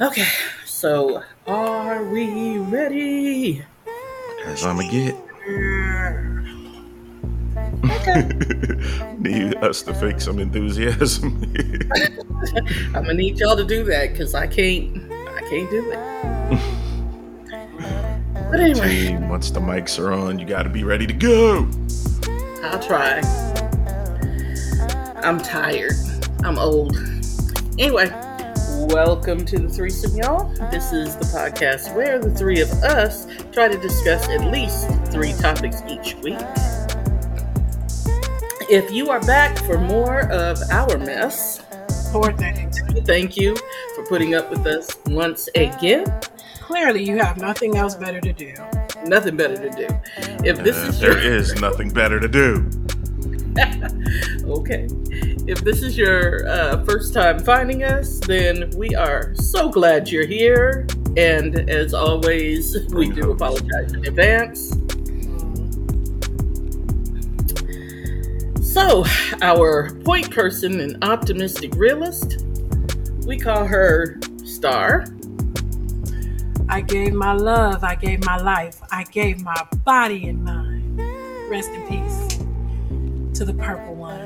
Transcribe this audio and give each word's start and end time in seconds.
Okay, 0.00 0.28
so 0.64 1.24
are 1.48 2.04
we 2.04 2.58
ready? 2.58 3.64
As 4.44 4.64
I'ma 4.64 4.88
get. 4.88 5.16
Need 9.18 9.56
us 9.56 9.82
to 9.82 9.92
fake 9.94 10.20
some 10.20 10.38
enthusiasm. 10.38 11.42
I'm 12.94 13.02
gonna 13.02 13.14
need 13.14 13.40
y'all 13.40 13.56
to 13.56 13.64
do 13.64 13.82
that 13.84 14.12
because 14.12 14.36
I 14.36 14.46
can't. 14.46 15.10
I 15.10 15.40
can't 15.50 15.68
do 15.68 15.90
it. 15.90 15.98
But 18.50 18.60
anyway, 18.60 18.88
Team, 18.88 19.28
once 19.28 19.50
the 19.50 19.60
mics 19.60 19.98
are 19.98 20.10
on, 20.10 20.38
you 20.38 20.46
gotta 20.46 20.70
be 20.70 20.82
ready 20.82 21.06
to 21.06 21.12
go. 21.12 21.68
I'll 22.62 22.80
try. 22.80 23.20
I'm 25.22 25.38
tired. 25.38 25.92
I'm 26.44 26.56
old. 26.58 26.96
Anyway, 27.78 28.08
welcome 28.88 29.44
to 29.44 29.58
the 29.58 29.68
threesome, 29.68 30.16
y'all. 30.16 30.48
This 30.70 30.92
is 30.92 31.14
the 31.16 31.24
podcast 31.26 31.94
where 31.94 32.18
the 32.18 32.30
three 32.30 32.60
of 32.60 32.70
us 32.82 33.26
try 33.52 33.68
to 33.68 33.76
discuss 33.78 34.26
at 34.28 34.50
least 34.50 34.88
three 35.12 35.32
topics 35.34 35.82
each 35.88 36.14
week. 36.16 36.38
If 38.70 38.90
you 38.90 39.10
are 39.10 39.20
back 39.20 39.58
for 39.58 39.78
more 39.78 40.22
of 40.30 40.58
our 40.70 40.98
mess, 40.98 41.62
Poor 42.12 42.32
things. 42.32 42.80
thank 43.06 43.36
you 43.36 43.54
for 43.94 44.04
putting 44.06 44.34
up 44.34 44.50
with 44.50 44.66
us 44.66 44.90
once 45.06 45.48
again. 45.54 46.06
Clearly, 46.62 47.02
you 47.04 47.18
have 47.18 47.36
nothing 47.38 47.76
else 47.76 47.94
better 47.94 48.20
to 48.20 48.32
do. 48.32 48.54
Nothing 49.04 49.36
better 49.36 49.56
to 49.56 49.70
do. 49.70 49.86
If 50.44 50.62
this 50.64 50.76
Uh, 50.76 50.88
is 50.88 51.00
there 51.00 51.22
your 51.22 51.34
is 51.34 51.60
nothing 51.60 51.90
better 51.90 52.18
to 52.20 52.28
do. 52.28 52.70
Okay. 54.44 54.86
If 55.46 55.62
this 55.62 55.82
is 55.82 55.96
your 55.96 56.48
uh, 56.48 56.84
first 56.84 57.14
time 57.14 57.38
finding 57.40 57.82
us, 57.82 58.20
then 58.20 58.70
we 58.76 58.94
are 58.94 59.34
so 59.34 59.68
glad 59.68 60.10
you're 60.10 60.26
here. 60.26 60.86
And 61.16 61.68
as 61.70 61.94
always, 61.94 62.76
we 62.90 63.10
do 63.10 63.30
apologize 63.32 63.92
in 63.92 64.06
advance. 64.06 64.76
So, 68.62 69.04
our 69.42 69.94
point 70.04 70.30
person 70.30 70.80
and 70.80 71.02
optimistic 71.02 71.74
realist, 71.74 72.44
we 73.26 73.38
call 73.38 73.64
her 73.64 74.20
Star. 74.44 75.06
I 76.68 76.82
gave 76.82 77.14
my 77.14 77.32
love, 77.32 77.82
I 77.82 77.94
gave 77.94 78.24
my 78.24 78.36
life, 78.36 78.80
I 78.90 79.04
gave 79.04 79.42
my 79.42 79.66
body 79.84 80.28
and 80.28 80.44
mind. 80.44 81.00
Rest 81.48 81.70
in 81.70 81.86
peace 81.88 82.07
to 83.38 83.44
the 83.44 83.54
purple 83.54 83.94
one. 83.94 84.20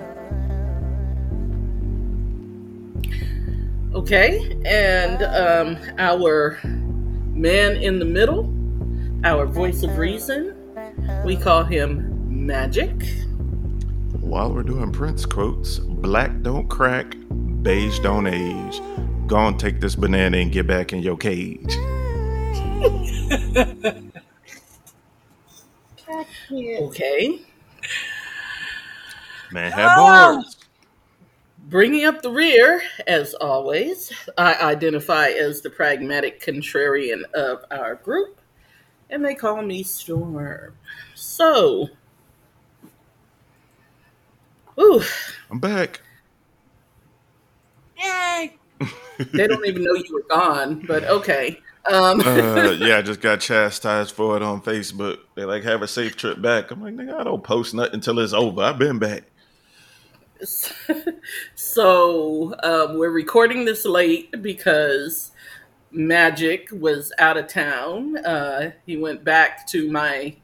Okay, 3.93 4.59
and 4.65 5.23
um, 5.23 5.77
our 5.99 6.59
man 6.65 7.77
in 7.77 7.99
the 7.99 8.07
middle, 8.07 8.51
our 9.23 9.45
voice 9.45 9.83
of 9.83 9.99
reason, 9.99 10.57
we 11.27 11.37
call 11.37 11.63
him 11.63 12.47
Magic. 12.47 13.07
While 14.19 14.55
we're 14.55 14.63
doing 14.63 14.93
Prince 14.93 15.27
quotes, 15.27 15.79
black 15.79 16.41
don't 16.41 16.69
crack, 16.69 17.15
beige 17.61 17.99
don't 17.99 18.27
age. 18.27 18.81
Go 19.27 19.37
on, 19.37 19.59
take 19.59 19.81
this 19.81 19.95
banana 19.95 20.39
and 20.39 20.51
get 20.51 20.67
back 20.67 20.95
in 20.95 21.03
your 21.03 21.19
cage. 21.19 21.77
Okay, 26.51 27.41
Man, 29.53 29.73
have 29.73 29.95
Ah! 29.95 29.95
bars. 29.95 30.57
bringing 31.59 32.05
up 32.05 32.23
the 32.23 32.31
rear, 32.31 32.83
as 33.07 33.35
always, 33.35 34.13
I 34.37 34.55
identify 34.55 35.29
as 35.29 35.61
the 35.63 35.71
pragmatic 35.71 36.41
contrarian 36.41 37.23
of 37.35 37.65
our 37.71 37.95
group, 37.97 38.41
and 39.11 39.25
they 39.25 39.35
call 39.35 39.63
me 39.63 39.83
Storm. 39.83 40.77
So, 41.15 41.89
ooh, 44.79 45.03
I'm 45.51 45.61
back. 45.61 46.03
Yay! 47.99 48.59
they 49.35 49.47
don't 49.47 49.67
even 49.67 49.85
know 49.85 49.95
you 49.95 50.15
were 50.15 50.27
gone, 50.29 50.85
but 50.87 51.05
okay. 51.05 51.59
Um, 51.91 52.23
Uh, 52.25 52.75
yeah, 52.79 52.99
I 52.99 53.03
just 53.03 53.21
got 53.21 53.41
chastised 53.41 54.15
for 54.15 54.37
it 54.37 54.43
on 54.43 54.63
Facebook. 54.63 55.19
They 55.35 55.45
like 55.45 55.65
have 55.65 55.83
a 55.83 55.89
safe 55.89 56.17
trip 56.17 56.41
back. 56.41 56.71
I'm 56.71 56.81
like, 56.83 56.95
nigga, 56.95 57.15
I 57.15 57.25
don't 57.25 57.43
post 57.45 57.75
nothing 57.75 57.95
until 57.95 58.19
it's 58.21 58.33
over. 58.33 58.63
I've 58.63 58.79
been 58.79 58.99
back. 58.99 59.25
so 61.55 62.55
um, 62.63 62.99
we're 62.99 63.11
recording 63.11 63.65
this 63.65 63.85
late 63.85 64.43
because 64.43 65.31
Magic 65.91 66.69
was 66.73 67.13
out 67.19 67.37
of 67.37 67.47
town. 67.47 68.17
Uh, 68.19 68.73
he 68.87 68.97
went 68.97 69.25
back 69.25 69.67
to 69.69 69.91
my, 69.91 70.35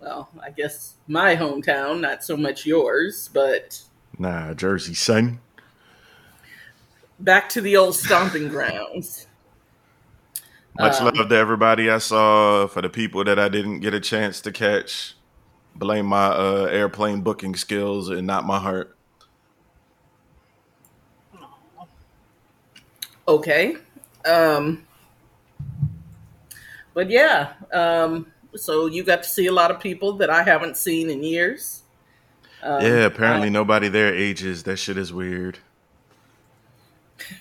well, 0.00 0.28
I 0.42 0.50
guess 0.50 0.94
my 1.08 1.36
hometown, 1.36 2.00
not 2.00 2.22
so 2.22 2.36
much 2.36 2.66
yours, 2.66 3.28
but 3.32 3.82
Nah, 4.18 4.54
Jersey 4.54 4.94
son. 4.94 5.40
back 7.18 7.48
to 7.50 7.60
the 7.60 7.76
old 7.76 7.94
stomping 7.94 8.48
grounds. 8.50 9.26
Much 10.78 11.00
Um, 11.00 11.06
love 11.06 11.28
to 11.28 11.34
everybody 11.36 11.90
I 11.90 11.98
saw. 11.98 12.66
For 12.68 12.82
the 12.82 12.88
people 12.88 13.24
that 13.24 13.38
I 13.38 13.48
didn't 13.48 13.80
get 13.80 13.94
a 13.94 14.00
chance 14.00 14.40
to 14.42 14.52
catch, 14.52 15.16
blame 15.74 16.06
my 16.06 16.26
uh, 16.26 16.68
airplane 16.70 17.22
booking 17.22 17.56
skills 17.56 18.08
and 18.10 18.26
not 18.26 18.46
my 18.46 18.58
heart. 18.60 18.96
Okay. 23.28 23.76
Um, 24.24 24.86
but 26.94 27.10
yeah, 27.10 27.52
um, 27.72 28.32
so 28.56 28.86
you 28.86 29.04
got 29.04 29.22
to 29.22 29.28
see 29.28 29.46
a 29.46 29.52
lot 29.52 29.70
of 29.70 29.78
people 29.78 30.14
that 30.14 30.30
I 30.30 30.42
haven't 30.42 30.76
seen 30.76 31.10
in 31.10 31.22
years. 31.22 31.82
Um, 32.62 32.82
yeah, 32.82 33.04
apparently 33.04 33.46
I- 33.46 33.50
nobody 33.50 33.88
there 33.88 34.12
ages. 34.12 34.64
That 34.64 34.78
shit 34.78 34.98
is 34.98 35.12
weird. 35.12 35.58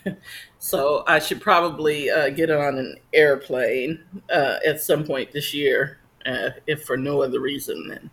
So 0.60 1.06
I 1.08 1.20
should 1.20 1.40
probably 1.40 2.10
uh, 2.10 2.30
get 2.32 2.52
on 2.52 2.78
an 2.78 2.98
airplane 3.14 4.04
uh, 4.30 4.58
at 4.68 4.82
some 4.82 5.06
point 5.06 5.32
this 5.32 5.54
year, 5.54 6.00
uh, 6.26 6.50
if 6.68 6.84
for 6.84 6.98
no 6.98 7.24
other 7.24 7.40
reason 7.40 7.88
than 7.88 8.10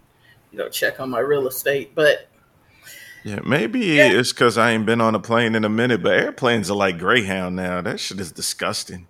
you 0.52 0.58
know 0.58 0.68
check 0.68 1.00
on 1.00 1.10
my 1.10 1.18
real 1.18 1.48
estate. 1.48 1.96
But 1.96 2.28
Yeah, 3.24 3.40
maybe 3.44 3.98
it's 4.00 4.32
because 4.32 4.58
I 4.58 4.72
ain't 4.72 4.86
been 4.86 5.00
on 5.00 5.14
a 5.14 5.20
plane 5.20 5.54
in 5.54 5.64
a 5.64 5.70
minute, 5.70 6.02
but 6.02 6.12
airplanes 6.12 6.70
are 6.70 6.76
like 6.76 6.98
Greyhound 6.98 7.56
now. 7.56 7.80
That 7.80 7.98
shit 8.00 8.20
is 8.20 8.32
disgusting. 8.32 9.06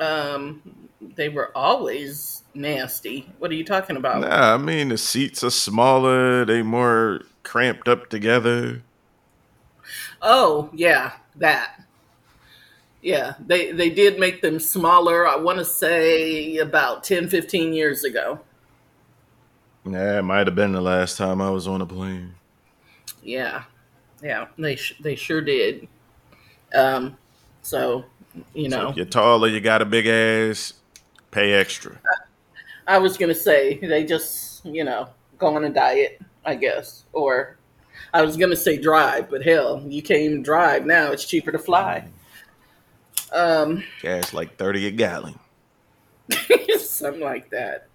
um, 0.00 0.62
they 1.16 1.28
were 1.28 1.56
always 1.56 2.42
nasty. 2.54 3.30
What 3.38 3.50
are 3.50 3.54
you 3.54 3.64
talking 3.64 3.96
about? 3.96 4.22
Nah, 4.22 4.54
I 4.54 4.58
mean 4.58 4.88
the 4.90 4.98
seats 4.98 5.44
are 5.44 5.50
smaller. 5.50 6.44
They 6.44 6.62
more 6.62 7.22
cramped 7.42 7.88
up 7.88 8.10
together. 8.10 8.82
Oh 10.22 10.70
yeah, 10.74 11.12
that. 11.36 11.82
Yeah, 13.02 13.34
they 13.44 13.72
they 13.72 13.90
did 13.90 14.18
make 14.18 14.42
them 14.42 14.60
smaller. 14.60 15.26
I 15.26 15.36
want 15.36 15.58
to 15.58 15.64
say 15.64 16.58
about 16.58 17.04
10, 17.04 17.28
15 17.28 17.72
years 17.72 18.04
ago. 18.04 18.40
Yeah, 19.84 20.18
it 20.18 20.22
might 20.22 20.46
have 20.46 20.54
been 20.56 20.72
the 20.72 20.80
last 20.80 21.18
time 21.18 21.40
I 21.42 21.50
was 21.50 21.66
on 21.66 21.82
a 21.82 21.86
plane. 21.86 22.34
Yeah, 23.22 23.64
yeah, 24.22 24.48
they 24.58 24.76
sh- 24.76 24.96
they 25.00 25.16
sure 25.16 25.40
did. 25.40 25.88
Um, 26.74 27.18
so 27.62 28.04
you 28.54 28.68
So 28.68 28.70
know. 28.70 28.90
if 28.90 28.96
you're 28.96 29.06
taller, 29.06 29.48
you 29.48 29.60
got 29.60 29.82
a 29.82 29.84
big 29.84 30.06
ass, 30.06 30.74
pay 31.30 31.52
extra. 31.52 32.00
I 32.86 32.98
was 32.98 33.16
gonna 33.16 33.34
say 33.34 33.78
they 33.78 34.04
just, 34.04 34.64
you 34.64 34.84
know, 34.84 35.08
go 35.38 35.54
on 35.54 35.64
a 35.64 35.70
diet, 35.70 36.20
I 36.44 36.54
guess. 36.54 37.04
Or 37.12 37.58
I 38.12 38.22
was 38.22 38.36
gonna 38.36 38.56
say 38.56 38.78
drive, 38.78 39.30
but 39.30 39.42
hell, 39.44 39.82
you 39.86 40.02
can't 40.02 40.20
even 40.20 40.42
drive 40.42 40.86
now. 40.86 41.12
It's 41.12 41.24
cheaper 41.24 41.52
to 41.52 41.58
fly. 41.58 42.04
Um, 43.32 43.84
Gas 44.00 44.32
like 44.32 44.56
30 44.58 44.86
a 44.88 44.90
gallon. 44.90 45.38
something 46.78 47.20
like 47.22 47.50
that. 47.50 47.89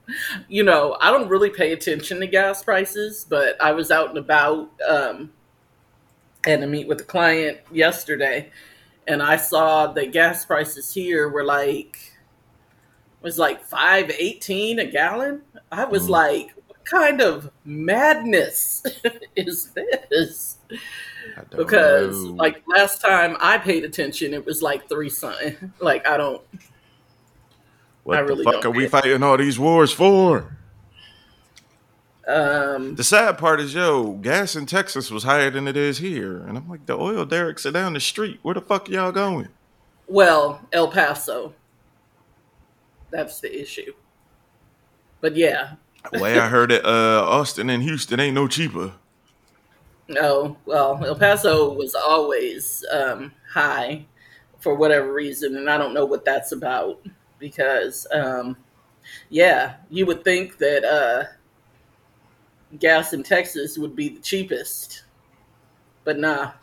You 0.47 0.63
know, 0.63 0.97
I 1.01 1.11
don't 1.11 1.29
really 1.29 1.49
pay 1.49 1.71
attention 1.73 2.19
to 2.19 2.27
gas 2.27 2.63
prices, 2.63 3.25
but 3.27 3.61
I 3.61 3.71
was 3.71 3.91
out 3.91 4.09
and 4.09 4.17
about 4.17 4.69
um, 4.87 5.31
and 6.47 6.61
to 6.61 6.67
meet 6.67 6.87
with 6.87 7.01
a 7.01 7.05
client 7.05 7.59
yesterday, 7.71 8.51
and 9.07 9.21
I 9.21 9.37
saw 9.37 9.87
the 9.87 10.05
gas 10.05 10.45
prices 10.45 10.93
here 10.93 11.29
were 11.29 11.43
like 11.43 11.97
was 13.21 13.39
like 13.39 13.63
five 13.63 14.11
eighteen 14.19 14.79
a 14.79 14.85
gallon. 14.85 15.41
I 15.71 15.85
was 15.85 16.07
Mm. 16.07 16.09
like, 16.09 16.51
what 16.67 16.85
kind 16.85 17.21
of 17.21 17.49
madness 17.65 18.83
is 19.35 19.71
this? 19.71 20.57
Because 21.55 22.23
know. 22.23 22.31
like 22.31 22.63
last 22.67 23.01
time 23.01 23.35
I 23.39 23.57
paid 23.57 23.83
attention, 23.83 24.33
it 24.33 24.45
was 24.45 24.61
like 24.61 24.87
three 24.89 25.09
something. 25.09 25.73
Like 25.79 26.07
I 26.07 26.17
don't. 26.17 26.41
What 28.05 28.17
I 28.17 28.21
the 28.21 28.27
really 28.29 28.43
fuck 28.45 28.63
are 28.65 28.71
we 28.71 28.87
fighting 28.87 29.21
all 29.23 29.35
these 29.37 29.59
wars 29.59 29.91
for? 29.91 30.57
Um, 32.27 32.95
The 32.95 33.03
sad 33.03 33.37
part 33.37 33.59
is, 33.59 33.73
yo, 33.75 34.13
gas 34.13 34.55
in 34.55 34.65
Texas 34.65 35.11
was 35.11 35.23
higher 35.23 35.51
than 35.51 35.67
it 35.67 35.77
is 35.77 35.99
here, 35.99 36.37
and 36.37 36.57
I'm 36.57 36.67
like, 36.67 36.85
the 36.87 36.97
oil 36.97 37.23
derricks 37.25 37.65
are 37.67 37.71
down 37.71 37.93
the 37.93 37.99
street. 37.99 38.39
Where 38.41 38.55
the 38.55 38.61
fuck 38.61 38.89
y'all 38.89 39.11
going? 39.11 39.49
well, 40.07 40.61
El 40.71 40.87
Paso. 40.89 41.53
That's 43.11 43.39
the 43.39 43.61
issue. 43.61 43.93
But 45.21 45.35
yeah, 45.35 45.73
The 46.11 46.19
way 46.19 46.37
I 46.39 46.47
heard 46.47 46.71
it, 46.71 46.83
uh, 46.85 47.23
Austin 47.27 47.69
and 47.69 47.81
Houston 47.83 48.19
ain't 48.19 48.35
no 48.35 48.47
cheaper. 48.47 48.93
no, 50.07 50.57
well, 50.65 51.03
El 51.05 51.15
Paso 51.15 51.73
was 51.73 51.95
always 51.95 52.83
um, 52.91 53.31
high 53.51 54.05
for 54.59 54.73
whatever 54.75 55.13
reason, 55.13 55.55
and 55.57 55.69
I 55.69 55.77
don't 55.77 55.93
know 55.93 56.05
what 56.05 56.25
that's 56.25 56.51
about 56.51 56.99
because, 57.45 58.07
um, 58.11 58.57
yeah, 59.29 59.75
you 59.91 60.07
would 60.07 60.23
think 60.23 60.57
that 60.57 60.83
uh, 60.83 61.25
gas 62.79 63.13
in 63.13 63.21
Texas 63.21 63.77
would 63.77 63.95
be 63.95 64.09
the 64.09 64.19
cheapest, 64.19 65.03
but 66.05 66.17
nah. 66.17 66.53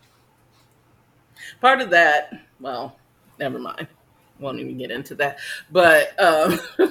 Part 1.61 1.81
of 1.81 1.91
that, 1.91 2.33
well, 2.59 2.99
never 3.39 3.61
mind. 3.61 3.87
Won't 4.41 4.59
even 4.59 4.77
get 4.77 4.91
into 4.91 5.15
that. 5.15 5.39
But 5.71 6.19
um, 6.21 6.59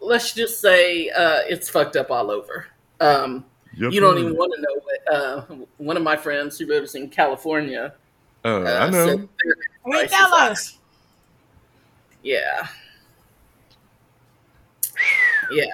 let's 0.00 0.34
just 0.34 0.60
say 0.60 1.08
uh, 1.10 1.42
it's 1.48 1.68
fucked 1.68 1.94
up 1.94 2.10
all 2.10 2.32
over. 2.32 2.66
Um, 3.00 3.44
Yep. 3.76 3.92
you 3.92 4.00
don't 4.00 4.18
even 4.18 4.34
want 4.34 4.52
to 4.56 4.60
know 4.60 4.80
what 4.82 5.14
uh, 5.14 5.64
one 5.78 5.96
of 5.96 6.02
my 6.02 6.16
friends 6.16 6.58
who 6.58 6.66
lives 6.66 6.96
in 6.96 7.08
California. 7.08 7.94
Uh, 8.44 8.48
Uh, 8.48 8.78
I 8.80 8.90
know. 8.90 9.06
said 9.06 9.28
Wait, 9.84 9.92
prices 9.92 10.10
tell 10.10 10.34
us. 10.34 10.79
Yeah. 12.22 12.66
Yeah. 15.50 15.64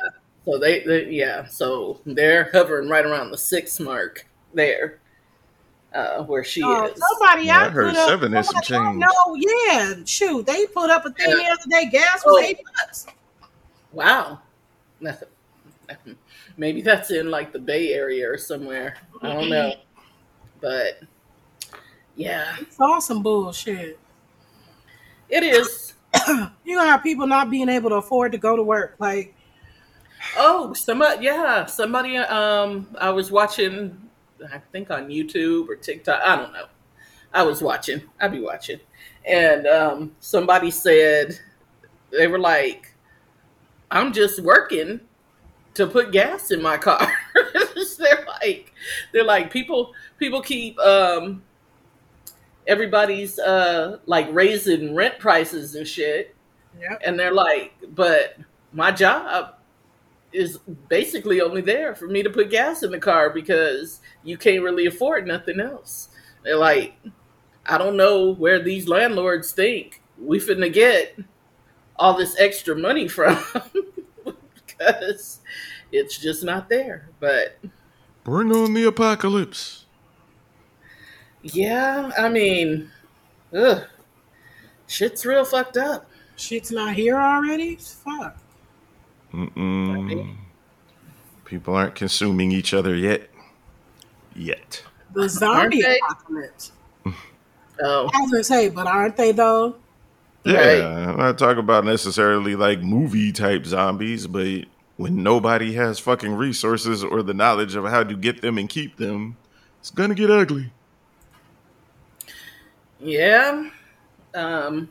So 0.44 0.58
they, 0.58 0.81
they, 0.84 1.10
yeah. 1.10 1.46
So 1.46 2.00
they're 2.06 2.50
hovering 2.52 2.88
right 2.88 3.04
around 3.04 3.31
the 3.31 3.38
six 3.38 3.81
mark 3.81 4.26
there, 4.54 5.00
uh, 5.93 6.22
where 6.22 6.44
she 6.44 6.62
Oh, 6.62 6.87
is. 6.87 7.00
somebody 7.19 7.46
Yeah, 7.46 7.62
I 7.62 7.69
heard 7.69 7.90
put 7.90 7.98
up, 7.98 8.08
seven 8.08 8.34
and 8.34 8.46
some 8.46 8.62
change. 8.62 8.96
No, 8.96 9.08
yeah, 9.37 9.94
shoot, 10.04 10.46
they 10.46 10.66
put 10.66 10.88
up 10.90 11.04
a 11.04 11.10
thing 11.10 11.28
the 11.31 11.44
other 11.50 11.69
day. 11.69 11.90
Gas 11.90 12.25
was 12.25 12.37
Oh. 12.38 12.44
eight 12.44 12.60
bucks. 12.78 13.06
Wow. 13.92 14.40
Maybe 16.56 16.81
that's 16.81 17.10
in 17.10 17.31
like 17.31 17.52
the 17.52 17.58
Bay 17.58 17.92
Area 17.92 18.31
or 18.31 18.38
somewhere. 18.38 18.96
I 19.22 19.32
don't 19.34 19.50
know. 19.50 19.75
But 20.60 21.00
yeah, 22.14 22.54
It's 22.60 22.76
all 22.81 23.00
some 23.00 23.22
bullshit. 23.22 23.99
it 25.28 25.42
is. 25.42 25.94
You 26.64 26.76
gonna 26.76 26.90
have 26.90 27.02
people 27.02 27.26
not 27.26 27.50
being 27.50 27.68
able 27.68 27.90
to 27.90 27.96
afford 27.96 28.32
to 28.32 28.38
go 28.38 28.56
to 28.56 28.62
work. 28.62 28.96
Like, 28.98 29.34
Oh, 30.36 30.72
somebody, 30.72 31.24
yeah, 31.24 31.66
somebody. 31.66 32.16
Um, 32.16 32.88
I 32.98 33.10
was 33.10 33.30
watching, 33.30 33.98
I 34.52 34.58
think 34.72 34.90
on 34.90 35.08
YouTube 35.08 35.68
or 35.68 35.76
TikTok. 35.76 36.20
I 36.24 36.36
don't 36.36 36.52
know. 36.52 36.66
I 37.32 37.42
was 37.42 37.62
watching. 37.62 38.02
I'd 38.20 38.32
be 38.32 38.40
watching, 38.40 38.80
and 39.24 39.66
um, 39.66 40.16
somebody 40.20 40.70
said 40.70 41.38
they 42.10 42.26
were 42.26 42.38
like, 42.38 42.94
"I'm 43.90 44.12
just 44.12 44.40
working 44.40 45.00
to 45.74 45.86
put 45.86 46.12
gas 46.12 46.50
in 46.50 46.62
my 46.62 46.76
car." 46.78 47.12
they're 47.98 48.26
like, 48.40 48.72
they're 49.12 49.24
like 49.24 49.50
people. 49.50 49.92
People 50.18 50.40
keep 50.40 50.78
um, 50.78 51.42
everybody's 52.66 53.38
uh 53.38 53.98
like 54.06 54.28
raising 54.32 54.94
rent 54.94 55.18
prices 55.18 55.74
and 55.74 55.86
shit 55.86 56.36
yeah, 56.80 56.96
and 57.04 57.18
they're 57.18 57.32
like, 57.34 57.72
but 57.94 58.36
my 58.72 58.90
job 58.90 59.54
is 60.32 60.58
basically 60.88 61.40
only 61.40 61.62
there 61.62 61.94
for 61.94 62.06
me 62.06 62.22
to 62.22 62.30
put 62.30 62.50
gas 62.50 62.82
in 62.82 62.90
the 62.90 62.98
car 62.98 63.30
because 63.30 64.00
you 64.22 64.36
can't 64.36 64.62
really 64.62 64.86
afford 64.86 65.26
nothing 65.26 65.60
else. 65.60 66.08
They're 66.42 66.58
like, 66.58 66.94
I 67.64 67.78
don't 67.78 67.96
know 67.96 68.34
where 68.34 68.62
these 68.62 68.88
landlords 68.88 69.52
think 69.52 70.02
we 70.18 70.38
finna 70.38 70.72
get 70.72 71.18
all 71.96 72.14
this 72.14 72.38
extra 72.38 72.76
money 72.76 73.08
from 73.08 73.42
because 74.66 75.40
it's 75.90 76.18
just 76.18 76.44
not 76.44 76.68
there. 76.68 77.08
But 77.20 77.58
Bring 78.24 78.52
on 78.52 78.74
the 78.74 78.84
apocalypse. 78.84 79.86
Yeah, 81.54 82.10
I 82.19 82.28
mean, 82.28 82.90
ugh, 83.54 83.82
shit's 84.87 85.25
real 85.26 85.44
fucked 85.44 85.76
up. 85.76 86.08
shit's 86.37 86.70
not 86.70 86.94
here 86.94 87.16
already. 87.16 87.76
Fuck. 87.76 88.37
Mm-mm. 89.32 90.37
People 91.44 91.75
aren't 91.75 91.94
consuming 91.94 92.52
each 92.52 92.72
other 92.75 92.94
yet. 92.94 93.28
Yet. 94.34 94.82
The 95.14 95.28
zombie 95.28 95.82
apocalypse. 95.82 96.72
Oh, 97.78 98.08
I 98.14 98.20
was 98.22 98.31
gonna 98.31 98.42
say, 98.42 98.70
but 98.70 98.87
aren't 98.87 99.19
they 99.19 99.32
though? 99.32 99.76
Yeah, 100.44 100.54
Right. 100.62 100.82
I'm 101.10 101.19
not 101.19 101.37
talking 101.37 101.58
about 101.58 101.84
necessarily 101.84 102.56
like 102.56 102.81
movie 102.81 103.32
type 103.32 103.66
zombies, 103.66 104.26
but 104.26 104.64
when 104.96 105.22
nobody 105.22 105.75
has 105.75 105.99
fucking 105.99 106.37
resources 106.37 107.04
or 107.04 107.22
the 107.22 107.34
knowledge 107.34 107.75
of 107.75 107.84
how 107.84 108.02
to 108.02 108.16
get 108.16 108.40
them 108.40 108.56
and 108.56 108.66
keep 108.70 108.96
them, 108.96 109.37
it's 109.78 109.90
gonna 109.90 110.14
get 110.14 110.31
ugly. 110.31 110.72
Yeah. 113.00 113.70
Um 114.34 114.90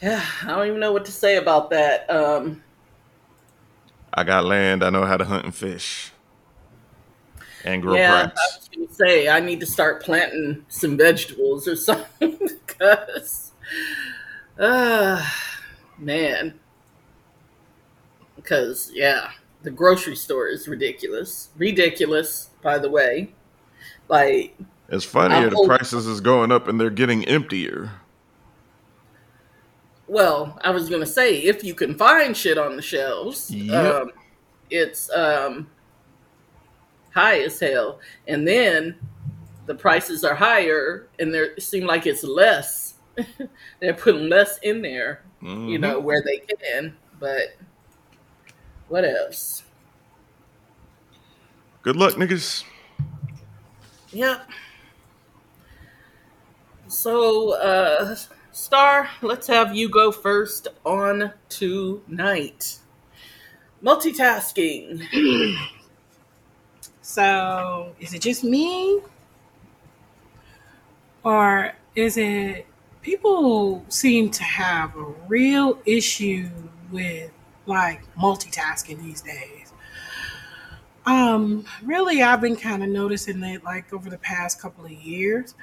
Yeah, 0.00 0.24
I 0.42 0.48
don't 0.48 0.66
even 0.68 0.80
know 0.80 0.92
what 0.92 1.04
to 1.06 1.12
say 1.12 1.36
about 1.36 1.70
that. 1.70 2.08
Um 2.10 2.62
I 4.12 4.24
got 4.24 4.44
land, 4.44 4.82
I 4.82 4.90
know 4.90 5.04
how 5.06 5.16
to 5.16 5.24
hunt 5.24 5.44
and 5.44 5.54
fish. 5.54 6.12
And 7.64 7.82
grow 7.82 7.94
yeah, 7.94 8.30
I 8.36 8.46
crops. 8.46 8.58
was 8.58 8.68
gonna 8.74 8.88
say 8.92 9.28
I 9.28 9.40
need 9.40 9.60
to 9.60 9.66
start 9.66 10.02
planting 10.02 10.64
some 10.68 10.96
vegetables 10.96 11.66
or 11.68 11.76
something 11.76 12.38
because 12.66 13.52
uh 14.58 15.24
man. 15.98 16.58
Because 18.36 18.90
yeah, 18.94 19.30
the 19.62 19.70
grocery 19.70 20.16
store 20.16 20.48
is 20.48 20.68
ridiculous. 20.68 21.50
Ridiculous, 21.56 22.50
by 22.62 22.78
the 22.78 22.90
way. 22.90 23.32
Like 24.08 24.56
It's 24.88 25.04
funnier 25.04 25.50
the 25.50 25.62
prices 25.66 26.06
is 26.06 26.20
going 26.20 26.50
up 26.50 26.66
and 26.66 26.80
they're 26.80 26.88
getting 26.90 27.24
emptier. 27.26 27.90
Well, 30.06 30.58
I 30.64 30.70
was 30.70 30.88
gonna 30.88 31.04
say 31.04 31.38
if 31.42 31.62
you 31.62 31.74
can 31.74 31.94
find 31.94 32.34
shit 32.34 32.56
on 32.56 32.76
the 32.76 32.82
shelves, 32.82 33.50
Yep. 33.50 33.94
um, 33.94 34.10
it's 34.70 35.10
um, 35.12 35.68
high 37.12 37.40
as 37.40 37.60
hell, 37.60 38.00
and 38.26 38.48
then 38.48 38.98
the 39.66 39.74
prices 39.74 40.24
are 40.24 40.34
higher, 40.34 41.06
and 41.18 41.34
they 41.34 41.50
seem 41.58 41.84
like 41.86 42.06
it's 42.06 42.24
less. 42.24 42.94
They're 43.80 43.92
putting 43.92 44.30
less 44.30 44.56
in 44.62 44.80
there, 44.80 45.22
you 45.42 45.48
Mhm. 45.48 45.80
know, 45.80 46.00
where 46.00 46.22
they 46.24 46.38
can. 46.38 46.96
But 47.20 47.56
what 48.88 49.04
else? 49.04 49.64
Good 51.82 51.96
luck, 51.96 52.14
niggas. 52.14 52.64
Yep. 54.12 54.48
So, 56.88 57.52
uh, 57.52 58.16
Star, 58.50 59.10
let's 59.20 59.46
have 59.46 59.76
you 59.76 59.90
go 59.90 60.10
first 60.10 60.68
on 60.86 61.32
tonight. 61.48 62.78
Multitasking. 63.82 65.04
So, 67.00 67.94
is 68.00 68.12
it 68.12 68.20
just 68.20 68.44
me? 68.44 69.00
Or 71.24 71.72
is 71.94 72.18
it 72.18 72.66
people 73.00 73.82
seem 73.88 74.30
to 74.32 74.42
have 74.42 74.94
a 74.94 75.04
real 75.26 75.78
issue 75.86 76.50
with 76.92 77.30
like 77.64 78.02
multitasking 78.14 79.00
these 79.00 79.22
days? 79.22 79.72
Um, 81.06 81.64
really, 81.82 82.22
I've 82.22 82.42
been 82.42 82.56
kind 82.56 82.84
of 82.84 82.90
noticing 82.90 83.40
that 83.40 83.64
like 83.64 83.90
over 83.94 84.10
the 84.10 84.18
past 84.18 84.60
couple 84.60 84.84
of 84.84 84.92
years. 84.92 85.54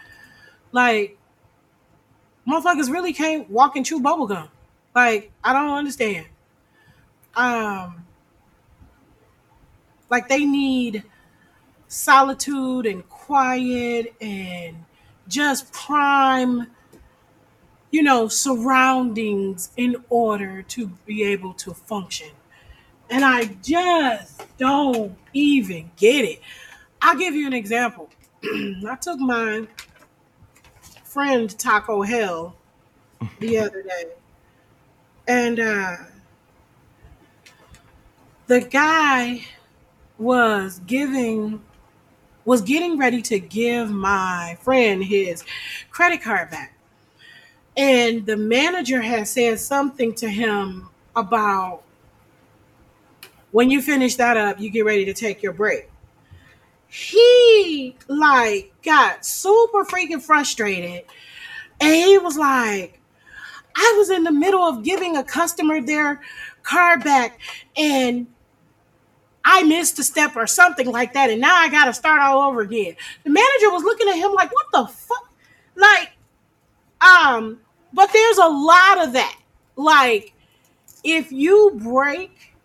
Like, 0.76 1.18
motherfuckers 2.48 2.92
really 2.92 3.14
can't 3.14 3.50
walk 3.50 3.76
and 3.76 3.86
chew 3.86 4.02
bubblegum. 4.02 4.50
Like, 4.94 5.32
I 5.44 5.54
don't 5.54 5.72
understand. 5.78 6.28
Um, 7.36 8.06
like 10.10 10.28
they 10.28 10.46
need 10.46 11.04
solitude 11.88 12.86
and 12.86 13.08
quiet 13.10 14.16
and 14.22 14.86
just 15.28 15.72
prime 15.74 16.68
you 17.92 18.04
know 18.04 18.28
surroundings 18.28 19.72
in 19.78 19.96
order 20.10 20.62
to 20.64 20.88
be 21.06 21.24
able 21.24 21.54
to 21.54 21.74
function 21.74 22.30
and 23.10 23.26
i 23.26 23.46
just 23.64 24.44
don't 24.58 25.16
even 25.34 25.92
get 25.98 26.26
it 26.26 26.42
i'll 27.02 27.18
give 27.18 27.36
you 27.36 27.48
an 27.48 27.54
example 27.54 28.10
i 28.44 28.98
took 29.02 29.20
my 29.20 29.68
friend 31.16 31.58
taco 31.58 32.04
hell 32.04 32.56
the 33.40 33.58
other 33.66 33.82
day 33.82 34.06
and 35.28 35.60
uh 35.60 35.96
the 38.48 38.62
guy 38.62 39.42
was 40.18 40.80
giving 40.86 41.62
was 42.46 42.62
getting 42.62 42.98
ready 42.98 43.22
to 43.24 43.40
give 43.40 43.90
my 43.90 44.58
friend 44.62 45.04
his 45.04 45.44
credit 45.90 46.22
card 46.22 46.52
back. 46.52 46.76
And 47.76 48.26
the 48.26 48.38
manager 48.38 49.02
had 49.02 49.28
said 49.28 49.60
something 49.60 50.14
to 50.16 50.30
him 50.30 50.90
about 51.16 51.82
when 53.52 53.72
you 53.72 53.82
finish 53.82 54.16
that 54.16 54.38
up, 54.38 54.60
you 54.60 54.70
get 54.70 54.86
ready 54.86 55.06
to 55.06 55.14
take 55.14 55.42
your 55.42 55.54
break. 55.54 55.90
He 56.96 57.94
like 58.08 58.72
got 58.82 59.26
super 59.26 59.84
freaking 59.84 60.22
frustrated 60.22 61.04
and 61.82 61.94
he 61.94 62.18
was 62.18 62.38
like, 62.38 63.02
I 63.76 63.96
was 63.98 64.10
in 64.10 64.24
the 64.24 64.32
middle 64.32 64.64
of 64.64 64.82
giving 64.82 65.18
a 65.18 65.24
customer 65.24 65.82
their 65.82 66.22
car 66.64 66.98
back 66.98 67.42
and 67.76 68.28
I 69.44 69.64
missed 69.64 70.00
a 70.00 70.04
step 70.04 70.38
or 70.38 70.48
something 70.48 70.90
like 70.90 71.14
that, 71.14 71.30
and 71.30 71.40
now 71.40 71.56
I 71.56 71.70
got 71.70 71.86
to 71.86 71.94
start 71.94 72.20
all 72.20 72.50
over 72.50 72.62
again. 72.62 72.96
The 73.24 73.30
manager 73.30 73.70
was 73.70 73.84
looking 73.84 74.08
at 74.10 74.16
him 74.16 74.32
like, 74.32 74.52
"What 74.52 74.66
the 74.72 74.88
fuck?" 74.88 75.30
Like, 75.76 76.14
um, 77.00 77.60
but 77.94 78.12
there's 78.12 78.40
a 78.40 78.48
lot 78.48 79.06
of 79.06 79.14
that. 79.14 79.40
Like, 79.76 80.34
if 81.04 81.32
you 81.32 81.80
break 81.84 82.56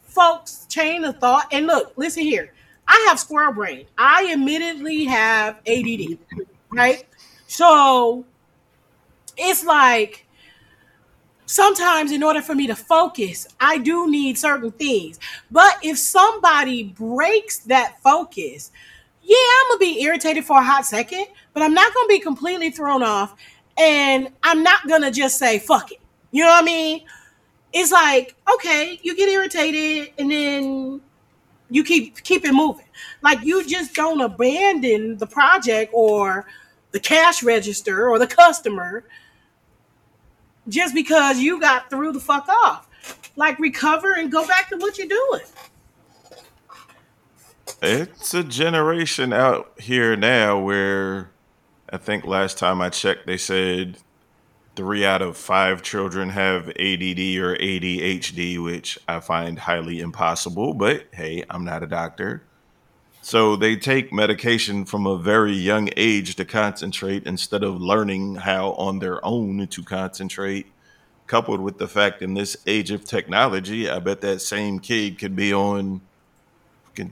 folks' 0.00 0.64
chain 0.70 1.04
of 1.04 1.18
thought, 1.18 1.48
and 1.52 1.66
look, 1.66 1.92
listen 1.96 2.22
here, 2.22 2.54
I 2.86 3.06
have 3.08 3.18
squirrel 3.18 3.52
brain. 3.52 3.86
I 3.96 4.30
admittedly 4.32 5.04
have 5.04 5.60
ADD, 5.66 6.18
right? 6.70 7.04
So 7.46 8.24
it's 9.36 9.64
like 9.64 10.26
sometimes 11.46 12.12
in 12.12 12.22
order 12.22 12.40
for 12.40 12.54
me 12.54 12.66
to 12.66 12.74
focus, 12.74 13.46
I 13.60 13.78
do 13.78 14.10
need 14.10 14.38
certain 14.38 14.72
things. 14.72 15.18
But 15.50 15.78
if 15.82 15.98
somebody 15.98 16.84
breaks 16.84 17.58
that 17.60 18.00
focus, 18.02 18.70
yeah, 19.22 19.36
I'm 19.36 19.68
gonna 19.70 19.78
be 19.78 20.02
irritated 20.02 20.44
for 20.44 20.58
a 20.58 20.62
hot 20.62 20.86
second, 20.86 21.26
but 21.54 21.62
I'm 21.62 21.74
not 21.74 21.94
gonna 21.94 22.08
be 22.08 22.18
completely 22.18 22.70
thrown 22.70 23.02
off, 23.02 23.34
and 23.76 24.30
I'm 24.42 24.62
not 24.62 24.88
gonna 24.88 25.10
just 25.10 25.38
say 25.38 25.58
fuck 25.58 25.92
it. 25.92 26.00
You 26.30 26.42
know 26.44 26.50
what 26.50 26.62
I 26.62 26.66
mean? 26.66 27.02
It's 27.72 27.92
like 27.92 28.34
okay, 28.54 28.98
you 29.02 29.16
get 29.16 29.28
irritated, 29.28 30.12
and 30.18 30.30
then 30.30 31.00
you 31.72 31.82
keep 31.82 32.22
keep 32.22 32.44
it 32.44 32.52
moving. 32.52 32.86
Like 33.22 33.42
you 33.42 33.64
just 33.66 33.94
don't 33.94 34.20
abandon 34.20 35.18
the 35.18 35.26
project 35.26 35.90
or 35.94 36.46
the 36.90 37.00
cash 37.00 37.42
register 37.42 38.08
or 38.08 38.18
the 38.18 38.26
customer 38.26 39.04
just 40.68 40.94
because 40.94 41.38
you 41.38 41.60
got 41.60 41.90
threw 41.90 42.12
the 42.12 42.20
fuck 42.20 42.48
off. 42.48 42.88
Like 43.36 43.58
recover 43.58 44.12
and 44.12 44.30
go 44.30 44.46
back 44.46 44.68
to 44.68 44.76
what 44.76 44.98
you're 44.98 45.08
doing. 45.08 45.40
It's 47.80 48.34
a 48.34 48.44
generation 48.44 49.32
out 49.32 49.72
here 49.80 50.14
now 50.14 50.58
where 50.58 51.30
I 51.90 51.96
think 51.96 52.24
last 52.24 52.58
time 52.58 52.80
I 52.80 52.90
checked, 52.90 53.26
they 53.26 53.38
said 53.38 53.96
three 54.74 55.04
out 55.04 55.22
of 55.22 55.36
five 55.36 55.82
children 55.82 56.30
have 56.30 56.68
ADD 56.68 57.36
or 57.38 57.56
ADHD, 57.56 58.62
which 58.62 58.98
I 59.06 59.20
find 59.20 59.58
highly 59.58 60.00
impossible. 60.00 60.74
But 60.74 61.04
hey, 61.12 61.44
I'm 61.50 61.64
not 61.64 61.82
a 61.82 61.86
doctor. 61.86 62.42
So 63.20 63.54
they 63.54 63.76
take 63.76 64.12
medication 64.12 64.84
from 64.84 65.06
a 65.06 65.16
very 65.16 65.52
young 65.52 65.90
age 65.96 66.34
to 66.36 66.44
concentrate 66.44 67.24
instead 67.24 67.62
of 67.62 67.80
learning 67.80 68.36
how 68.36 68.72
on 68.72 68.98
their 68.98 69.24
own 69.24 69.66
to 69.68 69.82
concentrate 69.84 70.66
coupled 71.28 71.60
with 71.60 71.78
the 71.78 71.88
fact 71.88 72.20
in 72.20 72.34
this 72.34 72.56
age 72.66 72.90
of 72.90 73.04
technology, 73.04 73.88
I 73.88 74.00
bet 74.00 74.20
that 74.22 74.40
same 74.40 74.80
kid 74.80 75.18
could 75.18 75.36
be 75.36 75.54
on 75.54 76.00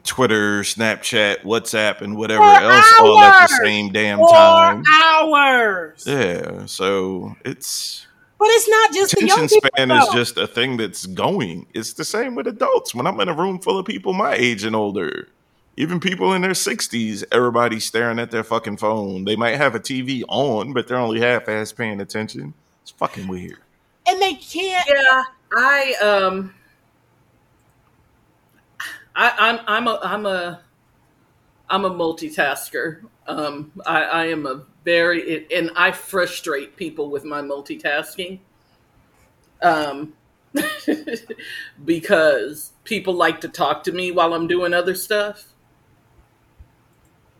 Twitter, 0.04 0.60
Snapchat, 0.62 1.42
WhatsApp, 1.42 2.00
and 2.00 2.16
whatever 2.16 2.42
For 2.42 2.62
else 2.64 2.86
all 3.00 3.18
at 3.20 3.48
the 3.48 3.56
same 3.64 3.92
damn 3.92 4.18
Four 4.18 4.28
time. 4.28 4.82
hours. 5.02 6.04
Yeah, 6.06 6.66
so 6.66 7.36
it's 7.44 8.06
But 8.38 8.48
it's 8.50 8.68
not 8.68 8.92
just 8.92 9.14
the 9.14 9.26
young 9.26 9.30
attention 9.38 9.60
people. 9.62 9.70
span 9.76 9.90
is 9.90 10.08
just 10.08 10.36
a 10.36 10.46
thing 10.46 10.76
that's 10.76 11.06
going. 11.06 11.66
It's 11.74 11.92
the 11.94 12.04
same 12.04 12.34
with 12.34 12.46
adults. 12.46 12.94
When 12.94 13.06
I'm 13.06 13.18
in 13.20 13.28
a 13.28 13.34
room 13.34 13.58
full 13.58 13.78
of 13.78 13.86
people 13.86 14.12
my 14.12 14.34
age 14.34 14.64
and 14.64 14.76
older, 14.76 15.28
even 15.76 15.98
people 16.00 16.32
in 16.34 16.42
their 16.42 16.50
60s, 16.50 17.24
everybody's 17.32 17.84
staring 17.84 18.18
at 18.18 18.30
their 18.30 18.44
fucking 18.44 18.76
phone. 18.76 19.24
They 19.24 19.36
might 19.36 19.56
have 19.56 19.74
a 19.74 19.80
TV 19.80 20.22
on, 20.28 20.72
but 20.72 20.88
they're 20.88 20.98
only 20.98 21.20
half 21.20 21.48
ass 21.48 21.72
paying 21.72 22.00
attention. 22.00 22.52
It's 22.82 22.90
fucking 22.92 23.28
weird. 23.28 23.58
and 24.06 24.20
they 24.20 24.34
can't. 24.34 24.86
Yeah, 24.88 25.22
I 25.56 25.94
um, 26.02 26.54
I, 29.14 29.32
I'm 29.38 29.60
I'm 29.66 29.88
a 29.88 30.00
I'm 30.02 30.26
a 30.26 30.60
I'm 31.68 31.84
a 31.84 31.90
multitasker. 31.90 33.02
Um, 33.26 33.72
I, 33.86 34.02
I 34.02 34.26
am 34.26 34.46
a 34.46 34.64
very 34.84 35.46
and 35.54 35.70
I 35.76 35.92
frustrate 35.92 36.76
people 36.76 37.10
with 37.10 37.24
my 37.24 37.40
multitasking. 37.42 38.40
Um, 39.62 40.14
because 41.84 42.72
people 42.84 43.14
like 43.14 43.40
to 43.42 43.48
talk 43.48 43.84
to 43.84 43.92
me 43.92 44.10
while 44.10 44.34
I'm 44.34 44.46
doing 44.48 44.74
other 44.74 44.94
stuff, 44.94 45.46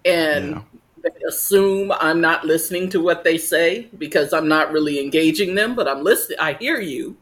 and 0.04 0.56
Yeah. 0.56 0.62
they 1.02 1.10
assume 1.28 1.92
I'm 1.92 2.20
not 2.20 2.44
listening 2.44 2.88
to 2.90 3.00
what 3.00 3.24
they 3.24 3.38
say 3.38 3.88
because 3.98 4.32
I'm 4.32 4.48
not 4.48 4.72
really 4.72 5.00
engaging 5.00 5.54
them, 5.54 5.74
but 5.74 5.88
I'm 5.88 6.02
listening. 6.04 6.38
I 6.40 6.54
hear 6.54 6.80
you. 6.80 7.16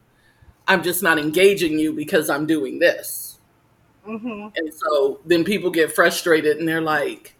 I'm 0.67 0.83
just 0.83 1.03
not 1.03 1.19
engaging 1.19 1.79
you 1.79 1.93
because 1.93 2.31
I'm 2.31 2.47
doing 2.47 2.79
this. 2.79 3.28
Mhm. 4.09 4.53
And 4.57 4.73
so 4.73 5.21
then 5.27 5.45
people 5.45 5.71
get 5.71 5.93
frustrated 5.93 6.57
and 6.57 6.67
they're 6.67 6.81
like, 6.81 7.37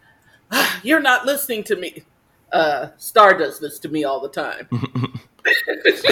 ah, 0.51 0.79
"You're 0.83 0.99
not 0.99 1.25
listening 1.25 1.63
to 1.65 1.75
me." 1.75 2.03
Uh, 2.51 2.89
Star 2.97 3.37
does 3.37 3.59
this 3.59 3.79
to 3.79 3.89
me 3.89 4.03
all 4.03 4.19
the 4.21 4.29
time. 4.29 4.67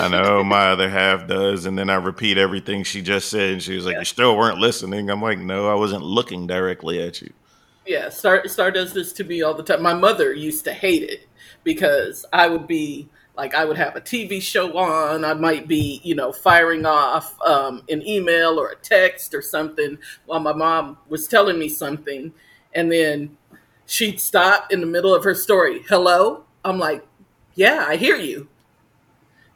I 0.02 0.08
know 0.08 0.44
my 0.44 0.70
other 0.72 0.90
half 0.90 1.28
does, 1.28 1.66
and 1.66 1.78
then 1.78 1.90
I 1.90 1.96
repeat 1.96 2.38
everything 2.38 2.84
she 2.84 3.02
just 3.02 3.30
said, 3.30 3.52
and 3.54 3.64
she 3.64 3.76
was 3.76 3.86
like, 3.86 3.94
Yeah. 3.94 4.00
"You 4.00 4.06
still 4.06 4.38
weren't 4.38 4.58
listening." 4.60 5.10
I'm 5.10 5.22
like, 5.22 5.40
"No, 5.40 5.70
I 5.70 5.76
wasn't 5.76 6.04
looking 6.04 6.48
directly 6.48 7.02
at 7.02 7.22
you." 7.22 7.32
Yeah, 7.86 8.10
Star 8.10 8.48
Star 8.48 8.72
does 8.72 8.94
this 8.94 9.14
to 9.14 9.24
me 9.24 9.42
all 9.42 9.54
the 9.54 9.64
time. 9.64 9.82
My 9.82 9.94
mother 9.94 10.34
used 10.34 10.64
to 10.66 10.74
hate 10.74 11.04
it 11.04 11.28
because 11.64 12.26
I 12.34 12.48
would 12.48 12.68
be 12.68 13.10
like 13.38 13.54
I 13.54 13.66
would 13.66 13.78
have 13.78 13.96
a 13.96 14.02
TV 14.02 14.42
show 14.42 14.76
on. 14.78 15.24
I 15.24 15.34
might 15.34 15.68
be, 15.68 16.02
you 16.04 16.16
know, 16.16 16.32
firing 16.32 16.86
off 16.86 17.40
um, 17.42 17.84
an 17.90 18.06
email 18.06 18.60
or 18.60 18.70
a 18.70 18.76
text 18.76 19.34
or 19.34 19.42
something 19.42 19.98
while 20.26 20.40
my 20.40 20.54
mom 20.54 20.98
was 21.08 21.28
telling 21.28 21.60
me 21.60 21.70
something, 21.70 22.34
and 22.74 22.92
then 22.92 23.38
she'd 23.86 24.20
stop 24.20 24.72
in 24.72 24.82
the 24.82 24.88
middle 24.88 25.14
of 25.14 25.24
her 25.24 25.36
story. 25.36 25.84
Hello, 25.88 26.46
I'm 26.66 26.80
like, 26.80 27.06
yeah, 27.56 27.86
I 27.88 27.96
hear 27.96 28.16
you. 28.16 28.48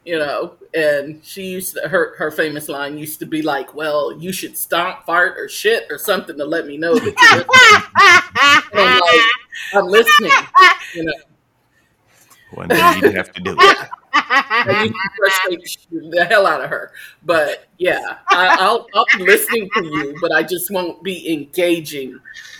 You 0.04 0.18
know, 0.18 0.54
and 0.74 1.24
she 1.24 1.44
used 1.44 1.74
to, 1.74 1.88
her 1.88 2.16
her 2.16 2.32
famous 2.32 2.68
line 2.68 2.98
used 2.98 3.20
to 3.20 3.26
be 3.26 3.40
like, 3.40 3.72
"Well, 3.72 4.12
you 4.18 4.32
should 4.32 4.56
stomp, 4.56 5.06
fart, 5.06 5.38
or 5.38 5.48
shit 5.48 5.86
or 5.90 5.98
something 5.98 6.36
to 6.38 6.44
let 6.44 6.66
me 6.66 6.76
know 6.76 6.94
that 6.94 7.04
you're 7.04 7.44
listening." 7.44 8.72
I'm 8.74 8.98
like, 8.98 9.20
I'm 9.74 9.86
listening. 9.86 10.30
You 10.94 11.04
know, 11.04 11.12
One 12.54 12.68
day 12.68 12.94
you'd 13.00 13.14
have 13.14 13.32
to 13.32 13.40
do 13.40 13.56
it. 13.58 13.88
I 14.14 14.82
used 14.82 14.94
to 14.94 15.10
frustrate 15.16 16.10
the 16.12 16.24
hell 16.24 16.46
out 16.46 16.62
of 16.62 16.70
her. 16.70 16.92
But 17.24 17.66
yeah, 17.78 18.18
I, 18.28 18.56
I'll 18.60 18.86
I'll 18.94 19.06
be 19.16 19.24
listening 19.24 19.68
to 19.74 19.84
you, 19.84 20.16
but 20.20 20.32
I 20.32 20.42
just 20.42 20.70
won't 20.70 21.02
be 21.02 21.32
engaging 21.32 22.18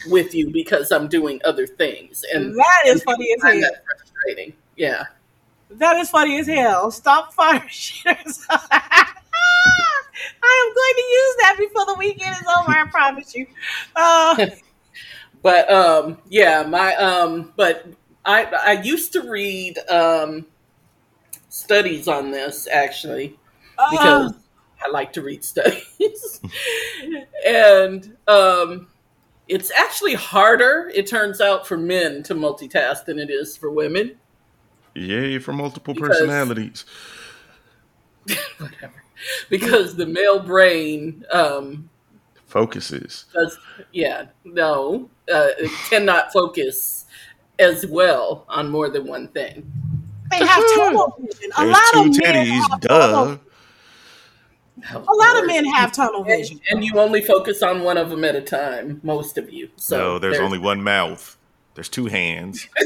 with 0.09 0.35
you 0.35 0.51
because 0.51 0.91
I'm 0.93 1.09
doing 1.09 1.41
other 1.45 1.67
things, 1.67 2.25
and 2.33 2.55
that 2.57 2.83
is 2.87 3.03
funny 3.03 3.33
as 3.37 3.43
hell. 3.43 3.61
that 3.61 3.83
frustrating. 3.87 4.55
Yeah, 4.77 5.05
That 5.71 5.97
is 5.99 6.11
funny 6.11 6.39
as 6.39 6.47
hell. 6.47 6.91
Stop 6.91 7.35
fire 7.35 7.61
shitters. 7.69 8.41
I 10.43 10.67
am 10.67 10.75
going 10.75 10.95
to 10.97 11.03
use 11.03 11.37
that 11.41 11.57
before 11.59 11.87
the 11.87 11.95
weekend 11.99 12.37
is 12.37 12.47
over. 12.59 12.71
I 12.79 12.87
promise 12.91 13.35
you. 13.35 13.47
Uh, 13.97 14.47
but 15.43 15.71
um, 15.71 16.19
yeah, 16.29 16.63
my 16.63 16.95
um, 16.97 17.53
but 17.57 17.87
I 18.25 18.45
I 18.45 18.73
used 18.83 19.12
to 19.14 19.23
read 19.29 19.79
um 19.88 20.47
studies 21.49 22.09
on 22.09 22.31
this 22.31 22.67
actually. 22.69 23.38
because 23.91 24.33
uh, 24.33 24.37
I 24.85 24.91
like 24.91 25.12
to 25.14 25.23
read 25.23 25.45
studies. 25.45 26.41
and 27.47 28.17
um, 28.26 28.88
it's 29.49 29.71
actually 29.71 30.14
harder, 30.14 30.91
it 30.95 31.07
turns 31.07 31.41
out, 31.41 31.67
for 31.67 31.76
men 31.76 32.23
to 32.25 32.35
multitask 32.35 33.05
than 33.05 33.19
it 33.19 33.31
is 33.31 33.57
for 33.57 33.71
women. 33.71 34.17
Yay 34.95 35.38
for 35.38 35.52
multiple 35.52 35.95
Because- 35.95 36.09
personalities. 36.19 36.85
Whatever. 38.59 39.02
Because 39.50 39.95
the 39.95 40.07
male 40.07 40.41
brain 40.41 41.25
um, 41.31 41.88
Focuses. 42.47 43.26
does, 43.33 43.57
yeah, 43.93 44.26
no, 44.45 45.09
uh, 45.33 45.49
it 45.59 45.71
cannot 45.88 46.33
focus 46.33 47.01
as 47.62 47.87
well 47.87 48.45
on 48.49 48.71
more 48.71 48.90
than 48.90 49.07
one 49.07 49.28
thing. 49.28 49.71
they 50.31 50.38
have 50.45 50.62
tunnel 50.75 51.16
vision. 51.21 51.50
A 51.57 51.62
There's 51.64 51.73
lot 51.73 51.92
two 51.92 52.00
of 52.00 52.07
men 52.07 52.35
titties. 52.47 52.71
have 52.71 52.81
tunnel 52.81 53.26
Duh. 53.37 53.38
A 54.95 54.99
lot 55.14 55.38
of 55.40 55.47
men 55.47 55.64
have 55.66 55.92
tunnel 55.92 56.25
vision. 56.25 56.61
and 56.71 56.83
you 56.85 56.99
only 56.99 57.23
focus 57.23 57.62
on 57.62 57.83
one 57.83 57.97
of 57.97 58.11
them 58.11 58.25
at 58.25 58.35
a 58.35 58.40
time, 58.40 59.00
most 59.04 59.38
of 59.38 59.52
you. 59.52 59.69
So 59.76 59.97
no, 59.99 60.19
there's 60.19 60.38
only 60.40 60.59
one 60.59 60.83
mouth. 60.83 61.37
There's 61.75 61.88
two 61.88 62.07
hands. 62.07 62.69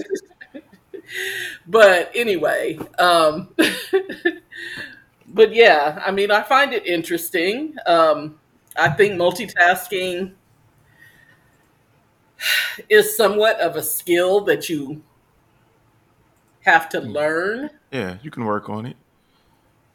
But 1.68 2.11
anyway, 2.14 2.78
um, 2.99 3.54
but 5.28 5.54
yeah, 5.54 6.02
I 6.04 6.11
mean, 6.11 6.30
I 6.30 6.42
find 6.42 6.73
it 6.73 6.87
interesting. 6.87 7.75
Um, 7.87 8.38
I 8.76 8.88
think 8.90 9.14
multitasking 9.14 10.33
is 12.88 13.16
somewhat 13.16 13.59
of 13.61 13.76
a 13.76 13.83
skill 13.83 14.40
that 14.43 14.69
you 14.69 15.02
have 16.64 16.88
to 16.90 17.00
learn, 17.00 17.71
Yeah, 17.93 18.16
you 18.23 18.31
can 18.31 18.45
work 18.45 18.69
on 18.69 18.87
it. 18.87 18.97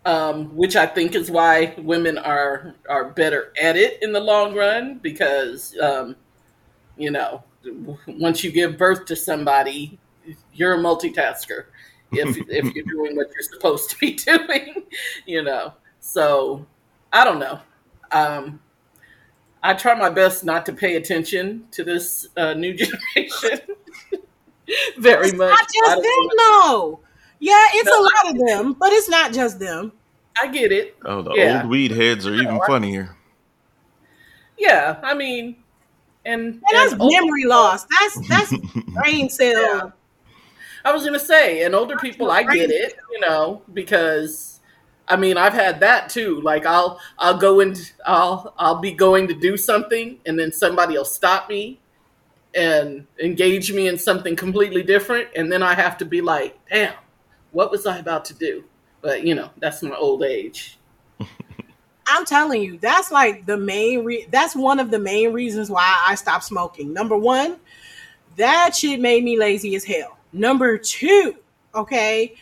um, 0.05 0.55
which 0.55 0.75
I 0.75 0.85
think 0.87 1.13
is 1.15 1.29
why 1.29 1.75
women 1.77 2.17
are 2.17 2.73
are 2.89 3.09
better 3.11 3.51
at 3.61 3.75
it 3.75 4.01
in 4.01 4.11
the 4.13 4.19
long 4.19 4.55
run 4.55 4.97
because 4.99 5.77
um, 5.79 6.15
you 6.97 7.11
know 7.11 7.43
once 8.07 8.43
you 8.43 8.51
give 8.51 8.77
birth 8.77 9.05
to 9.05 9.15
somebody, 9.15 9.99
you're 10.53 10.73
a 10.73 10.77
multitasker 10.77 11.65
if 12.11 12.35
if 12.49 12.73
you're 12.75 12.85
doing 12.85 13.15
what 13.15 13.27
you're 13.33 13.43
supposed 13.53 13.89
to 13.91 13.97
be 13.99 14.13
doing, 14.15 14.83
you 15.27 15.43
know. 15.43 15.73
So 15.99 16.65
I 17.13 17.23
don't 17.23 17.39
know. 17.39 17.59
Um, 18.11 18.59
I 19.63 19.73
try 19.75 19.93
my 19.95 20.09
best 20.09 20.43
not 20.43 20.65
to 20.67 20.73
pay 20.73 20.95
attention 20.95 21.67
to 21.71 21.83
this 21.83 22.27
uh, 22.35 22.53
new 22.53 22.73
generation 23.15 23.59
very 24.97 25.27
It's 25.27 25.37
much. 25.37 25.49
not 25.49 25.59
I 25.59 25.63
just 25.63 25.95
don't- 25.95 26.03
them, 26.03 26.37
though. 26.37 26.99
Yeah, 27.39 27.65
it's 27.73 27.89
No. 27.89 27.99
a 27.99 28.01
lot 28.01 28.31
of 28.35 28.47
them, 28.47 28.73
but 28.73 28.91
it's 28.93 29.09
not 29.09 29.33
just 29.33 29.59
them. 29.59 29.91
I 30.41 30.47
get 30.47 30.71
it. 30.71 30.95
Oh, 31.05 31.21
the 31.21 31.33
Yeah. 31.33 31.61
old 31.61 31.69
weed 31.69 31.91
heads 31.91 32.25
are 32.27 32.33
even 32.35 32.59
funnier. 32.67 33.15
Yeah, 34.57 34.97
I 35.03 35.13
mean, 35.13 35.55
and, 36.25 36.41
And 36.53 36.61
that's 36.71 36.93
and 36.93 37.01
older- 37.01 37.13
memory 37.21 37.45
loss. 37.45 37.85
That's 37.99 38.27
that's 38.27 38.53
brain 39.01 39.29
cell. 39.29 39.51
Yeah. 39.75 39.89
I 40.85 40.91
was 40.93 41.03
gonna 41.03 41.19
say, 41.19 41.63
and 41.63 41.75
older 41.75 41.95
people, 41.97 42.31
I 42.31 42.43
get 42.43 42.69
it, 42.71 42.95
you 43.11 43.19
know, 43.19 43.61
because 43.73 44.50
I 45.07 45.17
mean, 45.17 45.37
I've 45.37 45.53
had 45.53 45.79
that 45.81 46.09
too. 46.09 46.41
Like, 46.41 46.65
I'll 46.65 46.99
I'll 47.17 47.37
go 47.37 47.59
and 47.59 47.77
I'll 48.05 48.53
I'll 48.57 48.79
be 48.79 48.91
going 48.91 49.27
to 49.27 49.33
do 49.33 49.57
something, 49.57 50.19
and 50.25 50.39
then 50.39 50.51
somebody 50.51 50.97
will 50.97 51.05
stop 51.05 51.49
me 51.49 51.79
and 52.53 53.05
engage 53.21 53.71
me 53.71 53.87
in 53.87 53.97
something 53.97 54.35
completely 54.35 54.83
different, 54.83 55.29
and 55.35 55.51
then 55.51 55.63
I 55.63 55.73
have 55.73 55.97
to 55.99 56.05
be 56.05 56.21
like, 56.21 56.57
damn, 56.69 56.93
what 57.51 57.71
was 57.71 57.85
I 57.85 57.97
about 57.97 58.25
to 58.25 58.33
do? 58.33 58.63
But 59.01 59.23
you 59.25 59.35
know, 59.35 59.49
that's 59.57 59.81
my 59.81 59.95
old 59.95 60.23
age. 60.23 60.77
I'm 62.07 62.25
telling 62.25 62.61
you, 62.61 62.77
that's 62.79 63.11
like 63.11 63.45
the 63.45 63.57
main. 63.57 64.03
Re- 64.03 64.27
that's 64.31 64.55
one 64.55 64.79
of 64.79 64.91
the 64.91 64.99
main 64.99 65.33
reasons 65.33 65.69
why 65.69 66.03
I 66.07 66.15
stopped 66.15 66.45
smoking. 66.45 66.93
Number 66.93 67.17
one, 67.17 67.57
that 68.37 68.75
shit 68.75 68.99
made 68.99 69.23
me 69.23 69.37
lazy 69.37 69.75
as 69.75 69.83
hell. 69.83 70.17
Number 70.33 70.77
two, 70.77 71.35
okay, 71.75 72.35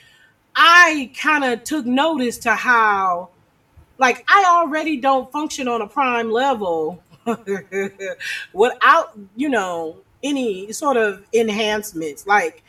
I 0.55 1.11
kind 1.17 1.43
of 1.43 1.63
took 1.63 1.85
notice 1.85 2.37
to 2.39 2.55
how, 2.55 3.29
like, 3.97 4.25
I 4.27 4.45
already 4.47 4.97
don't 4.97 5.31
function 5.31 5.67
on 5.67 5.81
a 5.81 5.87
prime 5.87 6.31
level 6.31 7.01
without, 8.53 9.17
you 9.35 9.49
know, 9.49 9.97
any 10.23 10.71
sort 10.71 10.97
of 10.97 11.23
enhancements. 11.33 12.27
Like, 12.27 12.63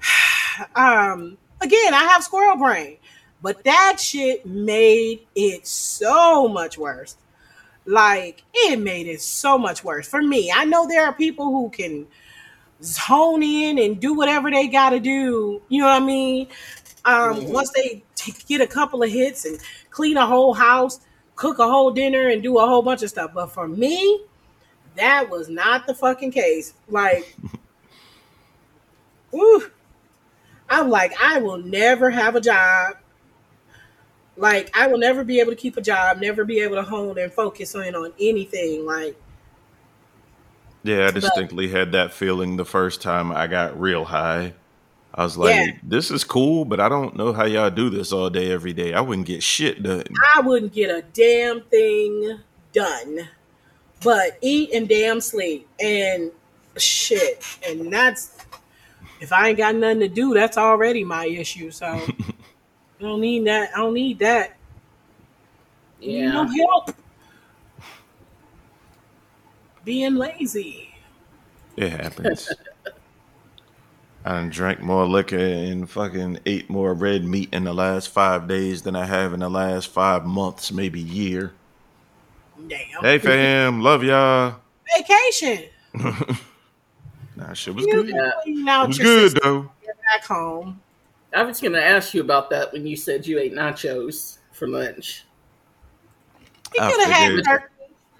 um, 0.74 1.36
again, 1.60 1.94
I 1.94 2.04
have 2.04 2.24
squirrel 2.24 2.56
brain. 2.56 2.98
But 3.40 3.62
that 3.64 4.00
shit 4.00 4.44
made 4.46 5.20
it 5.34 5.66
so 5.66 6.48
much 6.48 6.76
worse. 6.76 7.16
Like, 7.84 8.42
it 8.52 8.78
made 8.80 9.06
it 9.06 9.20
so 9.20 9.56
much 9.56 9.84
worse 9.84 10.08
for 10.08 10.20
me. 10.20 10.52
I 10.54 10.64
know 10.64 10.86
there 10.86 11.06
are 11.06 11.12
people 11.12 11.46
who 11.46 11.70
can 11.70 12.06
zone 12.82 13.42
in 13.42 13.78
and 13.78 14.00
do 14.00 14.14
whatever 14.14 14.50
they 14.50 14.68
got 14.68 14.90
to 14.90 15.00
do. 15.00 15.62
You 15.68 15.80
know 15.82 15.88
what 15.88 16.02
I 16.02 16.04
mean? 16.04 16.48
Um, 17.04 17.36
Mhm. 17.36 17.48
Once 17.52 17.70
they 17.74 18.02
t- 18.16 18.34
get 18.48 18.60
a 18.60 18.66
couple 18.66 19.02
of 19.02 19.10
hits 19.10 19.44
and 19.44 19.58
clean 19.90 20.16
a 20.16 20.26
whole 20.26 20.54
house, 20.54 21.00
cook 21.36 21.58
a 21.58 21.68
whole 21.68 21.90
dinner, 21.90 22.28
and 22.28 22.42
do 22.42 22.58
a 22.58 22.66
whole 22.66 22.82
bunch 22.82 23.02
of 23.02 23.10
stuff. 23.10 23.32
But 23.34 23.48
for 23.48 23.68
me, 23.68 24.22
that 24.96 25.30
was 25.30 25.48
not 25.48 25.86
the 25.86 25.94
fucking 25.94 26.32
case. 26.32 26.74
Like, 26.88 27.36
ooh, 29.34 29.70
I'm 30.68 30.90
like, 30.90 31.12
I 31.20 31.38
will 31.40 31.58
never 31.58 32.10
have 32.10 32.36
a 32.36 32.40
job. 32.40 32.96
Like, 34.36 34.70
I 34.76 34.86
will 34.86 34.98
never 34.98 35.24
be 35.24 35.40
able 35.40 35.50
to 35.50 35.56
keep 35.56 35.76
a 35.76 35.80
job, 35.80 36.18
never 36.20 36.44
be 36.44 36.60
able 36.60 36.76
to 36.76 36.82
hone 36.82 37.18
and 37.18 37.32
focus 37.32 37.74
in 37.74 37.94
on 37.94 38.12
anything. 38.20 38.86
Like, 38.86 39.16
Yeah, 40.88 41.08
I 41.08 41.10
distinctly 41.10 41.68
had 41.68 41.92
that 41.92 42.14
feeling 42.14 42.56
the 42.56 42.64
first 42.64 43.02
time 43.02 43.30
I 43.30 43.46
got 43.46 43.78
real 43.78 44.06
high. 44.06 44.54
I 45.14 45.22
was 45.22 45.36
like, 45.36 45.54
Yeah. 45.54 45.72
this 45.82 46.10
is 46.10 46.24
cool, 46.24 46.64
but 46.64 46.80
I 46.80 46.88
don't 46.88 47.16
know 47.16 47.32
how 47.32 47.44
y'all 47.44 47.70
do 47.70 47.90
this 47.90 48.10
all 48.12 48.30
day, 48.30 48.50
every 48.50 48.72
day. 48.72 48.94
I 48.94 49.00
wouldn't 49.02 49.26
get 49.26 49.42
shit 49.42 49.82
done. 49.82 50.04
I 50.34 50.40
wouldn't 50.40 50.72
get 50.72 50.90
a 50.90 51.02
damn 51.02 51.60
thing 51.62 52.40
done, 52.72 53.28
but 54.02 54.38
eat 54.40 54.72
and 54.72 54.88
damn 54.88 55.20
sleep 55.20 55.68
and 55.78 56.30
shit. 56.76 57.44
And 57.66 57.92
that's 57.92 58.38
if 59.20 59.32
I 59.32 59.48
ain't 59.48 59.58
got 59.58 59.74
nothing 59.74 60.00
to 60.00 60.08
do, 60.08 60.32
that's 60.32 60.56
already 60.56 61.04
my 61.04 61.26
issue. 61.26 61.70
So 61.70 61.86
I 61.86 63.02
don't 63.02 63.20
need 63.20 63.46
that. 63.46 63.70
I 63.74 63.78
don't 63.78 63.94
need 63.94 64.20
that. 64.20 64.56
Need 66.00 66.28
No 66.28 66.44
Yeah, 66.44 66.64
help. 66.66 66.90
Being 69.88 70.16
lazy. 70.16 70.90
It 71.78 71.88
happens. 71.88 72.52
I 74.22 74.32
done 74.32 74.50
drank 74.50 74.82
more 74.82 75.06
liquor 75.06 75.38
and 75.38 75.88
fucking 75.88 76.40
ate 76.44 76.68
more 76.68 76.92
red 76.92 77.24
meat 77.24 77.48
in 77.54 77.64
the 77.64 77.72
last 77.72 78.10
five 78.10 78.46
days 78.46 78.82
than 78.82 78.94
I 78.94 79.06
have 79.06 79.32
in 79.32 79.40
the 79.40 79.48
last 79.48 79.88
five 79.88 80.26
months, 80.26 80.70
maybe 80.70 81.00
year. 81.00 81.54
Damn. 82.68 83.00
Hey 83.00 83.16
fam, 83.16 83.80
love 83.80 84.04
y'all. 84.04 84.56
Vacation. 84.98 85.70
Nah, 87.36 87.54
shit 87.54 87.74
was 87.74 87.86
You 87.86 88.02
good. 88.02 88.08
Yeah. 88.14 88.30
clean 88.42 88.68
It 88.68 88.88
was 88.88 88.98
good 88.98 89.38
though. 89.42 89.70
back 90.12 90.24
home. 90.26 90.82
I 91.34 91.44
was 91.44 91.62
gonna 91.62 91.78
ask 91.78 92.12
you 92.12 92.20
about 92.20 92.50
that 92.50 92.74
when 92.74 92.86
you 92.86 92.94
said 92.94 93.26
you 93.26 93.38
ate 93.38 93.54
nachos 93.54 94.36
for 94.52 94.68
lunch. 94.68 95.24
You 96.74 96.82
could 96.82 97.08
have 97.08 97.10
had 97.10 97.44
turkey, 97.44 97.74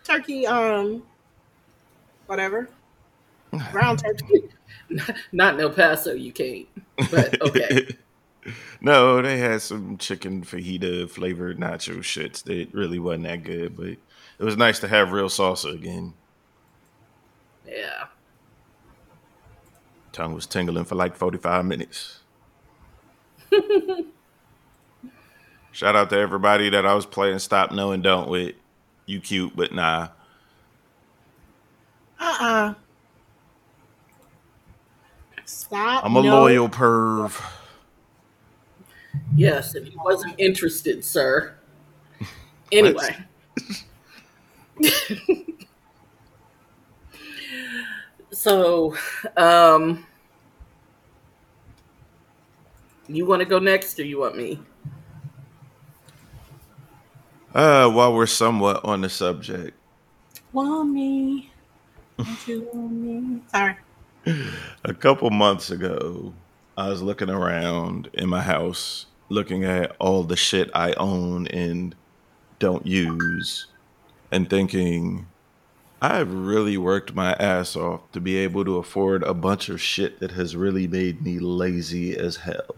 turkey, 0.04 0.46
um, 0.46 1.02
whatever, 2.29 2.69
brown 3.73 3.97
turkey. 3.97 4.49
Not 5.33 5.55
in 5.55 5.61
El 5.61 5.71
Paso, 5.71 6.14
you 6.14 6.33
can't. 6.33 6.67
But 7.11 7.41
okay. 7.43 7.88
no, 8.81 9.21
they 9.21 9.38
had 9.38 9.61
some 9.61 9.99
chicken 9.99 10.43
fajita 10.43 11.11
flavored 11.11 11.59
nacho 11.59 11.99
shits 11.99 12.43
that 12.45 12.73
really 12.73 12.99
wasn't 12.99 13.25
that 13.25 13.43
good, 13.43 13.77
but 13.77 13.88
it 13.88 14.01
was 14.38 14.57
nice 14.57 14.79
to 14.81 14.88
have 14.88 15.12
real 15.12 15.29
salsa 15.29 15.75
again. 15.75 16.14
yeah. 17.67 18.07
Tongue 20.12 20.35
was 20.35 20.47
tingling 20.47 20.85
for 20.85 20.95
like 20.95 21.17
45 21.17 21.64
minutes. 21.64 22.21
Shout 25.71 25.95
out 25.95 26.11
to 26.11 26.19
everybody 26.19 26.71
that 26.71 26.85
I 26.85 26.95
was 26.95 27.07
playing 27.07 27.38
Stop 27.38 27.71
No 27.73 27.93
and 27.93 28.03
Don't 28.03 28.29
with. 28.29 28.55
You 29.07 29.21
cute, 29.21 29.55
but 29.55 29.73
nah. 29.73 30.09
Uh-uh. 32.20 32.74
Stop. 35.44 36.04
I'm 36.04 36.16
a 36.16 36.22
no. 36.22 36.40
loyal 36.40 36.68
perv. 36.68 37.40
Yes, 39.35 39.74
and 39.74 39.87
he 39.87 39.96
wasn't 39.96 40.35
interested, 40.38 41.04
sir. 41.04 41.54
Anyway. 42.70 43.16
so, 48.31 48.94
um, 49.38 50.07
you 53.09 53.24
want 53.24 53.40
to 53.40 53.46
go 53.46 53.59
next 53.59 53.98
or 53.98 54.04
you 54.04 54.20
want 54.20 54.37
me? 54.37 54.61
Uh, 57.54 57.88
while 57.88 58.12
we're 58.12 58.26
somewhat 58.26 58.85
on 58.85 59.00
the 59.00 59.09
subject, 59.09 59.74
Want 60.52 60.61
me? 60.61 60.61
Don't 60.61 60.62
you 60.62 60.74
want 60.74 60.90
me? 60.90 61.50
Sorry. 63.52 63.76
a 64.85 64.94
couple 64.94 65.31
months 65.31 65.70
ago, 65.70 66.33
I 66.76 66.88
was 66.88 67.02
looking 67.02 67.31
around 67.31 68.11
in 68.12 68.28
my 68.28 68.42
house, 68.42 69.07
looking 69.28 69.64
at 69.64 69.94
all 69.98 70.24
the 70.24 70.37
shit 70.37 70.70
I 70.74 70.92
own 70.94 71.46
and 71.48 71.94
don't 72.59 72.87
use, 72.87 73.66
and 74.31 74.50
thinking, 74.50 75.26
I've 76.00 76.33
really 76.33 76.76
worked 76.76 77.14
my 77.14 77.33
ass 77.35 77.74
off 77.74 78.11
to 78.12 78.20
be 78.20 78.37
able 78.37 78.64
to 78.64 78.76
afford 78.76 79.22
a 79.22 79.35
bunch 79.35 79.68
of 79.68 79.81
shit 79.81 80.20
that 80.20 80.33
has 80.33 80.54
really 80.54 80.87
made 80.87 81.22
me 81.22 81.38
lazy 81.38 82.16
as 82.16 82.37
hell. 82.37 82.76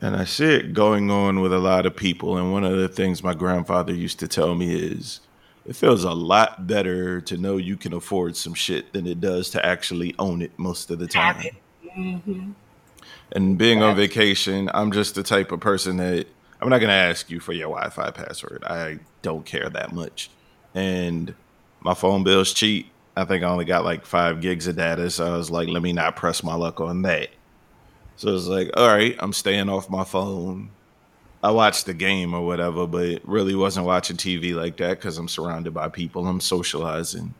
And 0.00 0.14
I 0.16 0.24
see 0.24 0.54
it 0.54 0.74
going 0.74 1.10
on 1.10 1.40
with 1.40 1.52
a 1.52 1.58
lot 1.58 1.86
of 1.86 1.96
people. 1.96 2.36
And 2.36 2.52
one 2.52 2.64
of 2.64 2.76
the 2.76 2.88
things 2.88 3.22
my 3.22 3.34
grandfather 3.34 3.94
used 3.94 4.18
to 4.20 4.28
tell 4.28 4.54
me 4.54 4.74
is 4.74 5.20
it 5.66 5.74
feels 5.74 6.04
a 6.04 6.12
lot 6.12 6.66
better 6.66 7.20
to 7.22 7.36
know 7.36 7.56
you 7.56 7.76
can 7.76 7.92
afford 7.92 8.36
some 8.36 8.54
shit 8.54 8.92
than 8.92 9.06
it 9.06 9.20
does 9.20 9.50
to 9.50 9.64
actually 9.64 10.14
own 10.18 10.42
it 10.42 10.56
most 10.58 10.90
of 10.90 10.98
the 10.98 11.06
time. 11.06 11.44
Mm-hmm. 11.96 12.52
And 13.32 13.58
being 13.58 13.82
on 13.82 13.96
vacation, 13.96 14.70
I'm 14.72 14.92
just 14.92 15.16
the 15.16 15.22
type 15.24 15.50
of 15.50 15.60
person 15.60 15.96
that 15.96 16.26
I'm 16.60 16.68
not 16.68 16.78
going 16.78 16.88
to 16.88 16.94
ask 16.94 17.30
you 17.30 17.40
for 17.40 17.52
your 17.52 17.68
Wi 17.68 17.90
Fi 17.90 18.10
password. 18.12 18.62
I 18.64 19.00
don't 19.22 19.44
care 19.44 19.68
that 19.68 19.92
much. 19.92 20.30
And 20.74 21.34
my 21.80 21.94
phone 21.94 22.22
bill's 22.22 22.52
cheap. 22.52 22.90
I 23.16 23.24
think 23.24 23.42
I 23.42 23.48
only 23.48 23.64
got 23.64 23.84
like 23.84 24.06
five 24.06 24.40
gigs 24.40 24.66
of 24.66 24.76
data. 24.76 25.10
So 25.10 25.34
I 25.34 25.36
was 25.36 25.50
like, 25.50 25.68
let 25.68 25.82
me 25.82 25.92
not 25.92 26.16
press 26.16 26.44
my 26.44 26.54
luck 26.54 26.80
on 26.80 27.02
that. 27.02 27.30
So 28.16 28.34
it's 28.34 28.46
like, 28.46 28.70
all 28.76 28.86
right, 28.86 29.16
I'm 29.18 29.32
staying 29.32 29.68
off 29.68 29.90
my 29.90 30.04
phone. 30.04 30.70
I 31.42 31.50
watched 31.50 31.86
the 31.86 31.94
game 31.94 32.34
or 32.34 32.44
whatever, 32.44 32.86
but 32.86 33.20
really 33.24 33.54
wasn't 33.54 33.86
watching 33.86 34.16
TV 34.16 34.54
like 34.54 34.76
that 34.78 34.98
because 34.98 35.18
I'm 35.18 35.28
surrounded 35.28 35.74
by 35.74 35.88
people. 35.88 36.26
I'm 36.26 36.40
socializing. 36.40 37.34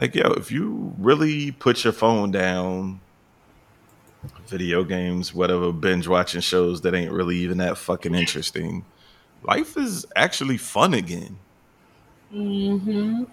Like, 0.00 0.14
yo, 0.14 0.32
if 0.32 0.50
you 0.50 0.94
really 0.98 1.52
put 1.52 1.84
your 1.84 1.92
phone 1.92 2.30
down, 2.30 3.00
video 4.46 4.84
games, 4.84 5.34
whatever, 5.34 5.72
binge 5.72 6.08
watching 6.08 6.40
shows 6.40 6.80
that 6.82 6.94
ain't 6.94 7.12
really 7.12 7.36
even 7.36 7.58
that 7.58 7.78
fucking 7.78 8.14
interesting, 8.14 8.84
life 9.42 9.76
is 9.76 10.06
actually 10.16 10.58
fun 10.58 10.94
again. 10.94 11.38
Mm-hmm. 12.32 13.24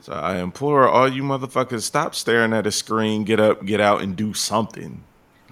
So 0.00 0.12
I 0.12 0.38
implore 0.38 0.88
all 0.88 1.08
you 1.08 1.22
motherfuckers 1.22 1.82
stop 1.82 2.14
staring 2.14 2.52
at 2.52 2.66
a 2.66 2.72
screen, 2.72 3.24
get 3.24 3.40
up, 3.40 3.64
get 3.64 3.80
out, 3.80 4.02
and 4.02 4.16
do 4.16 4.32
something. 4.34 5.02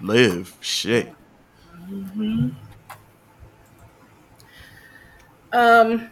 Live. 0.01 0.55
Shit. 0.61 1.13
Mm-hmm. 1.89 2.49
Um, 5.53 6.09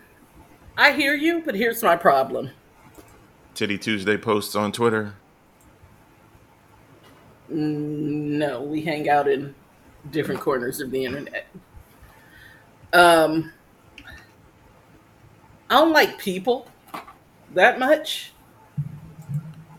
I 0.77 0.93
hear 0.93 1.13
you, 1.13 1.41
but 1.45 1.55
here's 1.55 1.83
my 1.83 1.95
problem. 1.95 2.49
Titty 3.53 3.77
Tuesday 3.77 4.17
posts 4.17 4.55
on 4.55 4.71
Twitter. 4.71 5.15
No, 7.49 8.61
we 8.61 8.81
hang 8.81 9.09
out 9.09 9.27
in 9.27 9.53
different 10.11 10.41
corners 10.41 10.81
of 10.81 10.91
the 10.91 11.05
internet. 11.05 11.47
Um, 12.93 13.51
I 15.69 15.75
don't 15.75 15.91
like 15.93 16.17
people 16.17 16.67
that 17.53 17.79
much. 17.79 18.33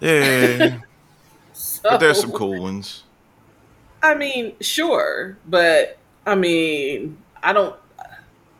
Yeah. 0.00 0.78
So, 1.52 1.80
but 1.90 1.98
there's 1.98 2.20
some 2.20 2.32
cool 2.32 2.60
ones. 2.60 3.04
I 4.06 4.14
mean, 4.14 4.54
sure, 4.60 5.36
but 5.48 5.98
I 6.24 6.36
mean, 6.36 7.18
I 7.42 7.52
don't. 7.52 7.74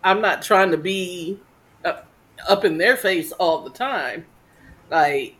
I'm 0.02 0.20
not 0.20 0.42
trying 0.42 0.72
to 0.72 0.76
be 0.76 1.38
uh, 1.84 2.00
up 2.48 2.64
in 2.64 2.78
their 2.78 2.96
face 2.96 3.30
all 3.30 3.62
the 3.62 3.70
time. 3.70 4.26
Like, 4.90 5.36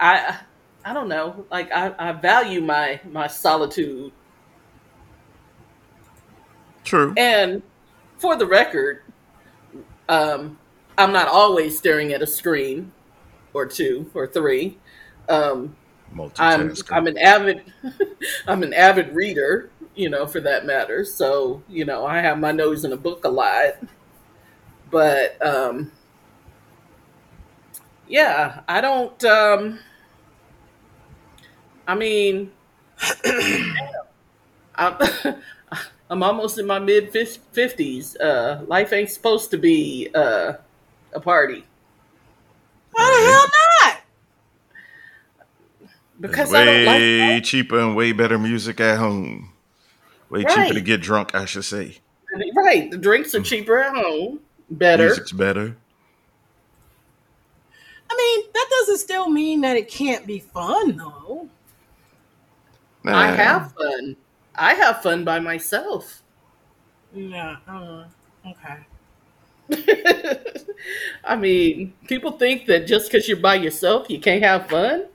I, 0.00 0.40
I 0.84 0.92
don't 0.92 1.08
know. 1.08 1.46
Like, 1.48 1.70
I, 1.70 1.94
I 1.96 2.12
value 2.12 2.60
my 2.60 3.00
my 3.08 3.28
solitude, 3.28 4.10
True. 6.82 7.14
and 7.16 7.62
for 8.18 8.36
the 8.36 8.46
record, 8.46 9.02
um, 10.08 10.58
I'm 10.98 11.12
not 11.12 11.28
always 11.28 11.78
staring 11.78 12.12
at 12.12 12.20
a 12.20 12.26
screen, 12.26 12.90
or 13.54 13.64
two, 13.64 14.10
or 14.12 14.26
three. 14.26 14.76
Um, 15.28 15.76
I'm 16.38 16.74
I'm 16.90 17.06
an 17.06 17.18
avid 17.18 17.72
I'm 18.46 18.62
an 18.62 18.72
avid 18.72 19.14
reader, 19.14 19.70
you 19.94 20.08
know, 20.08 20.26
for 20.26 20.40
that 20.40 20.66
matter. 20.66 21.04
So, 21.04 21.62
you 21.68 21.84
know, 21.84 22.06
I 22.06 22.20
have 22.20 22.38
my 22.38 22.52
nose 22.52 22.84
in 22.84 22.92
a 22.92 22.96
book 22.96 23.24
a 23.24 23.28
lot. 23.28 23.74
But 24.90 25.40
um 25.44 25.92
yeah, 28.08 28.60
I 28.68 28.80
don't 28.80 29.22
um 29.24 29.78
I 31.86 31.94
mean 31.94 32.52
I'm, 34.74 34.96
I'm 36.10 36.22
almost 36.22 36.58
in 36.58 36.66
my 36.66 36.78
mid 36.78 37.12
50s. 37.12 38.16
Uh 38.20 38.62
life 38.66 38.92
ain't 38.92 39.10
supposed 39.10 39.50
to 39.52 39.58
be 39.58 40.10
uh 40.14 40.54
a 41.12 41.20
party 41.20 41.64
Why 42.92 43.04
the 43.04 43.30
hell 43.30 43.46
not? 43.46 43.59
Because 46.20 46.52
I 46.52 46.64
don't 46.64 46.84
like 46.84 46.98
way 46.98 47.40
cheaper 47.42 47.78
and 47.78 47.96
way 47.96 48.12
better 48.12 48.38
music 48.38 48.80
at 48.80 48.98
home. 48.98 49.52
Way 50.28 50.44
cheaper 50.44 50.74
to 50.74 50.80
get 50.80 51.00
drunk, 51.00 51.34
I 51.34 51.44
should 51.44 51.64
say. 51.64 51.98
right, 52.54 52.90
the 52.90 52.98
drinks 52.98 53.34
are 53.34 53.42
cheaper 53.42 53.78
at 53.78 53.94
home, 53.94 54.40
better. 54.70 55.06
Music's 55.06 55.32
better. 55.32 55.76
I 58.10 58.16
mean, 58.16 58.50
that 58.52 58.66
doesn't 58.70 58.98
still 58.98 59.28
mean 59.28 59.62
that 59.62 59.76
it 59.76 59.88
can't 59.88 60.26
be 60.26 60.38
fun, 60.38 60.96
though. 60.96 61.48
Nah. 63.02 63.16
I 63.16 63.26
have 63.28 63.72
fun. 63.72 64.16
I 64.54 64.74
have 64.74 65.02
fun 65.02 65.24
by 65.24 65.40
myself. 65.40 66.22
Yeah. 67.14 67.56
Uh, 67.66 68.04
okay. 68.46 68.86
I 71.24 71.36
mean, 71.36 71.92
people 72.06 72.32
think 72.32 72.66
that 72.66 72.86
just 72.86 73.10
because 73.10 73.28
you're 73.28 73.38
by 73.38 73.54
yourself, 73.56 74.10
you 74.10 74.20
can't 74.20 74.42
have 74.42 74.68
fun. 74.68 75.06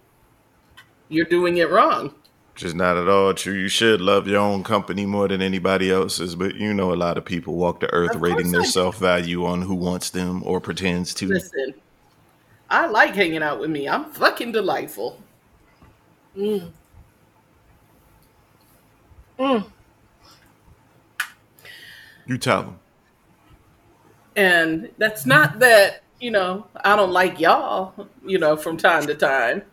You're 1.10 1.26
doing 1.26 1.58
it 1.58 1.70
wrong. 1.70 2.14
Just 2.56 2.76
not 2.76 2.98
at 2.98 3.10
all 3.10 3.34
true. 3.34 3.54
You 3.54 3.68
should 3.68 4.00
love 4.00 4.28
your 4.28 4.40
own 4.40 4.64
company 4.64 5.06
more 5.06 5.28
than 5.28 5.42
anybody 5.42 5.92
else's, 5.92 6.36
but 6.36 6.56
you 6.56 6.74
know 6.74 6.94
a 6.94 6.96
lot 6.96 7.18
of 7.18 7.26
people 7.26 7.56
walk 7.56 7.82
the 7.82 7.92
earth 7.94 8.16
Of 8.16 8.22
rating 8.22 8.52
their 8.52 8.64
self 8.64 8.98
value 8.98 9.46
on 9.46 9.62
who 9.62 9.76
wants 9.76 10.10
them 10.10 10.42
or 10.46 10.62
pretends 10.62 11.14
to. 11.16 11.28
Listen, 11.28 11.74
I 12.70 12.88
like 12.88 13.14
hanging 13.14 13.44
out 13.44 13.60
with 13.60 13.70
me. 13.70 13.90
I'm 13.90 14.06
fucking 14.06 14.54
delightful. 14.54 15.20
Mm. 16.38 16.72
Mm. 19.38 19.66
You 22.26 22.38
tell 22.38 22.64
them. 22.64 22.80
And 24.38 24.90
that's 24.98 25.26
not 25.26 25.60
that, 25.60 26.04
you 26.20 26.32
know, 26.32 26.68
I 26.84 26.96
don't 26.96 27.12
like 27.12 27.40
y'all, 27.40 28.08
you 28.26 28.38
know, 28.38 28.56
from 28.56 28.78
time 28.78 29.08
to 29.08 29.16
time. 29.16 29.64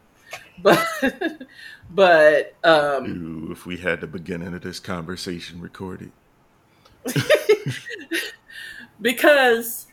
But, 0.62 0.86
but, 1.90 2.54
um, 2.64 3.48
Ooh, 3.48 3.52
if 3.52 3.66
we 3.66 3.76
had 3.76 4.00
the 4.00 4.06
beginning 4.06 4.54
of 4.54 4.62
this 4.62 4.80
conversation 4.80 5.60
recorded. 5.60 6.12
because 9.00 9.86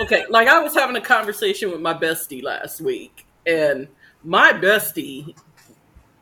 Okay, 0.00 0.24
like 0.30 0.48
I 0.48 0.58
was 0.60 0.74
having 0.74 0.96
a 0.96 1.00
conversation 1.00 1.70
with 1.70 1.80
my 1.80 1.94
bestie 1.94 2.42
last 2.42 2.80
week, 2.80 3.26
and 3.46 3.88
my 4.24 4.52
bestie 4.52 5.36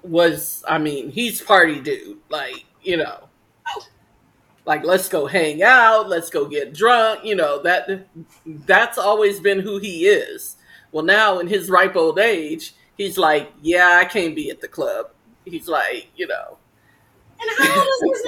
was, 0.03 0.65
I 0.69 0.79
mean, 0.79 1.11
he's 1.11 1.41
party 1.41 1.81
dude. 1.81 2.19
Like, 2.29 2.65
you 2.83 2.97
know, 2.97 3.29
like 4.67 4.85
let's 4.85 5.09
go 5.09 5.27
hang 5.27 5.63
out, 5.63 6.09
let's 6.09 6.31
go 6.31 6.47
get 6.47 6.75
drunk. 6.75 7.25
You 7.25 7.37
know 7.37 7.63
that 7.63 8.09
that's 8.47 8.99
always 8.99 9.41
been 9.41 9.61
who 9.61 9.79
he 9.79 10.07
is. 10.07 10.57
Well, 10.92 11.05
now 11.05 11.38
in 11.38 11.46
his 11.46 11.70
ripe 11.70 11.94
old 11.96 12.18
age, 12.18 12.74
he's 12.96 13.16
like, 13.18 13.53
yeah, 13.62 13.98
I 14.00 14.05
can't 14.05 14.35
be 14.35 14.50
at 14.50 14.61
the 14.61 14.68
club. 14.68 15.11
He's 15.44 15.68
like, 15.68 16.09
you 16.16 16.26
know, 16.26 16.59
And 17.40 17.50
how 17.59 17.79
old 17.79 17.87
is 17.88 18.00
this 18.00 18.22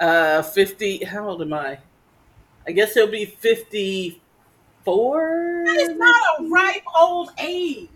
man? 0.00 0.08
uh, 0.08 0.42
fifty. 0.42 1.04
How 1.04 1.28
old 1.28 1.42
am 1.42 1.52
I? 1.52 1.78
I 2.66 2.72
guess 2.72 2.94
he'll 2.94 3.10
be 3.10 3.26
fifty-four. 3.26 4.18
That 5.66 5.76
is 5.76 5.90
not 5.96 6.14
a 6.40 6.44
ripe 6.48 6.82
old 6.98 7.30
age. 7.38 7.88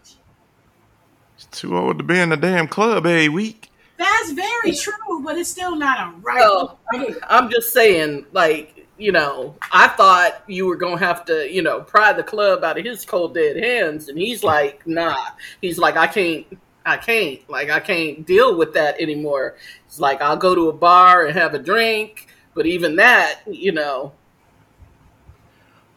It's 1.37 1.47
too 1.47 1.77
old 1.77 1.99
to 1.99 2.05
be 2.05 2.19
in 2.19 2.29
the 2.31 2.37
damn 2.37 2.69
club 2.69 3.07
every 3.07 3.29
week. 3.29 3.71
That's 3.97 4.31
very 4.33 4.75
true, 4.77 5.23
but 5.25 5.37
it's 5.39 5.49
still 5.51 5.75
not 5.75 5.99
a 6.01 6.13
ripe 6.21 6.37
Well, 6.39 6.79
old 6.95 7.05
age. 7.09 7.17
I'm 7.29 7.51
just 7.51 7.73
saying, 7.73 8.27
like, 8.33 8.78
you 8.99 9.13
know, 9.13 9.55
I 9.73 9.89
thought 9.89 10.43
you 10.47 10.67
were 10.67 10.77
gonna 10.77 10.99
have 10.99 11.25
to, 11.27 11.51
you 11.51 11.63
know, 11.63 11.81
pry 11.81 12.13
the 12.13 12.23
club 12.23 12.65
out 12.65 12.79
of 12.79 12.85
his 12.85 13.05
cold 13.05 13.35
dead 13.35 13.57
hands, 13.57 14.09
and 14.09 14.19
he's 14.19 14.43
like, 14.45 14.87
nah. 14.87 15.17
He's 15.61 15.79
like, 15.79 15.97
I 15.97 16.07
can't, 16.07 16.47
I 16.85 16.97
can't, 16.97 17.49
like, 17.49 17.71
I 17.71 17.81
can't 17.81 18.27
deal 18.27 18.59
with 18.59 18.75
that 18.75 19.01
anymore. 19.01 19.57
It's 19.87 20.01
like 20.01 20.21
I'll 20.21 20.37
go 20.37 20.55
to 20.55 20.69
a 20.69 20.73
bar 20.73 21.27
and 21.27 21.39
have 21.39 21.55
a 21.55 21.59
drink, 21.59 22.27
but 22.55 22.67
even 22.67 22.97
that, 22.97 23.41
you 23.47 23.73
know, 23.73 24.13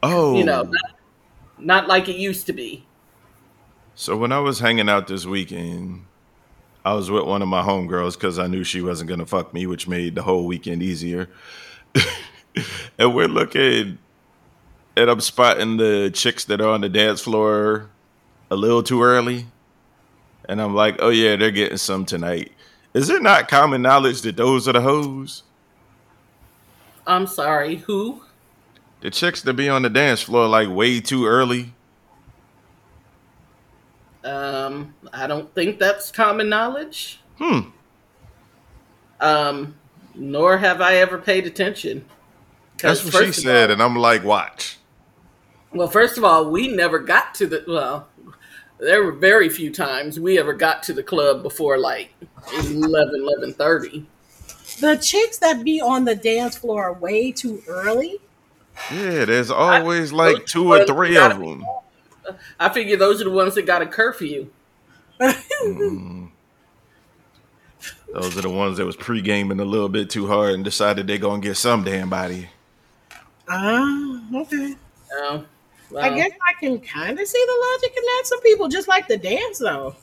Oh, 0.04 0.36
you 0.36 0.44
know, 0.44 0.64
not, 0.64 0.92
not 1.60 1.88
like 1.88 2.10
it 2.10 2.16
used 2.16 2.48
to 2.48 2.54
be. 2.54 2.86
So 3.94 4.18
when 4.18 4.32
I 4.32 4.40
was 4.40 4.60
hanging 4.60 4.90
out 4.90 5.08
this 5.08 5.26
weekend, 5.26 6.06
I 6.84 6.94
was 6.94 7.12
with 7.12 7.26
one 7.26 7.42
of 7.42 7.48
my 7.48 7.62
homegirls 7.62 8.14
because 8.14 8.40
I 8.40 8.48
knew 8.48 8.64
she 8.64 8.82
wasn't 8.82 9.10
gonna 9.10 9.26
fuck 9.26 9.54
me, 9.54 9.68
which 9.68 9.88
made 9.88 10.16
the 10.16 10.24
whole 10.24 10.48
weekend 10.48 10.82
easier. 10.82 11.30
and 13.00 13.16
we're 13.16 13.28
looking, 13.28 13.98
and 14.96 15.10
I'm 15.10 15.22
spotting 15.22 15.78
the 15.78 16.12
chicks 16.14 16.46
that 16.46 16.62
are 16.62 16.70
on 16.70 16.82
the 16.82 16.90
dance 16.90 17.22
floor 17.22 17.90
a 18.50 18.56
little 18.56 18.84
too 18.84 19.02
early. 19.04 19.48
and 20.50 20.62
I'm 20.62 20.76
like, 20.76 20.98
oh 21.00 21.10
yeah, 21.10 21.36
they're 21.36 21.52
getting 21.52 21.78
some 21.78 22.06
tonight. 22.06 22.52
Is 22.94 23.10
it 23.10 23.22
not 23.22 23.48
common 23.48 23.82
knowledge 23.82 24.22
that 24.24 24.36
those 24.36 24.68
are 24.68 24.74
the 24.74 24.82
hoes? 24.82 25.44
I'm 27.08 27.26
sorry, 27.26 27.78
who? 27.78 28.22
The 29.00 29.10
chicks 29.10 29.42
that 29.42 29.54
be 29.54 29.70
on 29.70 29.82
the 29.82 29.90
dance 29.90 30.22
floor 30.22 30.48
like 30.48 30.70
way 30.70 31.00
too 31.00 31.26
early. 31.26 31.74
Um, 34.24 34.94
I 35.12 35.26
don't 35.26 35.54
think 35.56 35.80
that's 35.80 36.12
common 36.12 36.50
knowledge. 36.50 37.20
Hmm. 37.38 37.60
Um, 39.20 39.76
nor 40.14 40.58
have 40.58 40.82
I 40.82 40.96
ever 40.98 41.18
paid 41.18 41.48
attention. 41.48 42.06
That's 42.82 43.04
what 43.04 43.26
she 43.26 43.32
said, 43.32 43.70
all, 43.70 43.74
and 43.74 43.84
I'm 43.84 43.96
like, 43.96 44.24
watch. 44.24 44.78
Well, 45.74 45.88
first 45.88 46.18
of 46.18 46.24
all, 46.24 46.50
we 46.50 46.68
never 46.68 47.00
got 47.00 47.36
to 47.36 47.48
the 47.48 47.64
well. 47.68 48.08
There 48.80 49.04
were 49.04 49.12
very 49.12 49.48
few 49.50 49.72
times 49.72 50.20
we 50.20 50.40
ever 50.40 50.54
got 50.54 50.84
to 50.84 50.94
the 50.94 51.04
club 51.04 51.44
before 51.44 51.78
like 51.78 52.14
11, 52.54 52.88
11.30. 53.54 54.06
The 54.80 54.98
chicks 54.98 55.38
that 55.38 55.64
be 55.64 55.80
on 55.80 56.06
the 56.06 56.16
dance 56.16 56.58
floor 56.58 56.86
are 56.86 56.94
way 56.94 57.32
too 57.32 57.62
early. 57.68 58.20
Yeah, 58.92 59.26
there's 59.26 59.52
always 59.52 60.12
I, 60.12 60.16
like 60.16 60.46
two 60.48 60.74
or 60.74 60.86
three 60.86 61.16
of 61.18 61.38
them. 61.38 61.64
I 62.60 62.70
figure 62.70 62.98
those 62.98 63.22
are 63.22 63.26
the 63.26 63.30
ones 63.32 63.56
that 63.56 63.68
got 63.68 63.82
a 63.84 63.86
curfew. 63.86 64.50
mm. 65.22 66.30
Those 68.14 68.38
are 68.38 68.42
the 68.42 68.50
ones 68.50 68.78
that 68.78 68.86
was 68.86 68.96
pre 68.96 69.22
gaming 69.22 69.60
a 69.60 69.66
little 69.66 69.90
bit 69.90 70.10
too 70.10 70.28
hard 70.28 70.54
and 70.54 70.64
decided 70.64 71.08
they're 71.08 71.18
gonna 71.18 71.42
get 71.42 71.58
some 71.58 71.84
damn 71.84 72.10
body. 72.10 72.50
Ah, 73.54 74.22
uh, 74.34 74.40
okay. 74.40 74.76
Oh, 75.14 75.46
well. 75.90 76.06
I 76.06 76.16
guess 76.16 76.32
I 76.48 76.54
can 76.60 76.80
kind 76.80 77.20
of 77.20 77.28
see 77.28 77.46
the 77.46 77.68
logic 77.72 77.98
in 77.98 78.04
that. 78.04 78.22
Some 78.26 78.42
people 78.42 78.70
just 78.70 78.88
like 78.88 79.08
to 79.08 79.18
dance, 79.18 79.60
though. 79.60 79.96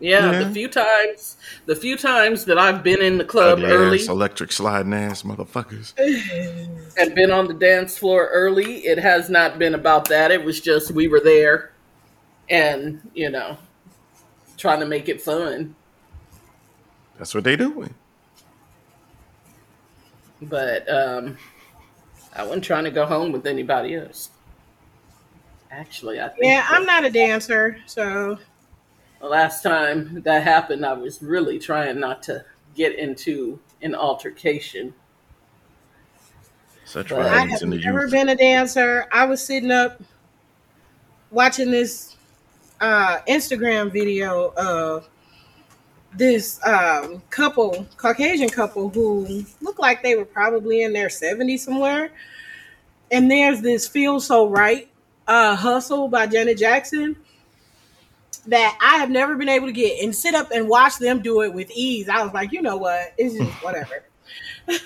Yeah, 0.00 0.30
yeah, 0.30 0.44
the 0.44 0.50
few 0.52 0.68
times, 0.68 1.36
the 1.66 1.74
few 1.74 1.96
times 1.96 2.44
that 2.44 2.56
I've 2.56 2.84
been 2.84 3.02
in 3.02 3.18
the 3.18 3.24
club 3.24 3.58
Ugly 3.58 3.72
early, 3.72 4.06
electric 4.06 4.52
sliding 4.52 4.94
ass 4.94 5.24
motherfuckers, 5.24 5.92
and 6.96 7.14
been 7.16 7.32
on 7.32 7.48
the 7.48 7.54
dance 7.54 7.98
floor 7.98 8.28
early, 8.32 8.86
it 8.86 8.98
has 8.98 9.28
not 9.28 9.58
been 9.58 9.74
about 9.74 10.08
that. 10.08 10.30
It 10.30 10.44
was 10.44 10.60
just 10.60 10.92
we 10.92 11.08
were 11.08 11.18
there, 11.18 11.72
and 12.48 13.10
you 13.12 13.28
know, 13.28 13.58
trying 14.56 14.78
to 14.78 14.86
make 14.86 15.08
it 15.08 15.20
fun. 15.20 15.74
That's 17.16 17.34
what 17.34 17.42
they 17.42 17.56
doing. 17.56 17.92
But 20.42 20.88
um, 20.88 21.36
I 22.38 22.44
wasn't 22.44 22.64
trying 22.64 22.84
to 22.84 22.90
go 22.92 23.04
home 23.04 23.32
with 23.32 23.46
anybody 23.46 23.96
else. 23.96 24.30
Actually, 25.70 26.20
I 26.20 26.30
yeah, 26.38 26.64
I'm 26.70 26.86
not 26.86 27.04
a 27.04 27.10
dancer, 27.10 27.76
so 27.86 28.38
the 29.20 29.26
last 29.26 29.62
time 29.62 30.22
that 30.22 30.44
happened, 30.44 30.86
I 30.86 30.92
was 30.94 31.20
really 31.20 31.58
trying 31.58 31.98
not 32.00 32.22
to 32.22 32.44
get 32.74 32.96
into 32.98 33.58
an 33.82 33.94
altercation. 33.94 34.94
Such 36.84 37.12
I 37.12 37.46
have 37.46 37.62
never 37.62 38.02
youth. 38.02 38.12
been 38.12 38.30
a 38.30 38.36
dancer. 38.36 39.06
I 39.12 39.26
was 39.26 39.44
sitting 39.44 39.70
up 39.70 40.00
watching 41.30 41.70
this 41.70 42.16
uh, 42.80 43.18
Instagram 43.28 43.92
video 43.92 44.54
of 44.56 45.08
this 46.12 46.64
um, 46.66 47.22
couple, 47.30 47.86
Caucasian 47.96 48.48
couple, 48.48 48.88
who 48.88 49.44
looked 49.60 49.78
like 49.78 50.02
they 50.02 50.16
were 50.16 50.24
probably 50.24 50.82
in 50.82 50.92
their 50.92 51.08
70s 51.08 51.60
somewhere. 51.60 52.10
And 53.10 53.30
there's 53.30 53.60
this 53.60 53.86
Feel 53.86 54.20
So 54.20 54.48
Right 54.48 54.88
uh, 55.26 55.54
Hustle 55.54 56.08
by 56.08 56.26
Janet 56.26 56.58
Jackson 56.58 57.16
that 58.46 58.78
I 58.80 58.98
have 58.98 59.10
never 59.10 59.36
been 59.36 59.48
able 59.48 59.66
to 59.66 59.72
get 59.72 60.02
and 60.02 60.14
sit 60.14 60.34
up 60.34 60.50
and 60.50 60.68
watch 60.68 60.98
them 60.98 61.20
do 61.20 61.42
it 61.42 61.52
with 61.52 61.70
ease. 61.70 62.08
I 62.08 62.22
was 62.22 62.32
like, 62.32 62.50
you 62.52 62.62
know 62.62 62.76
what? 62.76 63.12
It's 63.18 63.34
just 63.34 63.52
whatever. 63.64 64.04
I 64.68 64.76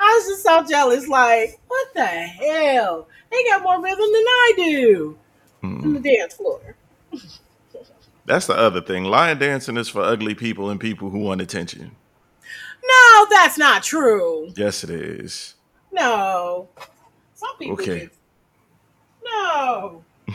was 0.00 0.26
just 0.26 0.42
so 0.42 0.64
jealous. 0.68 1.08
Like, 1.08 1.60
what 1.68 1.94
the 1.94 2.04
hell? 2.04 3.08
They 3.30 3.44
got 3.44 3.62
more 3.62 3.80
rhythm 3.80 3.98
than 3.98 4.06
I 4.06 4.52
do 4.56 5.18
mm. 5.62 5.82
on 5.84 5.94
the 5.94 6.00
dance 6.00 6.34
floor. 6.34 6.76
That's 8.24 8.46
the 8.46 8.56
other 8.56 8.80
thing. 8.80 9.04
Line 9.04 9.38
dancing 9.38 9.76
is 9.76 9.88
for 9.88 10.02
ugly 10.02 10.34
people 10.34 10.70
and 10.70 10.78
people 10.78 11.10
who 11.10 11.18
want 11.18 11.40
attention. 11.40 11.96
No, 12.84 13.26
that's 13.30 13.58
not 13.58 13.82
true. 13.82 14.52
Yes, 14.56 14.84
it 14.84 14.90
is. 14.90 15.54
No. 15.92 16.68
Some 17.34 17.56
people. 17.58 17.74
Okay. 17.74 18.10
No. 19.24 20.04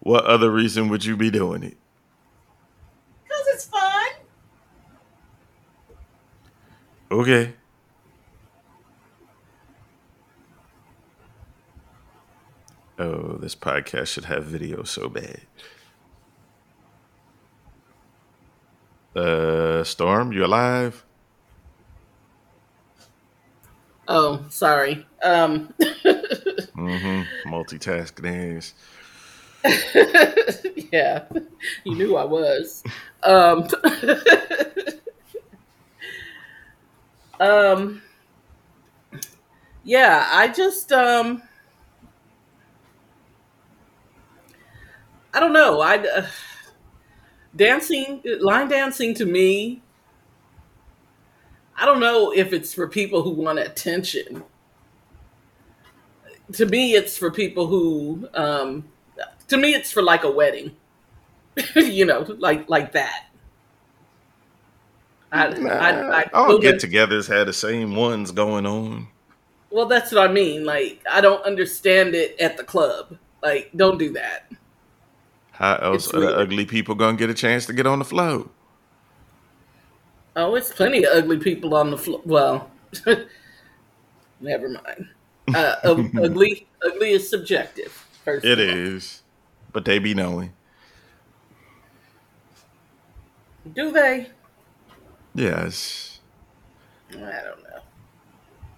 what 0.00 0.24
other 0.24 0.50
reason 0.50 0.88
would 0.88 1.04
you 1.04 1.16
be 1.16 1.30
doing 1.30 1.62
it? 1.62 1.76
Because 3.24 3.46
it's 3.54 3.64
fun. 3.64 4.06
Okay. 7.10 7.54
Oh, 12.98 13.36
this 13.38 13.54
podcast 13.54 14.06
should 14.08 14.24
have 14.24 14.44
video 14.44 14.82
so 14.82 15.08
bad. 15.08 15.42
Uh, 19.16 19.82
Storm, 19.82 20.30
you 20.32 20.44
alive? 20.44 21.02
Oh, 24.06 24.44
sorry. 24.50 25.06
Um. 25.22 25.72
mm-hmm. 25.80 27.22
Multitasking 27.48 28.56
ass. 28.56 28.74
yeah, 30.92 31.24
you 31.84 31.94
knew 31.94 32.16
I 32.16 32.24
was. 32.24 32.84
Um. 33.22 33.66
um. 37.40 38.02
Yeah, 39.82 40.28
I 40.30 40.48
just 40.48 40.92
um. 40.92 41.42
I 45.32 45.40
don't 45.40 45.54
know. 45.54 45.80
I. 45.80 45.96
Uh, 45.96 46.26
dancing, 47.56 48.22
line 48.40 48.68
dancing 48.68 49.14
to 49.14 49.26
me, 49.26 49.82
I 51.76 51.84
don't 51.84 52.00
know 52.00 52.32
if 52.32 52.52
it's 52.52 52.72
for 52.72 52.88
people 52.88 53.22
who 53.22 53.30
want 53.30 53.58
attention. 53.58 54.42
To 56.52 56.66
me, 56.66 56.94
it's 56.94 57.18
for 57.18 57.30
people 57.30 57.66
who, 57.66 58.28
um, 58.34 58.84
to 59.48 59.56
me, 59.56 59.74
it's 59.74 59.90
for 59.90 60.02
like 60.02 60.24
a 60.24 60.30
wedding, 60.30 60.76
you 61.76 62.06
know, 62.06 62.20
like 62.38 62.68
like 62.68 62.92
that. 62.92 63.26
I, 65.32 65.48
nah, 65.48 65.70
I, 65.70 66.20
I, 66.20 66.24
all 66.32 66.58
get-togethers 66.58 67.28
had 67.28 67.48
the 67.48 67.52
same 67.52 67.96
ones 67.96 68.30
going 68.30 68.64
on. 68.64 69.08
Well, 69.70 69.86
that's 69.86 70.12
what 70.12 70.30
I 70.30 70.32
mean. 70.32 70.64
Like, 70.64 71.02
I 71.10 71.20
don't 71.20 71.44
understand 71.44 72.14
it 72.14 72.40
at 72.40 72.56
the 72.56 72.64
club. 72.64 73.18
Like, 73.42 73.70
don't 73.74 73.98
do 73.98 74.12
that. 74.12 74.50
How 75.56 75.76
else 75.76 76.12
are 76.12 76.20
the 76.20 76.36
ugly 76.36 76.66
people 76.66 76.94
gonna 76.94 77.16
get 77.16 77.30
a 77.30 77.34
chance 77.34 77.64
to 77.66 77.72
get 77.72 77.86
on 77.86 77.98
the 77.98 78.04
float? 78.04 78.52
Oh, 80.36 80.54
it's 80.54 80.70
plenty 80.70 81.04
of 81.04 81.14
ugly 81.14 81.38
people 81.38 81.74
on 81.74 81.90
the 81.90 81.96
floor. 81.96 82.20
Well, 82.26 82.70
never 84.40 84.68
mind. 84.68 85.08
Uh, 85.54 85.76
ugly, 85.84 86.66
ugly 86.84 87.12
is 87.12 87.28
subjective. 87.28 88.06
It 88.26 88.58
is, 88.58 89.22
but 89.72 89.86
they 89.86 89.98
be 89.98 90.12
knowing. 90.12 90.52
Do 93.74 93.90
they? 93.92 94.28
Yes. 95.34 96.20
I 97.12 97.14
don't 97.14 97.62
know. 97.62 97.80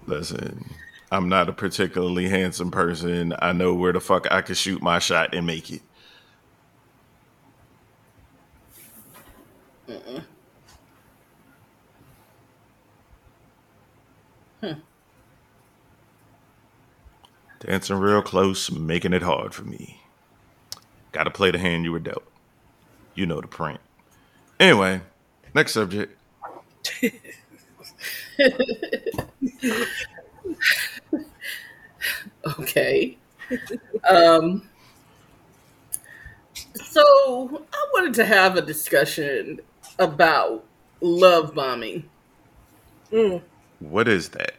Listen, 0.07 0.65
I'm 1.11 1.29
not 1.29 1.49
a 1.49 1.53
particularly 1.53 2.29
handsome 2.29 2.71
person. 2.71 3.35
I 3.41 3.53
know 3.53 3.75
where 3.75 3.93
the 3.93 4.01
fuck 4.01 4.31
I 4.31 4.43
can 4.43 4.55
shoot 4.55 4.81
my 4.81 5.01
shot 5.01 5.35
and 5.35 5.45
make 5.45 5.73
it. 5.73 5.83
Mm-mm. 9.89 10.23
Hmm. 14.61 14.79
Dancing 17.61 17.97
real 17.99 18.21
close, 18.23 18.69
making 18.71 19.13
it 19.13 19.23
hard 19.23 19.55
for 19.55 19.63
me. 19.63 20.01
Got 21.13 21.25
to 21.25 21.31
play 21.31 21.51
the 21.51 21.59
hand 21.59 21.85
you 21.85 21.93
were 21.93 21.99
dealt. 21.99 22.25
You 23.15 23.27
know 23.27 23.41
the 23.41 23.49
print. 23.49 23.81
Anyway, 24.61 25.03
next 25.55 25.75
subject. 25.75 26.19
okay. 32.61 33.17
Um, 34.09 34.63
so 36.75 37.67
I 37.73 37.87
wanted 37.95 38.15
to 38.15 38.25
have 38.25 38.57
a 38.57 38.63
discussion 38.63 39.61
about 39.99 40.65
love 41.01 41.55
bombing. 41.55 42.09
Mm. 43.13 43.43
What 43.81 44.09
is 44.09 44.29
that? 44.31 44.55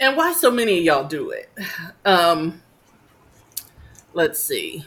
And 0.00 0.16
why 0.16 0.32
so 0.32 0.50
many 0.50 0.78
of 0.78 0.84
y'all 0.84 1.08
do 1.08 1.30
it? 1.30 1.50
Um, 2.04 2.62
let's 4.14 4.42
see. 4.42 4.84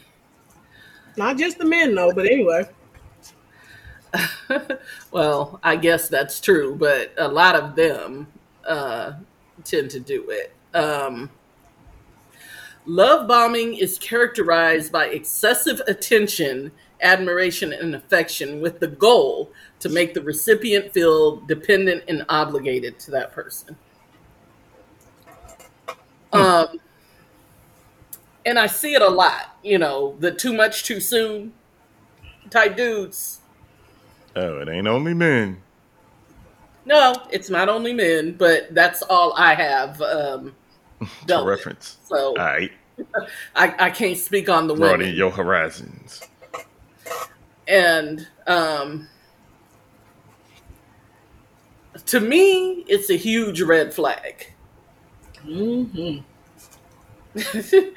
Not 1.16 1.38
just 1.38 1.60
the 1.60 1.66
men, 1.66 1.94
though, 1.94 2.12
but 2.12 2.26
anyway. 2.26 2.68
well, 5.12 5.60
I 5.64 5.76
guess 5.76 6.08
that's 6.08 6.42
true, 6.42 6.76
but 6.76 7.14
a 7.18 7.28
lot 7.28 7.56
of 7.56 7.76
them 7.76 8.28
uh, 8.68 9.14
tend 9.64 9.92
to 9.92 10.00
do 10.00 10.30
it. 10.30 10.54
Um, 10.76 11.30
love 12.86 13.28
bombing 13.28 13.76
is 13.76 13.98
characterized 14.00 14.92
by 14.92 15.06
excessive 15.08 15.82
attention, 15.88 16.72
admiration, 17.04 17.74
and 17.74 17.96
affection 17.96 18.62
with 18.62 18.80
the 18.80 18.88
goal 18.88 19.52
to 19.80 19.90
make 19.90 20.14
the 20.14 20.22
recipient 20.22 20.94
feel 20.94 21.38
dependent 21.42 22.04
and 22.08 22.26
obligated 22.30 23.00
to 23.00 23.12
that 23.12 23.32
person. 23.32 23.76
Um, 26.32 26.80
and 28.46 28.58
I 28.58 28.68
see 28.68 28.96
it 28.96 29.02
a 29.02 29.10
lot, 29.10 29.58
you 29.64 29.78
know, 29.78 30.16
the 30.20 30.32
too 30.32 30.54
much 30.54 30.84
too 30.84 31.00
soon 31.00 31.54
type 32.50 32.76
dudes. 32.76 33.42
Oh, 34.36 34.60
it 34.60 34.70
ain't 34.70 34.88
only 34.88 35.14
men. 35.14 35.62
No, 36.86 37.14
it's 37.32 37.50
not 37.50 37.70
only 37.70 37.94
men, 37.94 38.34
but 38.34 38.74
that's 38.74 39.02
all 39.04 39.34
I 39.38 39.54
have 39.54 40.02
um, 40.02 40.56
To 41.28 41.44
reference. 41.44 41.98
So 42.06 42.30
All 42.30 42.36
right. 42.36 42.72
I, 43.56 43.76
I 43.80 43.90
can't 43.90 44.18
speak 44.18 44.50
on 44.50 44.68
the 44.68 44.76
Broaden 44.76 45.00
women. 45.00 45.16
your 45.16 45.32
horizons. 45.32 46.22
And 47.68 48.28
um, 48.48 49.08
to 52.06 52.20
me, 52.20 52.84
it's 52.88 53.10
a 53.10 53.16
huge 53.16 53.62
red 53.62 53.94
flag. 53.94 54.48
hmm 55.44 56.20
to, 57.36 57.94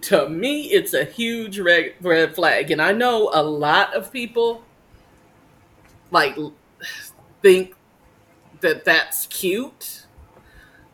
to 0.00 0.28
me, 0.28 0.62
it's 0.62 0.94
a 0.94 1.04
huge 1.04 1.58
red, 1.58 1.94
red 2.00 2.34
flag. 2.34 2.70
And 2.70 2.80
I 2.80 2.92
know 2.92 3.30
a 3.32 3.42
lot 3.42 3.94
of 3.94 4.12
people 4.12 4.62
like 6.10 6.36
think 7.42 7.74
that 8.60 8.84
that's 8.84 9.26
cute. 9.26 10.06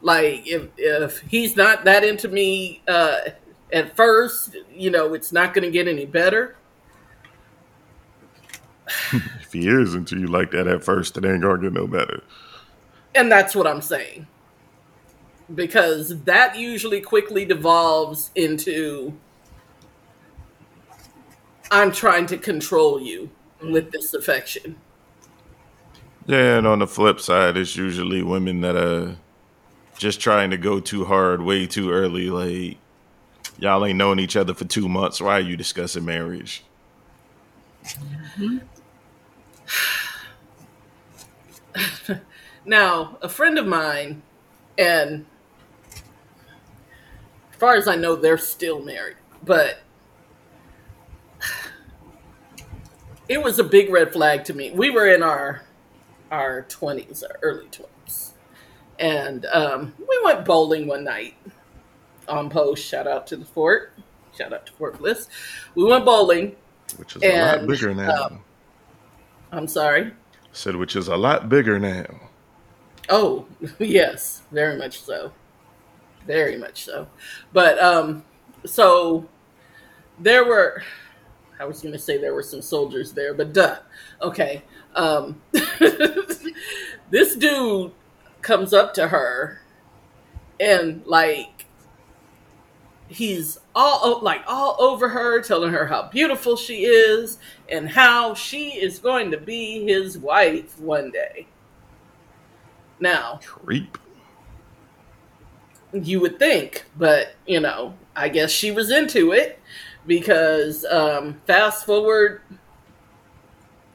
Like 0.03 0.47
if 0.47 0.69
if 0.77 1.21
he's 1.23 1.57
not 1.57 1.85
that 1.85 2.05
into 2.05 2.29
me 2.29 2.83
uh, 2.89 3.19
at 3.73 3.97
first, 3.97 4.57
you 4.73 4.91
know, 4.91 5.15
it's 5.15 5.33
not 5.33 5.55
going 5.55 5.65
to 5.65 5.71
get 5.71 5.89
any 5.89 6.07
better. 6.07 6.57
If 9.13 9.53
he 9.53 9.69
is 9.69 9.95
into 9.95 10.19
you 10.19 10.27
like 10.27 10.53
that 10.53 10.67
at 10.67 10.85
first, 10.85 11.17
it 11.17 11.25
ain't 11.25 11.43
gonna 11.43 11.61
get 11.61 11.73
no 11.73 11.87
better. 11.87 12.23
And 13.15 13.31
that's 13.31 13.55
what 13.55 13.67
I'm 13.67 13.83
saying. 13.83 14.27
Because 15.55 16.23
that 16.25 16.57
usually 16.57 17.01
quickly 17.01 17.45
devolves 17.45 18.31
into 18.35 19.17
I'm 21.71 21.93
trying 21.93 22.27
to 22.27 22.39
control 22.39 23.01
you 23.01 23.31
with 23.63 23.91
this 23.91 24.15
affection. 24.15 24.77
Yeah, 26.27 26.59
and 26.59 26.67
on 26.67 26.81
the 26.81 26.87
flip 26.87 27.21
side, 27.21 27.57
it's 27.57 27.77
usually 27.77 28.23
women 28.23 28.61
that 28.61 28.77
are 28.77 29.17
just 29.99 30.21
trying 30.21 30.51
to 30.51 30.57
go 30.57 30.81
too 30.81 31.05
hard 31.05 31.43
way 31.43 31.67
too 31.67 31.91
early. 31.91 32.31
Like, 32.31 32.79
y'all 33.59 33.85
ain't 33.85 33.99
known 33.99 34.19
each 34.19 34.37
other 34.37 34.55
for 34.55 34.65
two 34.65 34.89
months. 34.89 35.21
Why 35.21 35.35
are 35.35 35.41
you 35.41 35.57
discussing 35.57 36.05
marriage? 36.05 36.65
Mm-hmm. 37.85 38.59
Now, 42.69 43.17
a 43.23 43.29
friend 43.29 43.59
of 43.59 43.67
mine, 43.67 44.23
and 44.77 45.25
as 45.93 47.57
far 47.59 47.77
as 47.77 47.87
I 47.87 47.95
know, 47.95 48.17
they're 48.17 48.39
still 48.39 48.83
married, 48.83 49.17
but 49.45 49.79
it 53.29 53.41
was 53.41 53.61
a 53.61 53.65
big 53.65 53.89
red 53.91 54.13
flag 54.13 54.45
to 54.47 54.55
me. 54.55 54.73
We 54.73 54.91
were 54.91 55.07
in 55.07 55.23
our 55.23 55.63
our 56.33 56.63
twenties, 56.63 57.23
our 57.23 57.39
early 57.41 57.69
twenties, 57.69 58.35
and 58.99 59.47
um, 59.47 59.95
we 59.99 60.21
went 60.25 60.45
bowling 60.45 60.89
one 60.89 61.05
night 61.05 61.35
on 62.29 62.51
post. 62.51 62.85
Shout 62.85 63.07
out 63.07 63.29
to 63.29 63.37
the 63.37 63.45
fort. 63.45 63.93
Shout 64.37 64.53
out 64.53 64.67
to 64.67 64.73
Fort 64.73 64.99
Bliss. 64.99 65.29
We 65.77 65.85
went 65.85 66.05
bowling. 66.05 66.57
Which 66.97 67.15
is 67.17 67.23
a 67.23 67.27
lot 67.59 67.67
bigger 67.67 67.95
now. 67.95 68.25
um, 68.25 68.41
I'm 69.57 69.67
sorry. 69.67 70.13
Said 70.53 70.77
which 70.77 70.95
is 70.95 71.09
a 71.09 71.17
lot 71.17 71.49
bigger 71.49 71.79
now. 71.79 72.05
Oh, 73.09 73.47
yes, 73.79 74.43
very 74.53 74.77
much 74.77 75.01
so. 75.01 75.33
Very 76.27 76.59
much 76.59 76.85
so. 76.85 77.09
But 77.55 77.83
um 77.83 78.23
so 78.67 79.27
there 80.19 80.45
were 80.45 80.83
I 81.59 81.65
was 81.65 81.81
going 81.81 81.95
to 81.95 81.99
say 81.99 82.19
there 82.19 82.35
were 82.35 82.43
some 82.43 82.61
soldiers 82.61 83.13
there, 83.13 83.33
but 83.33 83.55
duh. 83.55 83.79
Okay. 84.21 84.63
Um 84.95 85.41
this 87.11 87.35
dude 87.35 87.93
comes 88.43 88.75
up 88.75 88.93
to 88.95 89.09
her 89.09 89.63
and 90.61 91.03
like 91.07 91.56
he's 93.09 93.59
all 93.75 94.21
like 94.23 94.43
all 94.47 94.77
over 94.79 95.09
her 95.09 95.41
telling 95.43 95.73
her 95.73 95.87
how 95.87 96.09
beautiful 96.09 96.57
she 96.57 96.85
is 96.85 97.39
and 97.69 97.89
how 97.89 98.35
she 98.35 98.71
is 98.71 98.99
going 98.99 99.31
to 99.31 99.39
be 99.39 99.85
his 99.87 100.19
wife 100.19 100.79
one 100.81 101.11
day. 101.11 101.47
Now, 102.99 103.41
Creep. 103.45 103.99
you 105.93 106.21
would 106.21 106.39
think, 106.39 106.85
but 106.97 107.35
you 107.47 107.61
know, 107.61 107.95
I 108.15 108.29
guess 108.29 108.51
she 108.51 108.71
was 108.71 108.91
into 108.91 109.33
it 109.33 109.61
because 110.07 110.85
um, 110.87 111.41
fast 111.47 111.85
forward 111.85 112.41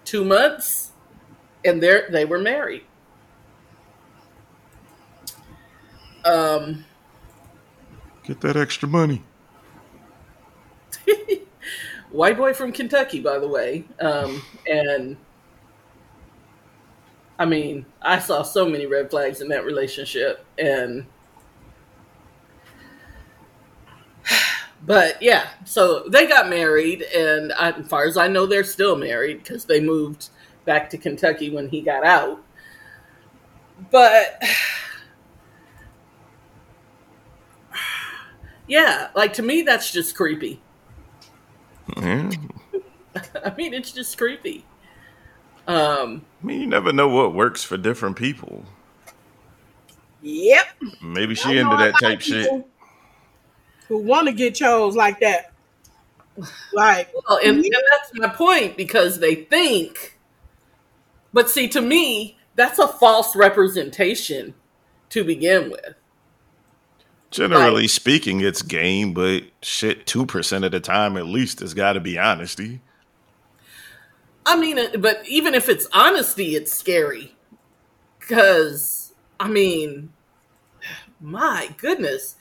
two 0.05 0.23
months, 0.23 0.91
and 1.65 1.81
they 1.81 2.01
they 2.11 2.25
were 2.25 2.39
married. 2.39 2.83
Um, 6.23 6.85
Get 8.31 8.39
that 8.39 8.55
extra 8.55 8.87
money. 8.87 9.23
white 12.11 12.37
boy 12.37 12.53
from 12.53 12.71
Kentucky, 12.71 13.19
by 13.19 13.37
the 13.39 13.47
way, 13.49 13.83
um, 13.99 14.41
and 14.65 15.17
I 17.37 17.43
mean, 17.43 17.85
I 18.01 18.19
saw 18.19 18.43
so 18.43 18.65
many 18.65 18.85
red 18.85 19.09
flags 19.09 19.41
in 19.41 19.49
that 19.49 19.65
relationship, 19.65 20.45
and 20.57 21.07
but 24.85 25.21
yeah, 25.21 25.49
so 25.65 26.07
they 26.07 26.25
got 26.25 26.47
married, 26.47 27.01
and 27.01 27.51
I, 27.51 27.71
as 27.71 27.87
far 27.89 28.05
as 28.05 28.15
I 28.15 28.29
know, 28.29 28.45
they're 28.45 28.63
still 28.63 28.95
married 28.95 29.43
because 29.43 29.65
they 29.65 29.81
moved 29.81 30.29
back 30.63 30.89
to 30.91 30.97
Kentucky 30.97 31.49
when 31.49 31.67
he 31.67 31.81
got 31.81 32.05
out. 32.05 32.41
But 33.91 34.41
yeah, 38.71 39.09
like 39.15 39.33
to 39.33 39.43
me, 39.43 39.63
that's 39.63 39.91
just 39.91 40.15
creepy. 40.15 40.61
Yeah. 41.97 42.31
I 43.45 43.53
mean, 43.57 43.73
it's 43.73 43.91
just 43.91 44.17
creepy. 44.17 44.63
Um, 45.67 46.25
I 46.41 46.45
mean, 46.45 46.61
you 46.61 46.67
never 46.67 46.93
know 46.93 47.09
what 47.09 47.33
works 47.35 47.65
for 47.65 47.75
different 47.75 48.15
people. 48.15 48.63
Yep. 50.21 50.67
Maybe 51.01 51.35
she 51.35 51.57
into 51.57 51.75
that 51.75 51.95
type 51.99 52.21
shit. 52.21 52.49
Who 53.89 53.97
want 53.97 54.27
to 54.27 54.33
get 54.33 54.55
chose 54.55 54.95
like 54.95 55.19
that? 55.19 55.51
Like, 56.71 57.13
well, 57.27 57.39
and, 57.43 57.57
and 57.57 57.75
that's 57.91 58.11
my 58.13 58.29
point 58.29 58.77
because 58.77 59.19
they 59.19 59.35
think, 59.35 60.17
but 61.33 61.49
see, 61.49 61.67
to 61.67 61.81
me, 61.81 62.37
that's 62.55 62.79
a 62.79 62.87
false 62.87 63.35
representation 63.35 64.53
to 65.09 65.25
begin 65.25 65.71
with. 65.71 65.95
Generally 67.31 67.83
Like- 67.83 67.89
speaking, 67.89 68.41
it's 68.41 68.61
game, 68.61 69.13
but 69.13 69.43
shit, 69.61 70.05
two 70.05 70.25
percent 70.25 70.65
of 70.65 70.71
the 70.71 70.79
time 70.81 71.15
at 71.17 71.25
least, 71.25 71.61
it's 71.61 71.73
got 71.73 71.93
to 71.93 71.99
be 71.99 72.17
honesty. 72.19 72.81
I 74.45 74.57
mean, 74.57 74.77
uh, 74.79 74.87
but 74.99 75.25
even 75.27 75.53
if 75.55 75.69
it's 75.69 75.87
honesty, 75.93 76.55
it's 76.55 76.73
scary. 76.73 77.33
Because, 78.19 79.13
I 79.39 79.47
mean, 79.47 80.11
my 81.19 81.73
goodness, 81.77 82.35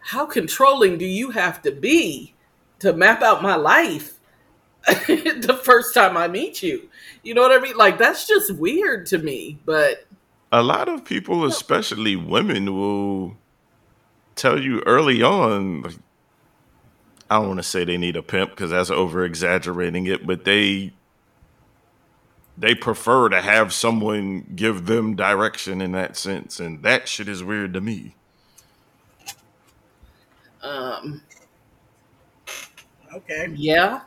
how 0.00 0.26
controlling 0.26 0.98
do 0.98 1.04
you 1.06 1.30
have 1.30 1.62
to 1.62 1.70
be 1.72 2.34
to 2.80 2.92
map 2.92 3.22
out 3.22 3.42
my 3.42 3.54
life 3.56 4.18
the 4.86 5.60
first 5.62 5.94
time 5.94 6.16
I 6.16 6.28
meet 6.28 6.62
you? 6.62 6.88
You 7.22 7.34
know 7.34 7.42
what 7.42 7.52
I 7.52 7.60
mean? 7.60 7.76
Like, 7.76 7.98
that's 7.98 8.26
just 8.26 8.54
weird 8.56 9.06
to 9.06 9.18
me. 9.18 9.58
But, 9.64 10.06
A 10.52 10.62
lot 10.62 10.88
of 10.88 11.04
people, 11.04 11.44
especially 11.46 12.16
women, 12.16 12.74
will 12.74 13.36
tell 14.36 14.60
you 14.60 14.82
early 14.86 15.22
on. 15.22 15.82
Like, 15.82 15.96
I 17.30 17.36
don't 17.38 17.48
want 17.48 17.58
to 17.60 17.64
say 17.64 17.84
they 17.84 17.96
need 17.96 18.16
a 18.16 18.22
pimp 18.22 18.50
because 18.50 18.70
that's 18.70 18.90
over 18.90 19.24
exaggerating 19.24 20.06
it, 20.06 20.26
but 20.26 20.44
they 20.44 20.92
they 22.58 22.74
prefer 22.74 23.28
to 23.30 23.40
have 23.40 23.72
someone 23.72 24.52
give 24.54 24.86
them 24.86 25.16
direction 25.16 25.80
in 25.80 25.92
that 25.92 26.16
sense, 26.16 26.60
and 26.60 26.82
that 26.82 27.08
shit 27.08 27.28
is 27.28 27.42
weird 27.42 27.72
to 27.74 27.80
me. 27.80 28.16
um, 30.62 31.22
okay. 33.14 33.48
yeah. 33.54 34.02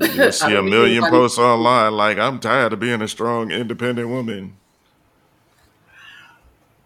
You 0.00 0.32
see 0.32 0.54
a 0.56 0.62
million 0.62 1.06
posts 1.06 1.38
online 1.38 1.92
like 1.94 2.18
I'm 2.18 2.40
tired 2.40 2.72
of 2.72 2.80
being 2.80 3.02
a 3.02 3.08
strong, 3.08 3.50
independent 3.50 4.08
woman. 4.08 4.56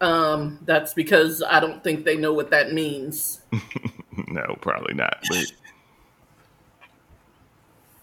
Um, 0.01 0.61
that's 0.63 0.95
because 0.95 1.43
I 1.43 1.61
don't 1.61 1.83
think 1.83 2.05
they 2.05 2.17
know 2.17 2.33
what 2.33 2.51
that 2.51 2.73
means. 2.73 3.41
no, 4.29 4.57
probably 4.61 4.95
not. 4.95 5.19
But 5.29 5.53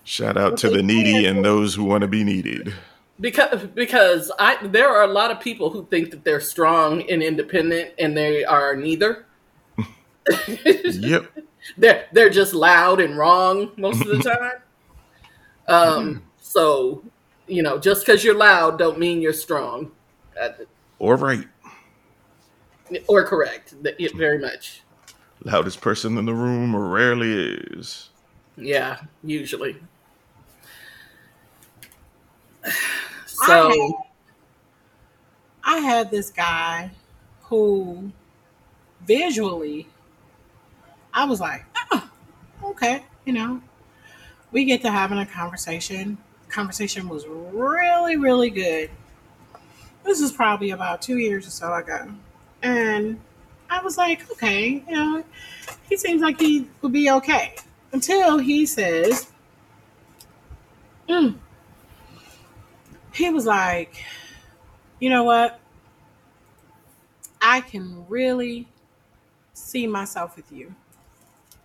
shout 0.04 0.38
out 0.38 0.58
to 0.58 0.70
the 0.70 0.84
needy 0.84 1.26
and 1.26 1.44
those 1.44 1.76
who 1.76 1.84
want 1.84 2.02
to 2.02 2.08
be 2.08 2.24
needed. 2.24 2.74
Because 3.20 3.64
because 3.68 4.30
I 4.38 4.58
there 4.68 4.90
are 4.90 5.04
a 5.04 5.12
lot 5.12 5.32
of 5.32 5.40
people 5.40 5.70
who 5.70 5.86
think 5.86 6.12
that 6.12 6.26
they're 6.26 6.42
strong 6.42 7.10
and 7.10 7.24
independent 7.24 7.94
and 7.98 8.16
they 8.16 8.44
are 8.44 8.76
neither. 8.76 9.26
yep. 10.48 11.32
They're 11.80 12.06
they're 12.12 12.30
just 12.30 12.54
loud 12.54 13.02
and 13.02 13.18
wrong 13.18 13.72
most 13.76 14.00
of 14.02 14.08
the 14.08 14.20
time. 14.20 14.62
Um 15.68 16.22
so, 16.40 17.04
you 17.48 17.64
know, 17.64 17.80
just 17.80 18.06
cuz 18.06 18.24
you're 18.24 18.36
loud 18.36 18.78
don't 18.78 19.00
mean 19.00 19.20
you're 19.20 19.34
strong. 19.34 19.92
Uh, 20.40 20.50
or 21.00 21.16
right. 21.16 21.48
Or 23.08 23.24
correct. 23.24 23.76
Very 24.16 24.40
much. 24.40 24.82
Loudest 25.44 25.82
person 25.82 26.18
in 26.18 26.26
the 26.26 26.34
room 26.34 26.76
rarely 26.76 27.34
is. 27.34 28.10
Yeah, 28.58 29.00
usually. 29.24 29.76
So 33.28 33.70
I 35.64 35.76
had, 35.76 35.78
I 35.78 35.78
had 35.80 36.12
this 36.12 36.30
guy 36.30 36.90
who 37.44 38.14
visually 39.06 39.88
I 41.16 41.24
was 41.24 41.40
like, 41.40 41.64
oh, 41.92 42.10
okay, 42.66 43.04
you 43.24 43.32
know, 43.32 43.62
we 44.52 44.66
get 44.66 44.82
to 44.82 44.92
having 44.92 45.18
a 45.18 45.26
conversation. 45.26 46.18
Conversation 46.50 47.08
was 47.08 47.26
really, 47.26 48.18
really 48.18 48.50
good. 48.50 48.90
This 50.04 50.20
is 50.20 50.34
probably 50.34 50.72
about 50.72 51.02
two 51.02 51.18
years 51.18 51.48
or 51.48 51.52
so 51.52 51.74
ago. 51.74 52.10
And 52.66 53.22
I 53.70 53.80
was 53.84 53.96
like, 53.96 54.30
okay, 54.32 54.84
you 54.90 54.92
know, 54.92 55.24
he 55.88 55.96
seems 55.98 56.24
like 56.24 56.40
he 56.40 56.68
would 56.82 56.92
be 56.92 57.12
okay. 57.12 57.54
Until 57.92 58.40
he 58.40 58.66
says, 58.66 59.32
mm. 61.08 61.36
he 63.14 63.30
was 63.30 63.46
like, 63.46 64.04
you 65.00 65.12
know 65.12 65.24
what? 65.24 65.60
I 67.40 67.62
can 67.62 68.04
really 68.10 68.68
see 69.54 69.86
myself 69.86 70.36
with 70.36 70.52
you, 70.52 70.74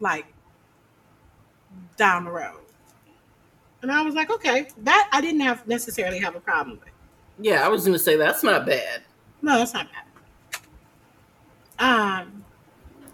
like 0.01 0.27
down 1.97 2.27
the 2.27 2.31
road. 2.31 2.61
And 3.81 3.91
I 3.91 4.03
was 4.03 4.15
like, 4.15 4.31
okay, 4.31 4.69
that 4.83 5.09
I 5.15 5.23
didn't 5.23 5.41
have 5.41 5.67
necessarily 5.67 6.19
have 6.19 6.37
a 6.37 6.41
problem 6.41 6.79
with. 6.79 6.93
Yeah, 7.39 7.65
I 7.65 7.69
was 7.69 7.87
going 7.87 7.95
to 7.95 7.99
say 7.99 8.17
that's 8.17 8.43
not 8.43 8.67
bad. 8.67 9.01
No, 9.41 9.57
that's 9.57 9.73
not 9.73 9.91
bad. 9.91 10.05
Um, 11.81 12.45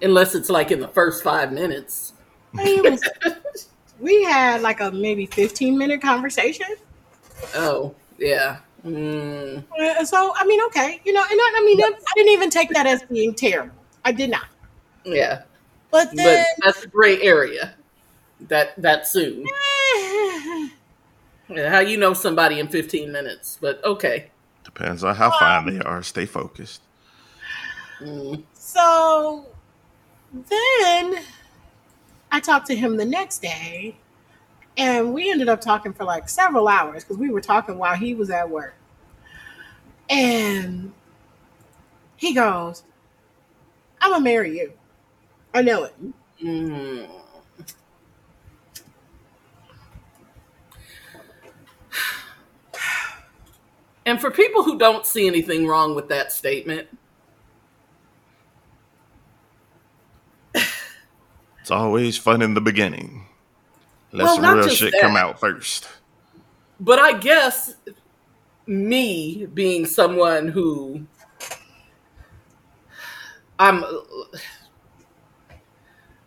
unless 0.02 0.34
it's 0.34 0.50
like 0.50 0.70
in 0.70 0.80
the 0.80 0.88
first 0.88 1.22
five 1.22 1.52
minutes. 1.52 2.12
Was, 2.52 3.00
we 4.00 4.24
had 4.24 4.60
like 4.60 4.80
a 4.80 4.90
maybe 4.90 5.26
fifteen 5.26 5.78
minute 5.78 6.02
conversation. 6.02 6.66
Oh 7.54 7.94
yeah. 8.18 8.58
Mm. 8.84 9.64
So 10.06 10.32
I 10.36 10.44
mean, 10.46 10.60
okay, 10.66 11.00
you 11.04 11.12
know, 11.12 11.22
and 11.22 11.30
I, 11.40 11.52
I 11.56 11.64
mean, 11.64 11.80
I 11.82 12.12
didn't 12.14 12.32
even 12.32 12.50
take 12.50 12.70
that 12.70 12.86
as 12.86 13.02
being 13.04 13.34
terrible. 13.34 13.74
I 14.04 14.12
did 14.12 14.30
not. 14.30 14.46
Yeah. 15.04 15.42
But 15.90 16.14
then, 16.14 16.44
but 16.56 16.64
that's 16.64 16.84
a 16.84 16.88
gray 16.88 17.20
area. 17.22 17.74
That 18.48 18.80
that 18.82 19.06
soon. 19.06 19.40
yeah, 21.48 21.70
how 21.70 21.80
you 21.80 21.96
know 21.96 22.14
somebody 22.14 22.60
in 22.60 22.68
fifteen 22.68 23.12
minutes? 23.12 23.58
But 23.60 23.82
okay. 23.84 24.30
Depends 24.64 25.04
on 25.04 25.14
how 25.14 25.30
fine 25.30 25.66
they 25.66 25.84
are. 25.84 26.02
Stay 26.02 26.26
focused. 26.26 26.82
Mm. 28.00 28.42
So 28.77 29.47
then 30.33 31.24
I 32.31 32.41
talked 32.41 32.66
to 32.66 32.77
him 32.77 32.99
the 32.99 33.07
next 33.07 33.41
day, 33.41 33.97
and 34.77 35.14
we 35.14 35.31
ended 35.31 35.49
up 35.49 35.62
talking 35.62 35.95
for 35.95 36.05
like 36.05 36.29
several 36.29 36.68
hours 36.68 37.03
because 37.03 37.16
we 37.16 37.31
were 37.31 37.41
talking 37.41 37.79
while 37.79 37.97
he 37.97 38.14
was 38.14 38.29
at 38.29 38.51
work. 38.51 38.74
And 40.11 40.93
he 42.16 42.35
goes, 42.35 42.83
I'm 44.03 44.11
gonna 44.11 44.22
marry 44.22 44.59
you. 44.59 44.74
I 45.55 45.62
know 45.62 45.85
it. 45.85 45.95
Mm. 46.45 47.09
And 54.05 54.20
for 54.20 54.31
people 54.31 54.62
who 54.62 54.79
don't 54.79 55.05
see 55.05 55.27
anything 55.27 55.66
wrong 55.66 55.97
with 55.97 56.09
that 56.11 56.31
statement, 56.31 56.87
It's 61.66 61.72
always 61.72 62.16
fun 62.16 62.42
in 62.42 62.54
the 62.54 62.60
beginning. 62.60 63.26
Let 64.12 64.22
well, 64.22 64.36
some 64.36 64.56
real 64.56 64.68
shit 64.68 64.92
that. 64.92 65.00
come 65.00 65.16
out 65.16 65.40
first. 65.40 65.88
But 66.78 67.00
I 67.00 67.18
guess 67.18 67.74
me 68.68 69.46
being 69.46 69.84
someone 69.84 70.46
who 70.46 71.04
I'm 73.58 73.82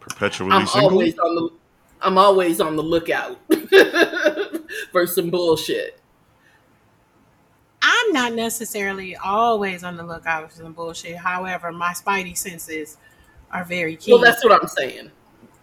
perpetually 0.02 0.52
I'm 0.52 0.68
single. 0.68 0.90
Always 0.90 1.18
on 1.18 1.36
the, 1.36 1.50
I'm 2.02 2.18
always 2.18 2.60
on 2.60 2.76
the 2.76 2.84
lookout 2.84 3.40
for 4.92 5.08
some 5.08 5.30
bullshit. 5.30 6.02
I'm 7.82 8.12
not 8.12 8.34
necessarily 8.34 9.16
always 9.16 9.86
on 9.86 9.96
the 9.96 10.04
lookout 10.04 10.52
for 10.52 10.58
some 10.58 10.74
bullshit. 10.74 11.16
However, 11.16 11.72
my 11.72 11.94
spidey 11.94 12.38
senses 12.38 12.98
are 13.54 13.64
very 13.64 13.96
keen. 13.96 14.16
Well, 14.16 14.22
that's 14.22 14.44
what 14.44 14.62
I'm 14.62 14.68
saying 14.68 15.12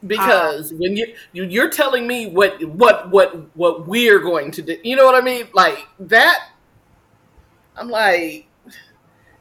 because 0.04 0.72
uh, 0.72 0.76
when 0.76 0.96
you, 0.96 1.14
you 1.32 1.62
are 1.62 1.70
telling 1.70 2.06
me 2.06 2.26
what 2.26 2.62
what 2.64 3.10
what 3.10 3.56
what 3.56 3.86
we're 3.86 4.18
going 4.18 4.50
to 4.52 4.62
do, 4.62 4.76
you 4.82 4.96
know 4.96 5.04
what 5.04 5.14
I 5.14 5.24
mean? 5.24 5.48
Like 5.54 5.86
that, 6.00 6.50
I'm 7.76 7.88
like, 7.88 8.46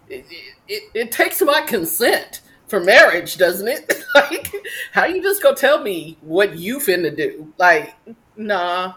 it, 0.10 0.26
it, 0.68 0.84
it 0.93 1.12
takes 1.12 1.41
my 1.41 1.62
consent 1.62 2.41
for 2.68 2.80
marriage, 2.80 3.38
doesn't 3.38 3.68
it? 3.68 4.03
like, 4.16 4.53
how 4.91 5.06
you 5.06 5.22
just 5.22 5.41
gonna 5.43 5.56
tell 5.56 5.82
me 5.82 6.18
what 6.22 6.58
you 6.58 6.80
finna 6.80 7.16
do? 7.16 7.53
Like, 7.58 7.95
nah. 8.36 8.93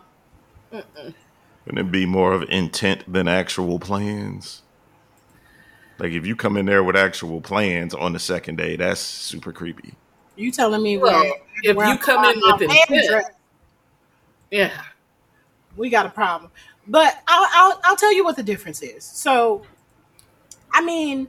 Wouldn't 0.71 1.15
it 1.67 1.91
be 1.91 2.07
more 2.07 2.33
of 2.33 2.45
intent 2.49 3.11
than 3.13 3.29
actual 3.29 3.79
plans? 3.79 4.63
Like, 5.99 6.13
if 6.13 6.25
you 6.25 6.37
come 6.37 6.57
in 6.57 6.67
there 6.67 6.85
with 6.85 6.97
actual 6.97 7.41
plans 7.41 7.93
on 7.93 8.13
the 8.13 8.19
second 8.19 8.57
day, 8.57 8.77
that's 8.77 9.01
super 9.01 9.53
creepy. 9.53 9.95
You 10.39 10.53
telling 10.53 10.83
me 10.83 10.99
well, 10.99 11.21
where, 11.21 11.33
if 11.65 11.77
where 11.77 11.89
you 11.89 11.99
come 11.99 12.25
in 12.25 12.41
with 12.41 12.63
intent, 12.63 13.27
yeah, 14.51 14.83
we 15.77 15.91
got 15.91 16.07
a 16.07 16.11
problem. 16.11 16.51
But 16.87 17.21
I'll, 17.27 17.49
I'll 17.53 17.81
I'll 17.85 17.97
tell 17.97 18.15
you 18.15 18.25
what 18.25 18.37
the 18.37 18.43
difference 18.43 18.81
is. 18.81 19.05
So, 19.05 19.63
I 20.73 20.83
mean, 20.85 21.27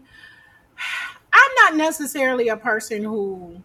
I'm 1.34 1.52
not 1.64 1.76
necessarily 1.76 2.50
a 2.50 2.58
person 2.58 3.04
who 3.04 3.60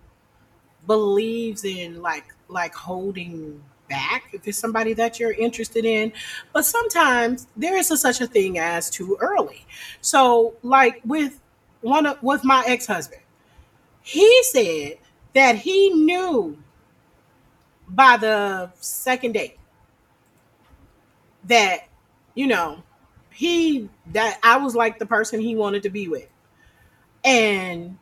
believes 0.86 1.64
in 1.64 2.00
like 2.00 2.24
like 2.48 2.74
holding 2.74 3.62
back 3.88 4.30
if 4.32 4.48
it's 4.48 4.58
somebody 4.58 4.94
that 4.94 5.20
you're 5.20 5.32
interested 5.32 5.84
in 5.84 6.10
but 6.52 6.64
sometimes 6.64 7.46
there 7.56 7.76
is 7.76 7.90
a, 7.90 7.96
such 7.96 8.20
a 8.20 8.26
thing 8.26 8.58
as 8.58 8.88
too 8.88 9.16
early 9.20 9.66
so 10.00 10.54
like 10.62 11.00
with 11.04 11.40
one 11.82 12.06
of 12.06 12.22
with 12.22 12.44
my 12.44 12.64
ex-husband 12.66 13.20
he 14.02 14.42
said 14.44 14.96
that 15.34 15.56
he 15.56 15.90
knew 15.90 16.56
by 17.88 18.16
the 18.16 18.70
second 18.80 19.32
date 19.32 19.58
that 21.44 21.80
you 22.34 22.46
know 22.46 22.82
he 23.32 23.88
that 24.12 24.38
I 24.42 24.56
was 24.56 24.74
like 24.74 24.98
the 24.98 25.06
person 25.06 25.40
he 25.40 25.56
wanted 25.56 25.82
to 25.82 25.90
be 25.90 26.08
with. 26.08 26.28
And 27.24 27.98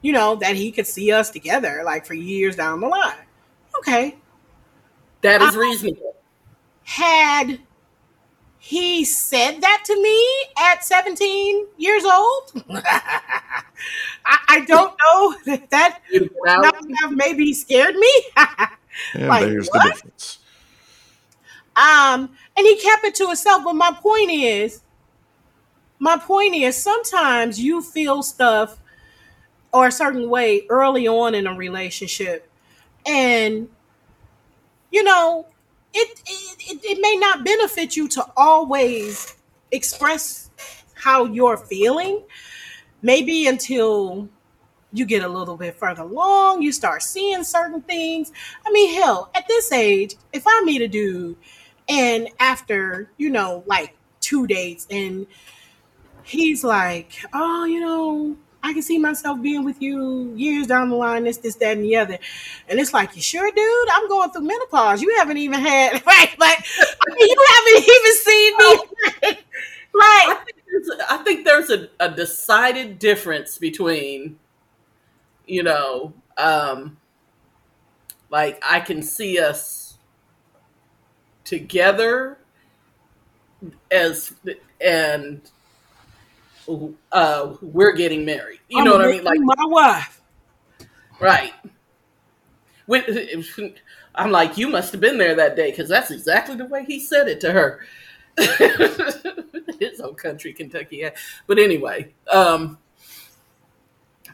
you 0.00 0.12
know 0.12 0.36
that 0.36 0.56
he 0.56 0.72
could 0.72 0.86
see 0.86 1.12
us 1.12 1.30
together 1.30 1.82
like 1.84 2.06
for 2.06 2.14
years 2.14 2.56
down 2.56 2.80
the 2.80 2.88
line. 2.88 3.14
Okay. 3.78 4.16
That 5.22 5.40
is 5.42 5.56
reasonable. 5.56 6.14
had 6.84 7.58
he 8.64 9.04
said 9.04 9.60
that 9.60 9.82
to 9.84 10.02
me 10.02 10.26
at 10.58 10.82
17 10.82 11.66
years 11.76 12.02
old. 12.02 12.64
I, 12.70 13.52
I, 14.24 14.64
don't 14.66 14.94
know 14.98 15.36
that 15.44 15.68
that 15.68 16.00
would 16.10 16.94
have 17.02 17.12
maybe 17.12 17.52
scared 17.52 17.94
me. 17.94 18.10
yeah, 18.36 19.28
like, 19.28 19.44
there's 19.44 19.68
what? 19.68 19.82
the 19.82 19.90
difference. 19.90 20.38
Um, 21.76 22.30
and 22.56 22.66
he 22.66 22.80
kept 22.80 23.04
it 23.04 23.14
to 23.16 23.26
himself. 23.26 23.64
But 23.64 23.74
my 23.74 23.92
point 24.00 24.30
is, 24.30 24.80
my 25.98 26.16
point 26.16 26.54
is, 26.54 26.74
sometimes 26.74 27.60
you 27.60 27.82
feel 27.82 28.22
stuff 28.22 28.78
or 29.74 29.88
a 29.88 29.92
certain 29.92 30.30
way 30.30 30.64
early 30.70 31.06
on 31.06 31.34
in 31.34 31.46
a 31.46 31.52
relationship, 31.52 32.50
and 33.04 33.68
you 34.90 35.04
know 35.04 35.48
it, 35.94 36.22
it 36.26 36.80
it 36.84 36.98
may 37.00 37.16
not 37.16 37.44
benefit 37.44 37.96
you 37.96 38.08
to 38.08 38.26
always 38.36 39.34
express 39.72 40.50
how 40.94 41.24
you're 41.26 41.56
feeling. 41.56 42.22
Maybe 43.02 43.46
until 43.46 44.28
you 44.92 45.06
get 45.06 45.22
a 45.24 45.28
little 45.28 45.56
bit 45.56 45.76
further 45.76 46.02
along, 46.02 46.62
you 46.62 46.72
start 46.72 47.02
seeing 47.02 47.44
certain 47.44 47.82
things. 47.82 48.32
I 48.66 48.72
mean, 48.72 48.94
hell, 49.00 49.30
at 49.34 49.46
this 49.48 49.72
age, 49.72 50.16
if 50.32 50.44
I 50.46 50.62
meet 50.64 50.82
a 50.82 50.88
dude 50.88 51.36
and 51.88 52.28
after, 52.40 53.10
you 53.18 53.30
know, 53.30 53.64
like 53.66 53.96
two 54.20 54.46
dates 54.46 54.86
and 54.90 55.26
he's 56.22 56.64
like, 56.64 57.12
oh, 57.32 57.64
you 57.64 57.80
know, 57.80 58.36
I 58.64 58.72
can 58.72 58.80
see 58.80 58.98
myself 58.98 59.42
being 59.42 59.62
with 59.62 59.82
you 59.82 60.32
years 60.34 60.66
down 60.66 60.88
the 60.88 60.96
line, 60.96 61.24
this, 61.24 61.36
this, 61.36 61.54
that, 61.56 61.76
and 61.76 61.84
the 61.84 61.96
other. 61.96 62.18
And 62.66 62.80
it's 62.80 62.94
like, 62.94 63.14
you 63.14 63.20
sure, 63.20 63.50
dude? 63.54 63.88
I'm 63.92 64.08
going 64.08 64.30
through 64.30 64.46
menopause. 64.46 65.02
You 65.02 65.14
haven't 65.18 65.36
even 65.36 65.60
had, 65.60 65.92
right? 66.06 66.34
Like, 66.38 66.64
I 66.80 67.14
mean, 67.14 67.28
you 67.28 67.46
haven't 67.54 67.88
even 67.94 68.14
seen 68.16 68.56
me. 68.56 69.36
I 70.00 70.28
like, 70.28 70.44
think 70.46 70.56
there's 70.66 70.88
a, 70.88 71.12
I 71.12 71.16
think 71.18 71.44
there's 71.44 71.70
a, 71.70 71.88
a 72.00 72.10
decided 72.10 72.98
difference 72.98 73.58
between, 73.58 74.38
you 75.46 75.62
know, 75.62 76.14
um, 76.38 76.96
like 78.30 78.62
I 78.66 78.80
can 78.80 79.02
see 79.02 79.38
us 79.38 79.98
together 81.44 82.38
as 83.90 84.32
and 84.80 85.42
uh, 87.12 87.54
we're 87.60 87.92
getting 87.92 88.24
married. 88.24 88.60
You 88.68 88.84
know 88.84 88.94
I'm 88.94 89.00
what 89.00 89.08
I 89.08 89.12
mean? 89.12 89.24
Like 89.24 89.40
my 89.40 89.66
wife. 89.66 90.20
right. 91.20 91.52
When, 92.86 93.02
I'm 94.14 94.30
like, 94.30 94.58
you 94.58 94.68
must 94.68 94.92
have 94.92 95.00
been 95.00 95.18
there 95.18 95.34
that 95.34 95.56
day 95.56 95.70
because 95.70 95.88
that's 95.88 96.10
exactly 96.10 96.56
the 96.56 96.66
way 96.66 96.84
he 96.84 97.00
said 97.00 97.28
it 97.28 97.40
to 97.40 97.52
her. 97.52 97.80
His 99.80 100.00
old 100.00 100.18
country, 100.18 100.52
Kentucky. 100.52 101.04
But 101.46 101.58
anyway, 101.58 102.12
um, 102.30 102.78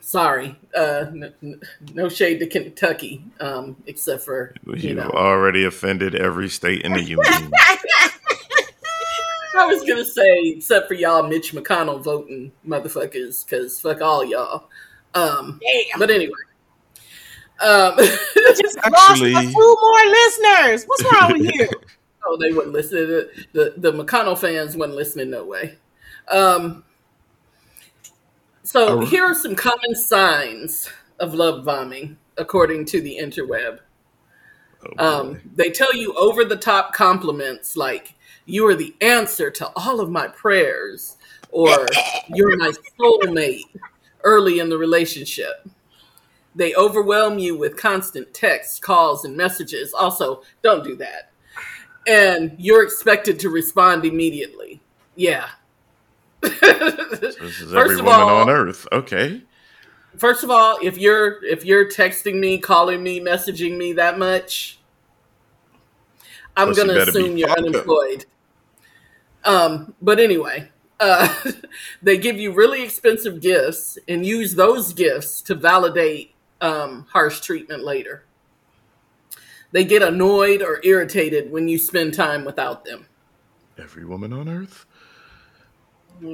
sorry, 0.00 0.56
uh, 0.76 1.04
n- 1.08 1.34
n- 1.42 1.60
no 1.94 2.08
shade 2.08 2.38
to 2.40 2.46
Kentucky, 2.46 3.24
um, 3.40 3.76
except 3.86 4.24
for 4.24 4.54
you 4.66 4.74
You've 4.90 4.96
know. 4.96 5.10
already 5.10 5.64
offended 5.64 6.14
every 6.14 6.48
state 6.48 6.82
in 6.82 6.92
the 6.92 7.02
union. 7.16 7.52
I 9.58 9.66
was 9.66 9.82
gonna 9.88 10.04
say, 10.04 10.40
except 10.56 10.88
for 10.88 10.94
y'all 10.94 11.22
Mitch 11.26 11.52
McConnell 11.52 12.02
voting 12.02 12.52
motherfuckers, 12.66 13.44
because 13.44 13.80
fuck 13.80 14.00
all 14.00 14.24
y'all. 14.24 14.68
Um, 15.14 15.60
Damn. 15.62 15.98
but 15.98 16.10
anyway, 16.10 16.32
um, 17.60 17.96
just 17.98 18.78
Actually- 18.78 19.32
lost 19.32 19.46
a 19.46 19.50
few 19.50 19.76
more 19.80 20.10
listeners. 20.10 20.84
What's 20.84 21.04
wrong 21.12 21.32
with 21.32 21.50
you? 21.54 21.68
oh, 22.26 22.36
they 22.40 22.52
wouldn't 22.52 22.72
listen. 22.72 22.98
The, 23.08 23.30
the 23.52 23.74
the 23.76 23.92
McConnell 23.92 24.38
fans 24.38 24.76
wasn't 24.76 24.96
listening. 24.96 25.30
No 25.30 25.44
way. 25.44 25.78
Um, 26.28 26.84
so 28.62 29.00
Oh. 29.00 29.04
here 29.04 29.24
are 29.24 29.34
some 29.34 29.56
common 29.56 29.94
signs 29.94 30.88
of 31.18 31.34
love 31.34 31.64
bombing, 31.64 32.18
according 32.38 32.84
to 32.86 33.00
the 33.00 33.18
interweb. 33.20 33.80
Oh. 34.98 35.20
Um, 35.20 35.40
they 35.56 35.70
tell 35.70 35.94
you 35.94 36.14
over 36.14 36.44
the 36.44 36.56
top 36.56 36.94
compliments 36.94 37.76
like 37.76 38.14
"You 38.50 38.66
are 38.66 38.74
the 38.74 38.94
answer 39.00 39.50
to 39.50 39.70
all 39.76 40.00
of 40.00 40.10
my 40.10 40.28
prayers," 40.28 41.16
or 41.50 41.86
"You're 42.28 42.56
my 42.56 42.72
soulmate." 42.98 43.64
Early 44.22 44.58
in 44.58 44.68
the 44.68 44.76
relationship, 44.76 45.66
they 46.54 46.74
overwhelm 46.74 47.38
you 47.38 47.56
with 47.56 47.76
constant 47.78 48.34
texts, 48.34 48.78
calls, 48.78 49.24
and 49.24 49.34
messages. 49.34 49.94
Also, 49.94 50.42
don't 50.62 50.84
do 50.84 50.94
that. 50.96 51.30
And 52.06 52.54
you're 52.58 52.82
expected 52.82 53.38
to 53.40 53.48
respond 53.48 54.04
immediately. 54.04 54.82
Yeah. 55.16 55.48
this 56.42 56.52
is 57.22 57.36
First 57.36 57.74
every 57.74 57.96
woman 57.96 58.12
all- 58.12 58.40
on 58.42 58.50
earth. 58.50 58.86
Okay. 58.92 59.42
First 60.18 60.42
of 60.44 60.50
all, 60.50 60.78
if 60.82 60.98
you're 60.98 61.42
if 61.44 61.64
you're 61.64 61.88
texting 61.88 62.38
me, 62.40 62.58
calling 62.58 63.02
me, 63.02 63.20
messaging 63.20 63.78
me 63.78 63.92
that 63.94 64.18
much, 64.18 64.80
I'm 66.56 66.68
Pussy 66.68 66.80
gonna 66.82 66.94
be 66.94 67.00
assume 67.10 67.36
you're 67.38 67.50
unemployed. 67.50 68.20
up. 68.20 68.26
Unemployed. 69.44 69.86
Um, 69.86 69.94
but 70.00 70.20
anyway, 70.20 70.70
uh, 70.98 71.34
they 72.02 72.18
give 72.18 72.38
you 72.38 72.52
really 72.52 72.82
expensive 72.82 73.40
gifts 73.40 73.98
and 74.08 74.24
use 74.24 74.54
those 74.54 74.92
gifts 74.92 75.40
to 75.42 75.54
validate 75.54 76.34
um, 76.60 77.06
harsh 77.10 77.40
treatment 77.40 77.84
later. 77.84 78.24
They 79.72 79.84
get 79.84 80.02
annoyed 80.02 80.62
or 80.62 80.80
irritated 80.82 81.50
when 81.50 81.68
you 81.68 81.78
spend 81.78 82.14
time 82.14 82.44
without 82.44 82.84
them. 82.84 83.06
Every 83.78 84.04
woman 84.04 84.32
on 84.32 84.48
earth. 84.48 84.84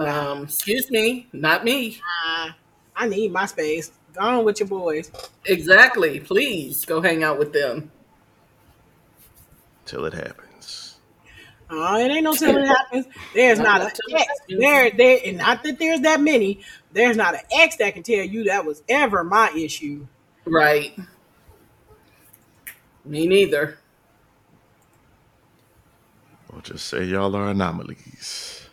Um, 0.00 0.44
excuse 0.44 0.90
me, 0.90 1.28
not 1.32 1.64
me. 1.64 2.00
nah, 2.26 2.52
I 2.96 3.08
need 3.08 3.30
my 3.30 3.46
space. 3.46 3.92
Go 4.14 4.22
on 4.22 4.44
with 4.44 4.58
your 4.58 4.68
boys. 4.68 5.12
Exactly. 5.44 6.18
Please 6.18 6.84
go 6.84 7.00
hang 7.02 7.22
out 7.22 7.38
with 7.38 7.52
them. 7.52 7.90
Till 9.84 10.06
it 10.06 10.14
happens. 10.14 10.45
Oh, 11.68 11.98
it 11.98 12.10
ain't 12.10 12.22
no 12.24 12.32
till 12.34 12.56
it 12.56 12.66
happens. 12.66 13.06
There's 13.34 13.58
not 13.58 13.80
an 13.80 13.88
Until 13.88 14.04
it 14.08 14.20
ex 14.20 14.26
happens. 14.40 14.58
there, 14.60 14.90
there, 14.92 15.18
and 15.24 15.38
not 15.38 15.62
that 15.64 15.78
there's 15.78 16.00
that 16.00 16.20
many. 16.20 16.60
There's 16.92 17.16
not 17.16 17.34
an 17.34 17.40
X 17.52 17.76
that 17.76 17.94
can 17.94 18.02
tell 18.02 18.24
you 18.24 18.44
that 18.44 18.64
was 18.64 18.82
ever 18.88 19.24
my 19.24 19.50
issue. 19.56 20.06
Right. 20.44 20.96
Me 23.04 23.26
neither. 23.26 23.78
I'll 26.52 26.60
just 26.60 26.86
say 26.86 27.04
y'all 27.04 27.34
are 27.36 27.48
anomalies. 27.50 28.68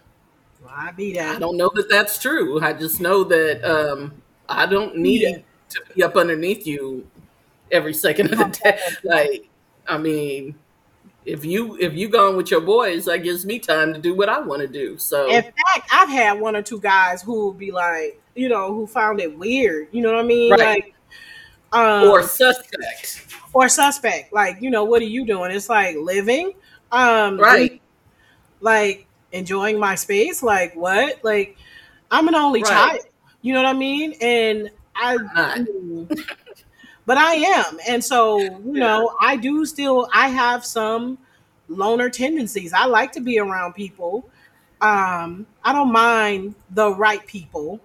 Well, 0.64 0.74
I 0.76 0.92
be 0.92 1.14
that. 1.14 1.36
I 1.36 1.40
don't 1.40 1.58
know 1.58 1.72
that 1.76 1.90
that's 1.90 2.20
true. 2.20 2.62
I 2.62 2.74
just 2.74 3.02
know 3.02 3.24
that 3.26 3.64
um, 3.64 4.14
I 4.48 4.66
don't 4.66 4.98
need 4.98 5.22
Yeah. 5.22 5.38
to 5.70 5.82
be 5.96 6.04
up 6.04 6.16
underneath 6.16 6.66
you 6.68 7.08
every 7.72 7.94
second 7.94 8.32
of 8.32 8.40
the 8.40 8.46
day. 8.64 8.80
Like, 9.04 9.50
I 9.88 9.98
mean, 9.98 10.56
if 11.26 11.46
you 11.46 11.78
if 11.80 11.94
you 11.94 12.10
gone 12.10 12.36
with 12.38 12.52
your 12.52 12.62
boys, 12.62 13.06
that 13.06 13.20
gives 13.24 13.46
me 13.46 13.60
time 13.60 13.94
to 13.94 14.00
do 14.00 14.14
what 14.14 14.30
I 14.30 14.40
want 14.40 14.62
to 14.62 14.68
do. 14.68 14.98
So 14.98 15.30
In 15.30 15.44
fact, 15.44 15.90
I've 15.92 16.10
had 16.10 16.40
one 16.40 16.56
or 16.56 16.62
two 16.62 16.80
guys 16.80 17.22
who 17.22 17.48
would 17.48 17.58
be 17.58 17.72
like, 17.72 18.22
you 18.36 18.50
know, 18.50 18.74
who 18.74 18.88
found 18.88 19.20
it 19.22 19.38
weird. 19.38 19.88
You 19.92 20.02
know 20.02 20.12
what 20.12 20.20
I 20.24 20.28
mean? 20.28 20.52
Right. 20.52 20.84
Like, 20.84 20.94
um, 21.72 22.10
or 22.10 22.24
suspect, 22.24 23.26
or 23.54 23.70
suspect. 23.70 24.34
Like, 24.34 24.58
you 24.62 24.70
know, 24.70 24.84
what 24.84 25.02
are 25.02 25.06
you 25.06 25.26
doing? 25.26 25.52
It's 25.52 25.70
like 25.70 25.96
living, 25.98 26.54
um, 26.92 27.40
right? 27.40 27.82
Like 28.62 29.08
enjoying 29.32 29.80
my 29.80 29.96
space. 29.96 30.44
Like 30.44 30.76
what? 30.76 31.24
Like 31.24 31.58
I'm 32.12 32.28
an 32.28 32.36
only 32.36 32.62
Right. 32.62 32.70
child. 32.72 33.00
You 33.42 33.54
know 33.54 33.64
what 33.64 33.70
I 33.70 33.74
mean? 33.78 34.14
And 34.22 34.72
I. 34.96 35.18
but 37.06 37.18
I 37.18 37.34
am, 37.36 37.80
and 37.88 38.04
so 38.04 38.40
you 38.40 38.62
know, 38.80 39.16
I 39.20 39.36
do 39.36 39.66
still. 39.66 40.08
I 40.14 40.30
have 40.30 40.66
some 40.66 41.18
loner 41.68 42.10
tendencies. 42.10 42.74
I 42.74 42.86
like 42.86 43.12
to 43.14 43.22
be 43.22 43.40
around 43.40 43.74
people. 43.74 44.30
Um, 44.82 45.46
I 45.64 45.74
don't 45.74 45.92
mind 45.92 46.56
the 46.72 46.94
right 46.94 47.26
people, 47.26 47.80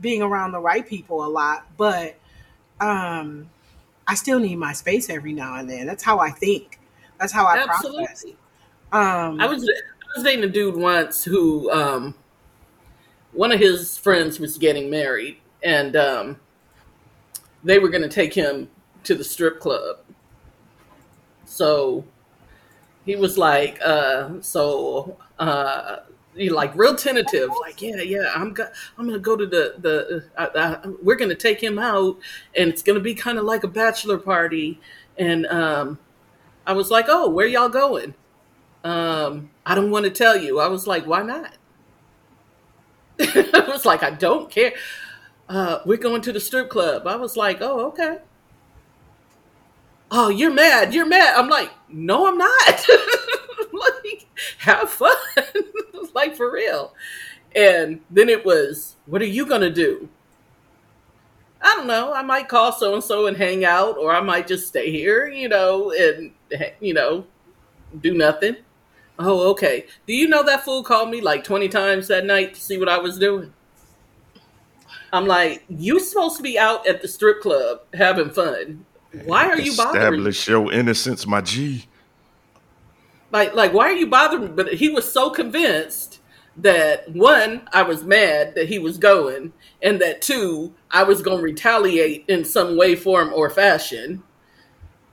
being 0.00 0.22
around 0.22 0.52
the 0.52 0.60
right 0.60 0.86
people 0.86 1.24
a 1.24 1.28
lot, 1.28 1.66
but 1.76 2.18
um, 2.80 3.48
I 4.06 4.14
still 4.14 4.38
need 4.38 4.56
my 4.56 4.72
space 4.72 5.10
every 5.10 5.32
now 5.32 5.56
and 5.56 5.68
then. 5.68 5.86
That's 5.86 6.02
how 6.02 6.18
I 6.18 6.30
think. 6.30 6.78
That's 7.18 7.32
how 7.32 7.46
I 7.46 7.64
process. 7.64 8.24
Um, 8.92 9.40
I 9.40 9.46
was 9.46 9.62
I 9.62 10.18
was 10.18 10.24
dating 10.24 10.44
a 10.44 10.48
dude 10.48 10.76
once 10.76 11.24
who 11.24 11.70
um 11.70 12.14
one 13.32 13.52
of 13.52 13.60
his 13.60 13.98
friends 13.98 14.40
was 14.40 14.56
getting 14.56 14.88
married 14.88 15.36
and 15.62 15.94
um 15.94 16.40
they 17.64 17.78
were 17.78 17.88
going 17.88 18.02
to 18.02 18.08
take 18.08 18.34
him 18.34 18.68
to 19.04 19.14
the 19.14 19.24
strip 19.24 19.60
club. 19.60 19.98
So 21.44 22.04
he 23.04 23.16
was 23.16 23.38
like 23.38 23.78
uh 23.84 24.40
so 24.40 25.16
uh 25.38 25.98
he 26.36 26.50
like 26.50 26.74
real 26.76 26.94
tentative 26.94 27.50
like 27.60 27.80
yeah 27.82 28.00
yeah 28.00 28.30
I'm 28.34 28.52
go- 28.52 28.68
I'm 28.96 29.08
to 29.10 29.18
go 29.18 29.36
to 29.36 29.46
the 29.46 29.74
the 29.78 30.98
we're 31.02 31.16
going 31.16 31.30
to 31.30 31.34
take 31.34 31.62
him 31.62 31.78
out 31.78 32.18
and 32.56 32.68
it's 32.70 32.82
going 32.82 32.98
to 32.98 33.02
be 33.02 33.14
kind 33.14 33.38
of 33.38 33.44
like 33.44 33.64
a 33.64 33.68
bachelor 33.68 34.18
party 34.18 34.80
and 35.16 35.46
um 35.46 35.98
I 36.66 36.74
was 36.74 36.90
like, 36.90 37.06
"Oh, 37.08 37.30
where 37.30 37.46
y'all 37.46 37.68
going?" 37.70 38.14
um, 38.84 39.50
I 39.66 39.74
don't 39.74 39.90
want 39.90 40.04
to 40.06 40.10
tell 40.10 40.36
you. 40.36 40.60
I 40.60 40.68
was 40.68 40.86
like, 40.86 41.06
why 41.06 41.22
not? 41.22 41.56
I 43.20 43.64
was 43.68 43.84
like, 43.84 44.02
I 44.02 44.10
don't 44.10 44.50
care. 44.50 44.72
Uh, 45.48 45.80
we're 45.86 45.96
going 45.96 46.20
to 46.22 46.32
the 46.32 46.40
strip 46.40 46.68
club. 46.68 47.06
I 47.06 47.16
was 47.16 47.36
like, 47.36 47.58
oh, 47.60 47.86
okay. 47.88 48.18
Oh, 50.10 50.28
you're 50.28 50.52
mad. 50.52 50.92
You're 50.92 51.06
mad. 51.06 51.34
I'm 51.36 51.48
like, 51.48 51.70
no, 51.88 52.26
I'm 52.26 52.38
not. 52.38 52.86
like, 53.72 54.26
have 54.58 54.90
fun. 54.90 55.16
like, 56.14 56.36
for 56.36 56.52
real. 56.52 56.94
And 57.54 58.00
then 58.10 58.28
it 58.28 58.44
was, 58.44 58.96
what 59.06 59.22
are 59.22 59.26
you 59.26 59.46
going 59.46 59.62
to 59.62 59.70
do? 59.70 60.08
I 61.60 61.74
don't 61.74 61.86
know. 61.86 62.12
I 62.12 62.22
might 62.22 62.48
call 62.48 62.72
so 62.72 62.94
and 62.94 63.02
so 63.02 63.26
and 63.26 63.36
hang 63.36 63.64
out, 63.64 63.96
or 63.96 64.14
I 64.14 64.20
might 64.20 64.46
just 64.46 64.68
stay 64.68 64.90
here, 64.90 65.28
you 65.28 65.48
know, 65.48 65.92
and, 65.92 66.32
you 66.80 66.94
know, 66.94 67.26
do 68.00 68.14
nothing. 68.14 68.56
Oh, 69.18 69.50
okay. 69.50 69.86
Do 70.06 70.14
you 70.14 70.28
know 70.28 70.44
that 70.44 70.64
fool 70.64 70.84
called 70.84 71.10
me 71.10 71.20
like 71.20 71.42
20 71.42 71.68
times 71.68 72.06
that 72.08 72.24
night 72.24 72.54
to 72.54 72.60
see 72.60 72.78
what 72.78 72.88
I 72.88 72.98
was 72.98 73.18
doing? 73.18 73.52
I'm 75.12 75.26
like, 75.26 75.64
you 75.68 76.00
supposed 76.00 76.36
to 76.36 76.42
be 76.42 76.58
out 76.58 76.86
at 76.86 77.02
the 77.02 77.08
strip 77.08 77.40
club 77.40 77.80
having 77.94 78.30
fun. 78.30 78.84
Why 79.24 79.48
are 79.48 79.58
you 79.58 79.76
bothering? 79.76 80.02
Establish 80.02 80.48
your 80.48 80.72
innocence, 80.72 81.26
my 81.26 81.40
G. 81.40 81.86
Like, 83.30 83.54
like, 83.54 83.72
why 83.72 83.84
are 83.86 83.96
you 83.96 84.06
bothering? 84.06 84.54
But 84.54 84.74
he 84.74 84.88
was 84.88 85.10
so 85.10 85.30
convinced 85.30 86.20
that 86.56 87.10
one, 87.12 87.68
I 87.72 87.82
was 87.82 88.04
mad 88.04 88.54
that 88.54 88.68
he 88.68 88.78
was 88.78 88.98
going, 88.98 89.52
and 89.82 90.00
that 90.00 90.20
two, 90.20 90.74
I 90.90 91.04
was 91.04 91.22
going 91.22 91.38
to 91.38 91.42
retaliate 91.42 92.24
in 92.28 92.44
some 92.44 92.76
way, 92.76 92.96
form, 92.96 93.32
or 93.32 93.48
fashion. 93.48 94.22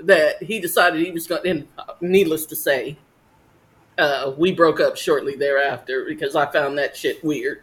that 0.00 0.42
he 0.42 0.60
decided 0.60 1.04
he 1.04 1.10
was 1.10 1.26
going. 1.26 1.46
And 1.46 1.68
needless 2.00 2.46
to 2.46 2.56
say, 2.56 2.96
uh, 3.98 4.32
we 4.36 4.52
broke 4.52 4.80
up 4.80 4.96
shortly 4.96 5.34
thereafter 5.34 6.04
because 6.06 6.36
I 6.36 6.50
found 6.50 6.78
that 6.78 6.96
shit 6.96 7.24
weird. 7.24 7.62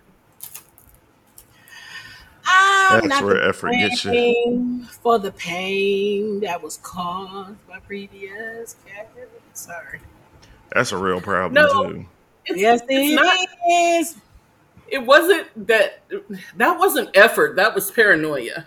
I'm 2.46 3.08
That's 3.08 3.22
not 3.22 3.24
where 3.24 3.42
effort 3.42 3.72
gets 3.74 4.04
you. 4.06 4.86
for 5.02 5.18
the 5.20 5.32
pain 5.32 6.42
that 6.42 6.62
was 6.62 6.78
caused 6.78 7.56
by 7.68 7.80
previous 7.80 8.76
characters. 8.86 9.30
Sorry. 9.54 10.00
That's 10.74 10.92
a 10.92 10.98
real 10.98 11.22
problem 11.22 11.54
No. 11.54 11.84
too. 11.92 12.06
It's, 12.46 12.60
Yes, 12.60 12.82
it's 12.90 13.12
it 13.12 13.16
not. 13.16 13.38
is. 13.70 14.16
It 14.90 15.06
wasn't 15.06 15.68
that. 15.68 16.02
That 16.58 16.78
wasn't 16.78 17.10
effort. 17.16 17.56
That 17.56 17.74
was 17.74 17.90
paranoia. 17.90 18.66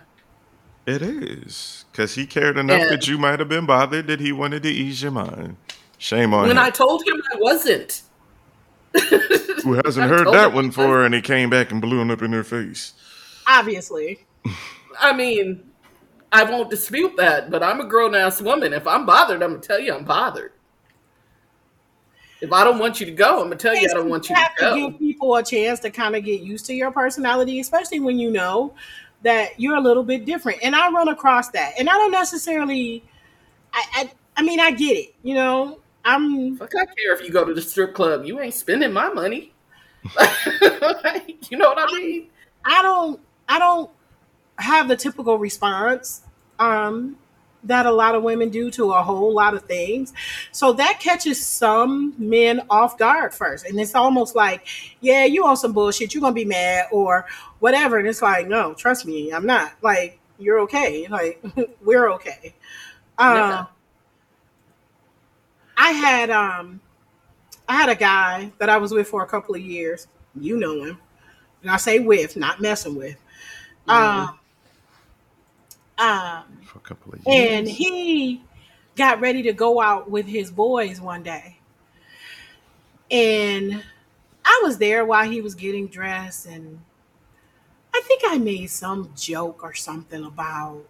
It 0.85 1.01
is 1.01 1.85
because 1.91 2.15
he 2.15 2.25
cared 2.25 2.57
enough 2.57 2.81
And- 2.81 2.89
that 2.91 3.07
you 3.07 3.17
might 3.17 3.39
have 3.39 3.49
been 3.49 3.65
bothered 3.65 4.07
that 4.07 4.19
he 4.19 4.31
wanted 4.31 4.63
to 4.63 4.69
ease 4.69 5.01
your 5.03 5.11
mind. 5.11 5.57
Shame 5.99 6.33
on 6.33 6.43
When 6.47 6.51
him. 6.57 6.63
I 6.63 6.69
told 6.69 7.05
him 7.07 7.21
I 7.33 7.37
wasn't. 7.39 8.01
Who 9.63 9.73
hasn't 9.73 10.05
I 10.05 10.07
heard 10.07 10.27
that 10.33 10.53
one 10.53 10.65
I 10.65 10.67
before 10.69 11.03
and 11.03 11.13
he 11.13 11.21
came 11.21 11.49
back 11.49 11.71
and 11.71 11.81
blew 11.81 11.99
him 11.99 12.09
up 12.09 12.21
in 12.21 12.31
their 12.31 12.43
face. 12.43 12.93
Obviously. 13.47 14.25
I 14.99 15.13
mean, 15.13 15.63
I 16.31 16.43
won't 16.43 16.69
dispute 16.69 17.15
that, 17.17 17.49
but 17.49 17.63
I'm 17.63 17.79
a 17.79 17.85
grown 17.85 18.13
ass 18.13 18.41
woman. 18.41 18.73
If 18.73 18.87
I'm 18.87 19.05
bothered, 19.05 19.41
I'm 19.41 19.51
gonna 19.51 19.61
tell 19.61 19.79
you 19.79 19.93
I'm 19.93 20.03
bothered. 20.03 20.51
If 22.39 22.51
I 22.51 22.63
don't 22.63 22.77
want 22.77 22.99
you 22.99 23.05
to 23.05 23.11
go, 23.11 23.41
I'm 23.41 23.45
gonna 23.45 23.55
tell 23.55 23.75
you 23.75 23.87
I 23.89 23.93
don't 23.93 24.09
want 24.09 24.29
you 24.29 24.35
to 24.35 24.41
have 24.41 24.55
to 24.57 24.61
go. 24.61 24.89
give 24.89 24.99
people 24.99 25.35
a 25.35 25.43
chance 25.43 25.79
to 25.79 25.89
kind 25.89 26.15
of 26.15 26.23
get 26.23 26.41
used 26.41 26.65
to 26.67 26.73
your 26.73 26.91
personality, 26.91 27.59
especially 27.59 27.99
when 27.99 28.19
you 28.19 28.29
know 28.29 28.73
that 29.23 29.59
you're 29.59 29.75
a 29.75 29.81
little 29.81 30.03
bit 30.03 30.25
different. 30.25 30.59
And 30.61 30.75
I 30.75 30.91
run 30.91 31.07
across 31.07 31.49
that, 31.49 31.73
and 31.79 31.89
I 31.89 31.93
don't 31.93 32.11
necessarily. 32.11 33.03
I, 33.73 33.85
I, 33.93 34.11
I 34.37 34.43
mean, 34.43 34.59
I 34.59 34.71
get 34.71 34.97
it. 34.97 35.15
You 35.23 35.35
know, 35.35 35.79
I'm. 36.05 36.57
Fuck, 36.57 36.75
I 36.75 36.85
care 36.85 37.13
if 37.13 37.21
you 37.21 37.31
go 37.31 37.43
to 37.45 37.53
the 37.53 37.61
strip 37.61 37.95
club. 37.95 38.25
You 38.25 38.39
ain't 38.39 38.53
spending 38.53 38.93
my 38.93 39.09
money. 39.09 39.53
you 41.49 41.57
know 41.57 41.69
what 41.69 41.79
I 41.79 41.97
mean? 41.97 42.27
I 42.65 42.81
don't. 42.83 43.19
I 43.47 43.59
don't 43.59 43.89
have 44.57 44.87
the 44.87 44.95
typical 44.95 45.37
response 45.37 46.21
um, 46.59 47.17
that 47.63 47.85
a 47.85 47.91
lot 47.91 48.15
of 48.15 48.23
women 48.23 48.49
do 48.49 48.71
to 48.71 48.91
a 48.91 49.03
whole 49.03 49.33
lot 49.33 49.53
of 49.53 49.63
things. 49.63 50.13
So 50.51 50.73
that 50.73 50.99
catches 50.99 51.43
some 51.45 52.13
men 52.17 52.61
off 52.69 52.97
guard 52.97 53.33
first. 53.33 53.65
And 53.65 53.79
it's 53.79 53.95
almost 53.95 54.35
like, 54.35 54.67
yeah, 55.01 55.25
you 55.25 55.45
on 55.45 55.57
some 55.57 55.73
bullshit. 55.73 56.13
You're 56.13 56.21
going 56.21 56.33
to 56.33 56.39
be 56.39 56.45
mad 56.45 56.87
or 56.91 57.25
whatever. 57.59 57.97
And 57.97 58.07
it's 58.07 58.21
like, 58.21 58.47
no, 58.47 58.73
trust 58.73 59.05
me, 59.05 59.31
I'm 59.31 59.45
not. 59.45 59.73
Like, 59.81 60.19
you're 60.39 60.59
okay. 60.61 61.07
Like, 61.07 61.43
we're 61.83 62.11
okay. 62.13 62.55
Yeah. 63.19 63.65
I 65.75 65.91
had 65.91 66.29
um 66.31 66.81
I 67.69 67.75
had 67.75 67.89
a 67.89 67.95
guy 67.95 68.51
that 68.57 68.69
I 68.69 68.77
was 68.77 68.91
with 68.91 69.07
for 69.07 69.23
a 69.23 69.27
couple 69.27 69.55
of 69.55 69.61
years. 69.61 70.07
You 70.39 70.57
know 70.57 70.83
him. 70.83 70.97
And 71.61 71.71
I 71.71 71.77
say 71.77 71.99
with, 71.99 72.37
not 72.37 72.61
messing 72.61 72.95
with. 72.95 73.17
Um, 73.87 74.39
um, 75.97 76.43
For 76.65 76.77
a 76.77 76.81
couple 76.81 77.13
of 77.13 77.19
years. 77.19 77.27
and 77.27 77.67
he 77.67 78.41
got 78.95 79.19
ready 79.19 79.43
to 79.43 79.53
go 79.53 79.81
out 79.81 80.09
with 80.09 80.25
his 80.27 80.51
boys 80.51 80.99
one 81.01 81.23
day. 81.23 81.57
And 83.09 83.83
I 84.45 84.61
was 84.63 84.77
there 84.77 85.05
while 85.05 85.29
he 85.29 85.41
was 85.41 85.55
getting 85.55 85.87
dressed 85.87 86.45
and 86.45 86.79
I 87.93 88.01
think 88.05 88.21
I 88.25 88.37
made 88.37 88.67
some 88.69 89.11
joke 89.15 89.61
or 89.63 89.73
something 89.73 90.23
about 90.23 90.85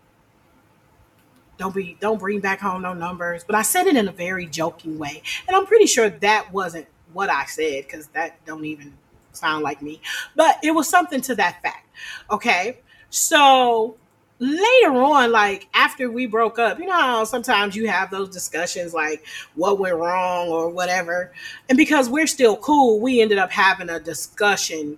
don't 1.57 1.73
be 1.73 1.97
don't 1.99 2.19
bring 2.19 2.39
back 2.39 2.59
home 2.59 2.83
no 2.83 2.93
numbers, 2.93 3.43
but 3.43 3.55
I 3.55 3.63
said 3.63 3.87
it 3.87 3.95
in 3.95 4.07
a 4.07 4.11
very 4.11 4.45
joking 4.45 4.99
way. 4.99 5.23
And 5.47 5.55
I'm 5.55 5.65
pretty 5.65 5.87
sure 5.87 6.09
that 6.09 6.53
wasn't 6.53 6.87
what 7.13 7.29
I 7.29 7.45
said 7.45 7.89
cuz 7.89 8.07
that 8.07 8.43
don't 8.45 8.65
even 8.65 8.93
sound 9.31 9.63
like 9.63 9.81
me. 9.81 10.01
But 10.35 10.59
it 10.63 10.71
was 10.71 10.87
something 10.87 11.21
to 11.21 11.35
that 11.35 11.61
fact. 11.63 11.87
Okay? 12.29 12.79
So 13.09 13.95
later 14.39 14.93
on, 14.93 15.31
like 15.31 15.67
after 15.73 16.11
we 16.11 16.25
broke 16.25 16.59
up, 16.59 16.79
you 16.79 16.87
know 16.87 17.23
sometimes 17.23 17.75
you 17.75 17.87
have 17.87 18.11
those 18.11 18.29
discussions 18.29 18.93
like 18.93 19.25
what 19.55 19.79
went 19.79 19.95
wrong 19.95 20.49
or 20.49 20.69
whatever. 20.69 21.31
And 21.69 21.77
because 21.77 22.09
we're 22.09 22.27
still 22.27 22.57
cool, 22.57 22.99
we 22.99 23.21
ended 23.21 23.37
up 23.37 23.51
having 23.51 23.89
a 23.89 23.99
discussion 23.99 24.97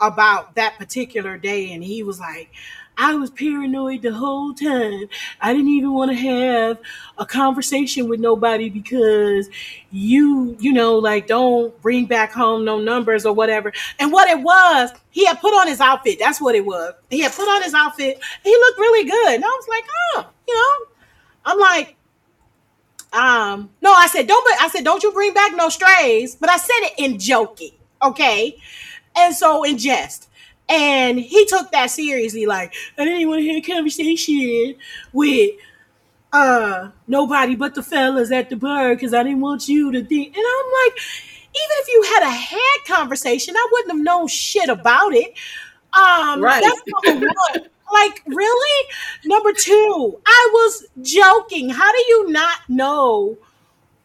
about 0.00 0.54
that 0.54 0.78
particular 0.78 1.36
day. 1.36 1.72
And 1.72 1.84
he 1.84 2.02
was 2.02 2.20
like, 2.20 2.50
I 3.00 3.14
was 3.14 3.30
paranoid 3.30 4.02
the 4.02 4.12
whole 4.12 4.52
time. 4.52 5.08
I 5.40 5.54
didn't 5.54 5.70
even 5.70 5.94
want 5.94 6.10
to 6.10 6.16
have 6.18 6.78
a 7.16 7.24
conversation 7.24 8.10
with 8.10 8.20
nobody 8.20 8.68
because 8.68 9.48
you, 9.90 10.54
you 10.60 10.70
know, 10.74 10.96
like 10.96 11.26
don't 11.26 11.80
bring 11.80 12.04
back 12.04 12.30
home 12.30 12.62
no 12.62 12.78
numbers 12.78 13.24
or 13.24 13.32
whatever. 13.32 13.72
And 13.98 14.12
what 14.12 14.28
it 14.28 14.42
was, 14.42 14.90
he 15.08 15.24
had 15.24 15.40
put 15.40 15.54
on 15.54 15.66
his 15.66 15.80
outfit. 15.80 16.18
That's 16.18 16.42
what 16.42 16.54
it 16.54 16.66
was. 16.66 16.92
He 17.08 17.20
had 17.20 17.32
put 17.32 17.48
on 17.48 17.62
his 17.62 17.72
outfit. 17.72 18.20
He 18.44 18.50
looked 18.50 18.78
really 18.78 19.08
good. 19.08 19.34
And 19.36 19.44
I 19.44 19.48
was 19.48 19.66
like, 19.66 19.84
oh, 20.14 20.26
you 20.46 20.54
know, 20.54 20.86
I'm 21.46 21.58
like, 21.58 21.96
um, 23.14 23.70
no, 23.80 23.94
I 23.94 24.08
said, 24.08 24.26
don't, 24.26 24.62
I 24.62 24.68
said, 24.68 24.84
don't 24.84 25.02
you 25.02 25.10
bring 25.12 25.32
back 25.32 25.56
no 25.56 25.70
strays, 25.70 26.36
but 26.36 26.50
I 26.50 26.58
said 26.58 26.80
it 26.82 26.92
in 26.98 27.18
joking. 27.18 27.72
Okay. 28.02 28.58
And 29.16 29.34
so 29.34 29.64
in 29.64 29.78
jest. 29.78 30.29
And 30.70 31.18
he 31.20 31.46
took 31.46 31.72
that 31.72 31.90
seriously, 31.90 32.46
like, 32.46 32.74
I 32.98 33.04
didn't 33.04 33.28
want 33.28 33.40
to 33.40 33.42
hear 33.44 33.58
a 33.58 33.62
conversation 33.62 34.76
with 35.12 35.52
uh 36.32 36.90
nobody 37.08 37.56
but 37.56 37.74
the 37.74 37.82
fellas 37.82 38.30
at 38.30 38.50
the 38.50 38.56
bar 38.56 38.94
because 38.94 39.14
I 39.14 39.22
didn't 39.24 39.40
want 39.40 39.68
you 39.68 39.90
to 39.92 40.04
think. 40.04 40.36
And 40.36 40.44
I'm 40.46 40.72
like, 40.86 40.98
even 41.42 41.76
if 41.80 41.88
you 41.88 42.02
had 42.14 42.22
a 42.24 42.30
head 42.30 42.86
conversation, 42.86 43.54
I 43.56 43.68
wouldn't 43.72 43.92
have 43.96 44.04
known 44.04 44.28
shit 44.28 44.68
about 44.68 45.12
it. 45.12 45.34
Um, 45.92 46.40
Right. 46.42 46.62
That's 46.62 46.80
number 47.06 47.26
one. 47.26 47.68
Like, 47.92 48.22
really? 48.28 48.88
Number 49.24 49.52
two, 49.52 50.20
I 50.24 50.50
was 50.52 50.86
joking. 51.02 51.70
How 51.70 51.90
do 51.90 51.98
you 51.98 52.30
not 52.30 52.58
know 52.68 53.36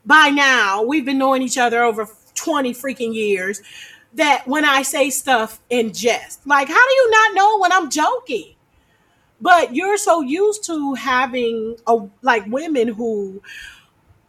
by 0.05 0.29
now? 0.29 0.83
We've 0.83 1.05
been 1.05 1.17
knowing 1.17 1.41
each 1.41 1.57
other 1.57 1.83
over 1.83 2.07
20 2.35 2.73
freaking 2.73 3.13
years 3.13 3.61
that 4.15 4.47
when 4.47 4.65
I 4.65 4.81
say 4.83 5.09
stuff 5.09 5.61
in 5.69 5.93
jest, 5.93 6.45
like, 6.47 6.67
how 6.67 6.73
do 6.87 6.93
you 6.95 7.11
not 7.11 7.35
know 7.35 7.59
when 7.59 7.71
I'm 7.71 7.89
joking? 7.89 8.55
But 9.41 9.75
you're 9.75 9.97
so 9.97 10.21
used 10.21 10.65
to 10.65 10.95
having 10.95 11.77
a 11.87 12.07
like 12.21 12.45
women 12.47 12.89
who 12.89 13.41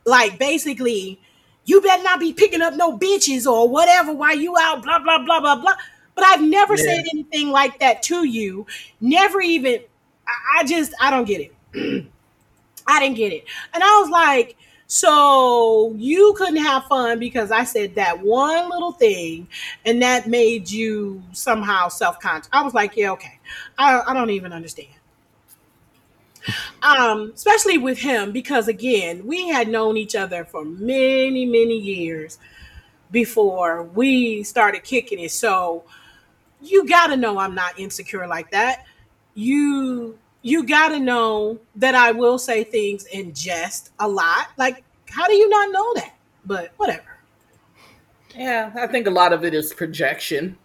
like 0.04 0.38
basically 0.38 1.20
you 1.64 1.80
better 1.80 2.02
not 2.02 2.20
be 2.20 2.32
picking 2.32 2.62
up 2.62 2.74
no 2.74 2.96
bitches 2.98 3.46
or 3.50 3.68
whatever 3.68 4.12
while 4.14 4.36
you 4.36 4.56
out, 4.60 4.82
blah, 4.82 4.98
blah, 5.00 5.18
blah, 5.24 5.40
blah, 5.40 5.56
blah. 5.56 5.74
But 6.14 6.24
I've 6.24 6.42
never 6.42 6.76
Yeah. 6.76 6.82
said 6.84 7.04
anything 7.12 7.50
like 7.50 7.80
that 7.80 8.02
to 8.04 8.24
you. 8.24 8.66
Never 9.00 9.40
even, 9.40 9.80
I, 10.28 10.60
I 10.60 10.64
just, 10.64 10.94
I 11.00 11.10
don't 11.10 11.26
get 11.26 11.40
it. 11.40 11.54
I 12.86 13.00
didn't 13.00 13.16
get 13.16 13.32
it. 13.32 13.44
And 13.74 13.82
I 13.82 14.00
was 14.00 14.10
like, 14.10 14.56
so 14.86 15.92
you 15.96 16.34
couldn't 16.36 16.62
have 16.62 16.84
fun 16.84 17.18
because 17.18 17.50
I 17.50 17.64
said 17.64 17.96
that 17.96 18.20
one 18.22 18.70
little 18.70 18.92
thing 18.92 19.48
and 19.84 20.00
that 20.02 20.28
made 20.28 20.70
you 20.70 21.22
somehow 21.32 21.88
self 21.88 22.20
conscious. 22.20 22.48
I 22.52 22.62
was 22.62 22.74
like, 22.74 22.96
yeah, 22.96 23.10
okay. 23.12 23.38
I, 23.78 24.02
I 24.06 24.14
don't 24.14 24.30
even 24.30 24.52
understand. 24.52 24.88
Um, 26.82 27.32
especially 27.34 27.78
with 27.78 27.98
him 27.98 28.32
because 28.32 28.68
again, 28.68 29.26
we 29.26 29.48
had 29.48 29.68
known 29.68 29.96
each 29.96 30.14
other 30.14 30.44
for 30.44 30.64
many, 30.64 31.44
many 31.44 31.76
years 31.76 32.38
before 33.10 33.84
we 33.84 34.42
started 34.44 34.84
kicking 34.84 35.20
it. 35.20 35.32
So 35.32 35.84
you 36.62 36.88
gotta 36.88 37.16
know 37.16 37.38
I'm 37.38 37.54
not 37.54 37.78
insecure 37.78 38.26
like 38.26 38.50
that. 38.52 38.86
You 39.34 40.18
you 40.46 40.64
gotta 40.64 41.00
know 41.00 41.58
that 41.74 41.96
I 41.96 42.12
will 42.12 42.38
say 42.38 42.62
things 42.62 43.04
in 43.06 43.34
jest 43.34 43.90
a 43.98 44.06
lot. 44.06 44.50
Like, 44.56 44.84
how 45.10 45.26
do 45.26 45.34
you 45.34 45.48
not 45.48 45.72
know 45.72 45.94
that? 45.94 46.14
But 46.44 46.72
whatever. 46.76 47.18
Yeah, 48.32 48.70
I 48.76 48.86
think 48.86 49.08
a 49.08 49.10
lot 49.10 49.32
of 49.32 49.44
it 49.44 49.54
is 49.54 49.74
projection. 49.74 50.56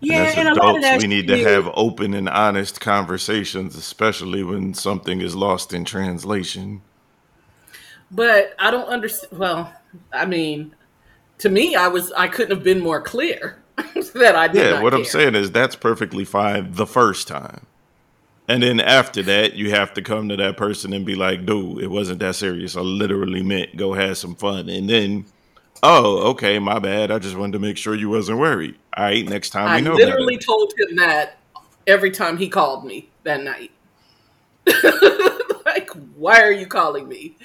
Yeah, 0.00 0.18
and 0.18 0.26
as 0.26 0.36
and 0.36 0.48
a 0.48 0.54
lot 0.54 0.76
of 0.76 0.76
adults, 0.76 0.82
that 0.82 1.00
we 1.00 1.08
need 1.08 1.28
to 1.28 1.38
have 1.38 1.70
open 1.72 2.12
and 2.12 2.28
honest 2.28 2.78
conversations, 2.78 3.74
especially 3.74 4.42
when 4.42 4.74
something 4.74 5.22
is 5.22 5.34
lost 5.34 5.72
in 5.72 5.86
translation. 5.86 6.82
but 8.10 8.54
I 8.58 8.70
don't 8.70 8.88
understand. 8.88 9.38
Well, 9.38 9.72
I 10.12 10.26
mean, 10.26 10.74
to 11.38 11.48
me, 11.48 11.74
I 11.74 11.88
was 11.88 12.12
I 12.12 12.28
couldn't 12.28 12.54
have 12.54 12.64
been 12.64 12.80
more 12.80 13.00
clear 13.00 13.62
that 14.14 14.36
I 14.36 14.48
did. 14.48 14.56
Yeah, 14.62 14.82
what 14.82 14.90
care. 14.90 14.98
I'm 14.98 15.06
saying 15.06 15.34
is 15.36 15.50
that's 15.50 15.74
perfectly 15.74 16.26
fine 16.26 16.72
the 16.72 16.86
first 16.86 17.28
time. 17.28 17.66
And 18.48 18.62
then 18.62 18.80
after 18.80 19.22
that, 19.24 19.54
you 19.54 19.70
have 19.70 19.92
to 19.94 20.02
come 20.02 20.30
to 20.30 20.36
that 20.36 20.56
person 20.56 20.94
and 20.94 21.04
be 21.04 21.14
like, 21.14 21.44
dude, 21.44 21.82
it 21.82 21.88
wasn't 21.88 22.20
that 22.20 22.34
serious. 22.34 22.76
I 22.76 22.80
literally 22.80 23.42
meant 23.42 23.76
go 23.76 23.92
have 23.92 24.16
some 24.16 24.34
fun. 24.34 24.70
And 24.70 24.88
then, 24.88 25.26
oh, 25.82 26.30
okay, 26.30 26.58
my 26.58 26.78
bad. 26.78 27.10
I 27.10 27.18
just 27.18 27.36
wanted 27.36 27.52
to 27.52 27.58
make 27.58 27.76
sure 27.76 27.94
you 27.94 28.08
wasn't 28.08 28.38
worried. 28.38 28.76
All 28.96 29.04
right, 29.04 29.26
next 29.28 29.50
time 29.50 29.68
I 29.68 29.76
we 29.76 29.82
know 29.82 29.92
I 29.92 29.96
literally 29.96 30.38
told 30.38 30.72
him 30.78 30.96
that 30.96 31.38
every 31.86 32.10
time 32.10 32.38
he 32.38 32.48
called 32.48 32.86
me 32.86 33.10
that 33.24 33.42
night. 33.42 33.70
like, 35.66 35.90
why 36.16 36.40
are 36.40 36.52
you 36.52 36.66
calling 36.66 37.06
me? 37.06 37.36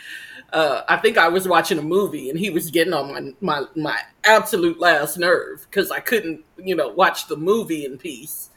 Uh, 0.54 0.84
I 0.88 0.98
think 0.98 1.18
I 1.18 1.28
was 1.30 1.48
watching 1.48 1.80
a 1.80 1.84
movie 1.84 2.30
and 2.30 2.38
he 2.38 2.50
was 2.50 2.70
getting 2.70 2.94
on 2.94 3.12
my 3.12 3.34
my, 3.42 3.68
my 3.76 4.00
absolute 4.24 4.80
last 4.80 5.18
nerve 5.18 5.66
because 5.70 5.92
I 5.92 6.00
couldn't, 6.00 6.46
you 6.58 6.76
know, 6.76 6.90
watch 6.90 7.28
the 7.28 7.36
movie 7.36 7.84
in 7.84 7.98
peace. 7.98 8.52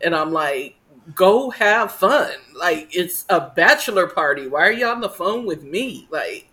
And 0.00 0.14
I'm 0.14 0.32
like, 0.32 0.76
go 1.14 1.50
have 1.50 1.92
fun. 1.92 2.32
Like 2.54 2.88
it's 2.94 3.24
a 3.28 3.40
bachelor 3.40 4.06
party. 4.06 4.46
Why 4.48 4.66
are 4.68 4.72
you 4.72 4.86
on 4.86 5.00
the 5.00 5.08
phone 5.08 5.44
with 5.44 5.62
me? 5.62 6.06
Like 6.10 6.48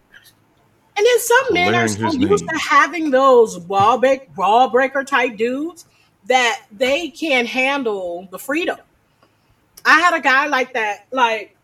And 0.98 1.06
then 1.06 1.20
some 1.20 1.54
men 1.54 1.76
are 1.76 1.88
so 1.88 2.12
used 2.12 2.46
name. 2.46 2.50
to 2.50 2.58
having 2.58 3.12
those 3.12 3.60
wall 3.60 3.98
break, 3.98 4.36
wall 4.38 4.70
breaker 4.70 5.04
type 5.04 5.38
dudes 5.38 5.86
that 6.28 6.64
they 6.72 7.10
can't 7.10 7.48
handle 7.48 8.28
the 8.32 8.40
freedom. 8.40 8.78
I 9.86 10.00
had 10.00 10.14
a 10.14 10.20
guy 10.22 10.48
like 10.48 10.74
that, 10.74 11.08
like 11.12 11.56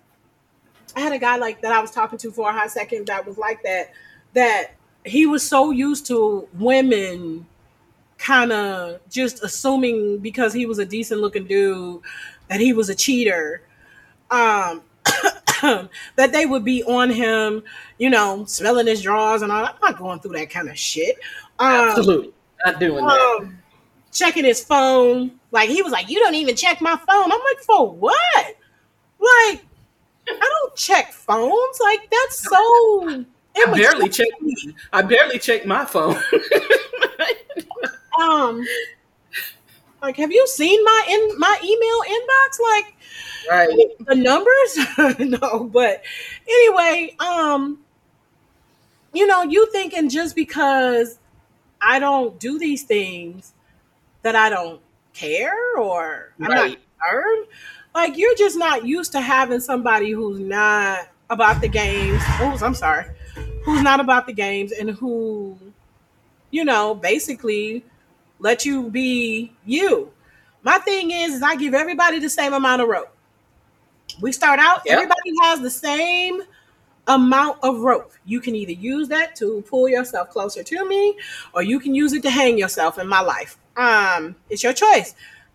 I 0.96 1.02
had 1.02 1.14
a 1.14 1.20
guy 1.20 1.38
like 1.38 1.62
that 1.62 1.72
I 1.72 1.80
was 1.80 1.92
talking 1.92 2.18
to 2.20 2.32
for 2.32 2.50
a 2.50 2.54
hot 2.54 2.72
second 2.72 3.08
that 3.08 3.26
was 3.26 3.38
like 3.38 3.62
that, 3.64 3.92
that 4.34 4.72
he 5.06 5.26
was 5.28 5.48
so 5.48 5.72
used 5.72 6.08
to 6.08 6.48
women 6.54 7.46
kind 8.18 8.52
of 8.52 9.00
just 9.10 9.44
assuming 9.44 10.18
because 10.18 10.54
he 10.54 10.66
was 10.66 10.80
a 10.80 10.86
decent 10.86 11.22
looking 11.22 11.46
dude 11.46 12.02
that 12.50 12.60
he 12.60 12.74
was 12.74 12.90
a 12.90 12.96
cheater. 12.96 13.62
Um 14.32 14.82
that 16.16 16.32
they 16.32 16.46
would 16.46 16.64
be 16.64 16.84
on 16.84 17.10
him, 17.10 17.64
you 17.98 18.10
know, 18.10 18.46
smelling 18.46 18.88
his 18.88 19.02
drawers 19.02 19.42
and 19.42 19.52
all. 19.52 19.66
I'm 19.66 19.76
not 19.82 19.98
going 19.98 20.20
through 20.20 20.34
that 20.34 20.50
kind 20.50 20.70
of 20.70 20.78
shit. 20.78 21.18
Um, 21.60 21.90
absolutely 21.90 22.34
not 22.66 22.80
doing 22.80 23.06
that. 23.06 23.38
um, 23.40 23.58
checking 24.12 24.46
his 24.46 24.64
phone. 24.64 25.32
Like 25.52 25.70
he 25.70 25.82
was 25.82 25.92
like, 25.92 26.10
"You 26.10 26.20
don't 26.20 26.36
even 26.36 26.56
check 26.56 26.82
my 26.82 26.96
phone." 26.96 27.32
I'm 27.32 27.40
like, 27.40 27.60
"For 27.66 27.90
what?" 27.92 28.56
Like, 29.20 29.66
I 30.30 30.40
don't 30.40 30.76
check 30.76 31.14
phones. 31.14 31.80
Like 31.82 32.10
that's 32.12 32.40
so. 32.40 33.26
I 33.56 33.72
barely 33.74 34.10
check. 34.10 34.28
I 34.94 35.02
barely 35.02 35.40
check 35.40 35.66
my 35.66 35.86
phone. 35.86 36.22
Um, 38.20 38.66
like, 40.02 40.18
have 40.18 40.32
you 40.32 40.46
seen 40.48 40.84
my 40.84 41.06
in 41.10 41.40
my 41.40 41.58
email 41.64 42.02
inbox? 42.20 42.60
Like, 42.62 42.96
right. 43.50 43.92
the 44.08 44.16
numbers 44.16 45.20
no 45.42 45.64
but 45.72 46.04
anyway 46.48 47.16
um 47.20 47.80
you 49.14 49.26
know 49.26 49.44
you 49.44 49.66
thinking 49.72 50.10
just 50.10 50.36
because 50.36 51.20
i 51.82 52.00
don't 52.00 52.40
do 52.40 52.60
these 52.60 52.84
things 52.84 53.54
that 54.22 54.36
i 54.36 54.50
don't 54.50 54.82
care 55.14 55.78
or 55.78 56.34
i'm 56.42 56.54
not 56.54 56.62
Right. 56.62 56.78
concerned 57.00 57.48
like 57.96 58.18
you're 58.18 58.36
just 58.36 58.58
not 58.58 58.86
used 58.86 59.12
to 59.14 59.22
having 59.22 59.60
somebody 59.60 60.12
who's 60.12 60.40
not 60.40 61.08
about 61.30 61.62
the 61.62 61.68
games 61.68 62.22
oh 62.40 62.58
i'm 62.62 62.76
sorry 62.76 63.06
who's 63.64 63.82
not 63.82 64.00
about 64.00 64.28
the 64.28 64.34
games 64.34 64.72
and 64.72 64.90
who 64.92 65.58
you 66.52 66.64
know 66.66 66.96
basically 66.96 67.84
let 68.40 68.66
you 68.66 68.90
be 68.90 69.52
you 69.66 70.12
my 70.64 70.78
thing 70.80 71.12
is, 71.12 71.36
is 71.36 71.44
i 71.44 71.56
give 71.56 71.74
everybody 71.74 72.20
the 72.20 72.30
same 72.30 72.54
amount 72.54 72.82
of 72.82 72.88
rope 72.88 73.14
we 74.22 74.32
start 74.32 74.60
out, 74.60 74.82
Yep. 74.86 74.94
everybody 74.96 75.32
has 75.44 75.62
the 75.62 75.70
same 75.70 76.42
amount 77.08 77.60
of 77.64 77.80
rope. 77.80 78.12
You 78.26 78.40
can 78.40 78.56
either 78.56 78.72
use 78.72 79.08
that 79.10 79.36
to 79.38 79.64
pull 79.70 79.88
yourself 79.88 80.30
closer 80.30 80.64
to 80.64 80.88
me, 80.88 81.18
or 81.54 81.62
you 81.62 81.80
can 81.80 81.94
use 81.94 82.14
it 82.14 82.24
to 82.24 82.30
hang 82.30 82.58
yourself 82.58 82.98
in 82.98 83.08
my 83.08 83.22
life. 83.22 83.58
Um, 83.76 84.36
it's 84.50 84.64
your 84.64 84.74
choice. 84.74 85.14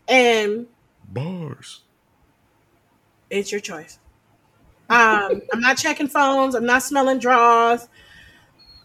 And 0.09 0.67
Bars. 1.09 1.81
it's 3.31 3.51
your 3.51 3.61
choice. 3.61 3.99
Um, 4.89 5.43
I'm 5.53 5.61
not 5.61 5.77
checking 5.79 6.09
phones, 6.09 6.55
I'm 6.55 6.67
not 6.67 6.83
smelling 6.83 7.19
drawers, 7.19 7.89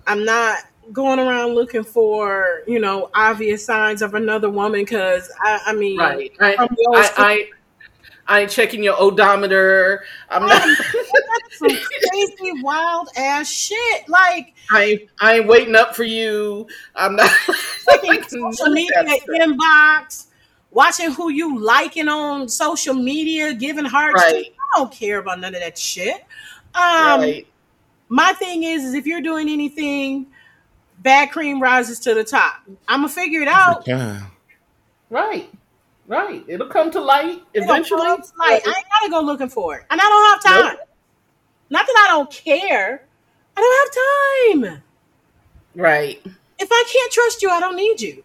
I'm 0.05 0.23
not 0.25 0.59
going 0.91 1.19
around 1.19 1.55
looking 1.55 1.83
for, 1.83 2.63
you 2.67 2.79
know, 2.79 3.09
obvious 3.13 3.65
signs 3.65 4.01
of 4.01 4.13
another 4.13 4.49
woman 4.49 4.81
because 4.81 5.29
I, 5.41 5.59
I 5.67 5.73
mean 5.73 5.97
Right. 5.97 6.31
I, 6.39 6.55
I, 7.17 7.49
I, 8.27 8.41
ain't 8.41 8.51
checking 8.51 8.83
your 8.83 8.99
odometer. 9.01 10.03
I'm 10.29 10.45
not. 10.45 10.61
that's 10.61 11.59
some 11.59 11.69
crazy 11.69 12.61
wild 12.61 13.09
ass 13.17 13.49
shit. 13.49 14.07
Like 14.07 14.53
I 14.71 14.83
ain't, 14.83 15.01
I 15.19 15.33
ain't 15.37 15.47
waiting 15.47 15.75
up 15.75 15.95
for 15.95 16.03
you. 16.03 16.67
I'm 16.95 17.15
not. 17.15 17.31
checking 17.89 18.23
social 18.23 18.69
media 18.69 19.03
inbox, 19.29 20.27
watching 20.71 21.11
who 21.11 21.29
you 21.29 21.59
liking 21.59 22.07
on 22.07 22.47
social 22.47 22.93
media, 22.93 23.53
giving 23.53 23.85
hearts. 23.85 24.23
to. 24.23 24.37
I 24.37 24.79
don't 24.79 24.91
care 24.91 25.19
about 25.19 25.39
none 25.39 25.55
of 25.55 25.61
that 25.61 25.77
shit. 25.77 26.25
Um, 26.75 27.21
right. 27.21 27.47
my 28.09 28.33
thing 28.33 28.63
is, 28.63 28.83
is 28.83 28.93
if 28.93 29.07
you're 29.07 29.21
doing 29.21 29.49
anything, 29.49 30.27
bad 30.99 31.31
cream 31.31 31.61
rises 31.61 31.99
to 32.01 32.13
the 32.13 32.23
top. 32.23 32.55
I'm 32.87 32.99
gonna 33.01 33.09
figure 33.09 33.41
it 33.41 33.47
out. 33.47 33.87
Yeah. 33.87 34.21
Right. 35.09 35.49
Right. 36.07 36.43
It'll 36.47 36.67
come 36.67 36.89
to 36.91 36.99
light 37.01 37.41
It'll 37.53 37.69
eventually. 37.69 38.01
come 38.01 38.21
to 38.21 38.31
light. 38.39 38.61
I 38.65 38.73
ain't 38.77 38.85
gotta 38.99 39.11
go 39.11 39.21
looking 39.21 39.49
for 39.49 39.75
it, 39.77 39.85
and 39.89 39.99
I 39.99 40.03
don't 40.03 40.43
have 40.43 40.61
time. 40.63 40.77
Nope. 40.77 40.89
Not 41.69 41.85
that 41.85 42.05
I 42.07 42.13
don't 42.13 42.31
care. 42.31 43.03
I 43.57 43.61
don't 44.51 44.63
have 44.63 44.71
time. 44.73 44.83
Right. 45.75 46.21
If 46.59 46.69
I 46.71 46.83
can't 46.91 47.11
trust 47.11 47.41
you, 47.41 47.49
I 47.49 47.59
don't 47.59 47.75
need 47.75 48.01
you. 48.01 48.23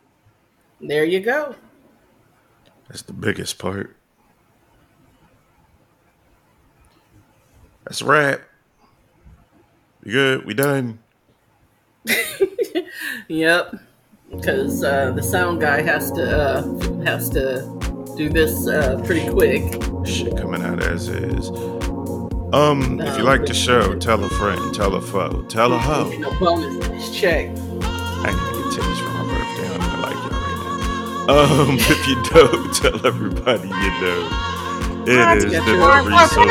There 0.80 1.04
you 1.04 1.20
go. 1.20 1.54
That's 2.88 3.02
the 3.02 3.12
biggest 3.12 3.58
part. 3.58 3.96
That's 7.84 8.00
a 8.00 8.04
wrap. 8.04 8.40
We 10.04 10.12
good? 10.12 10.44
We 10.44 10.54
done? 10.54 10.98
Yep. 13.28 13.76
Because 14.30 14.82
uh, 14.82 15.12
the 15.12 15.22
sound 15.22 15.61
guy 15.61 15.82
has 15.82 16.11
to 16.12 16.22
uh, 16.22 16.62
has 17.05 17.28
to 17.30 17.62
do 18.16 18.28
this 18.28 18.66
uh, 18.66 19.00
pretty 19.05 19.28
quick. 19.28 19.62
Shit 20.07 20.36
coming 20.36 20.62
out 20.62 20.82
as 20.82 21.09
is. 21.09 21.50
Um, 22.53 23.00
if 23.00 23.16
you 23.16 23.24
like 23.24 23.46
the 23.46 23.55
show, 23.55 23.94
tell 23.98 24.22
a 24.24 24.28
friend, 24.30 24.74
tell 24.74 24.94
a 24.94 25.00
foe, 25.00 25.42
tell 25.48 25.72
a 25.72 25.78
hoe. 25.78 26.11
Know, 26.18 26.38
bonus 26.38 27.11
check. 27.18 27.48
I 27.50 28.30
gonna 28.30 28.53
get 28.59 28.80
titties 28.80 28.98
for 29.03 29.11
my 29.11 29.24
birthday. 29.32 29.68
I 29.68 29.78
don't 29.78 29.86
even 29.86 30.00
like 30.03 30.14
y'all 30.14 30.40
right 30.40 31.57
now. 31.57 31.62
Um, 31.62 31.76
if 31.78 32.07
you 32.07 32.22
don't, 32.24 32.74
tell 33.00 33.07
everybody 33.07 33.68
you 33.68 33.90
know. 34.00 34.48
It 35.05 35.38
is 35.38 35.53
the 35.53 35.61
Threesome 36.05 36.48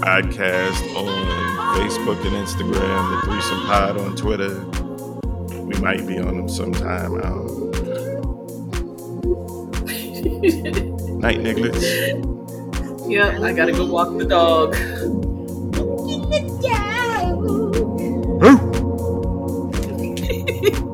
Podcast 0.00 0.96
on 0.96 1.78
Facebook 1.78 2.20
and 2.26 2.34
Instagram, 2.46 3.20
the 3.20 3.26
Threesome 3.26 3.66
Pod 3.66 3.98
on 3.98 4.16
Twitter. 4.16 4.83
We 5.74 5.80
might 5.80 6.06
be 6.06 6.18
on 6.18 6.36
them 6.36 6.48
sometime. 6.48 7.16
I 7.16 7.20
don't. 7.22 7.74
Night, 11.20 11.38
nigglets. 11.38 13.10
Yep. 13.10 13.40
I 13.42 13.52
gotta 13.52 13.72
go 13.72 13.86
walk 13.86 14.16
the 14.16 14.24
dog. 14.24 14.74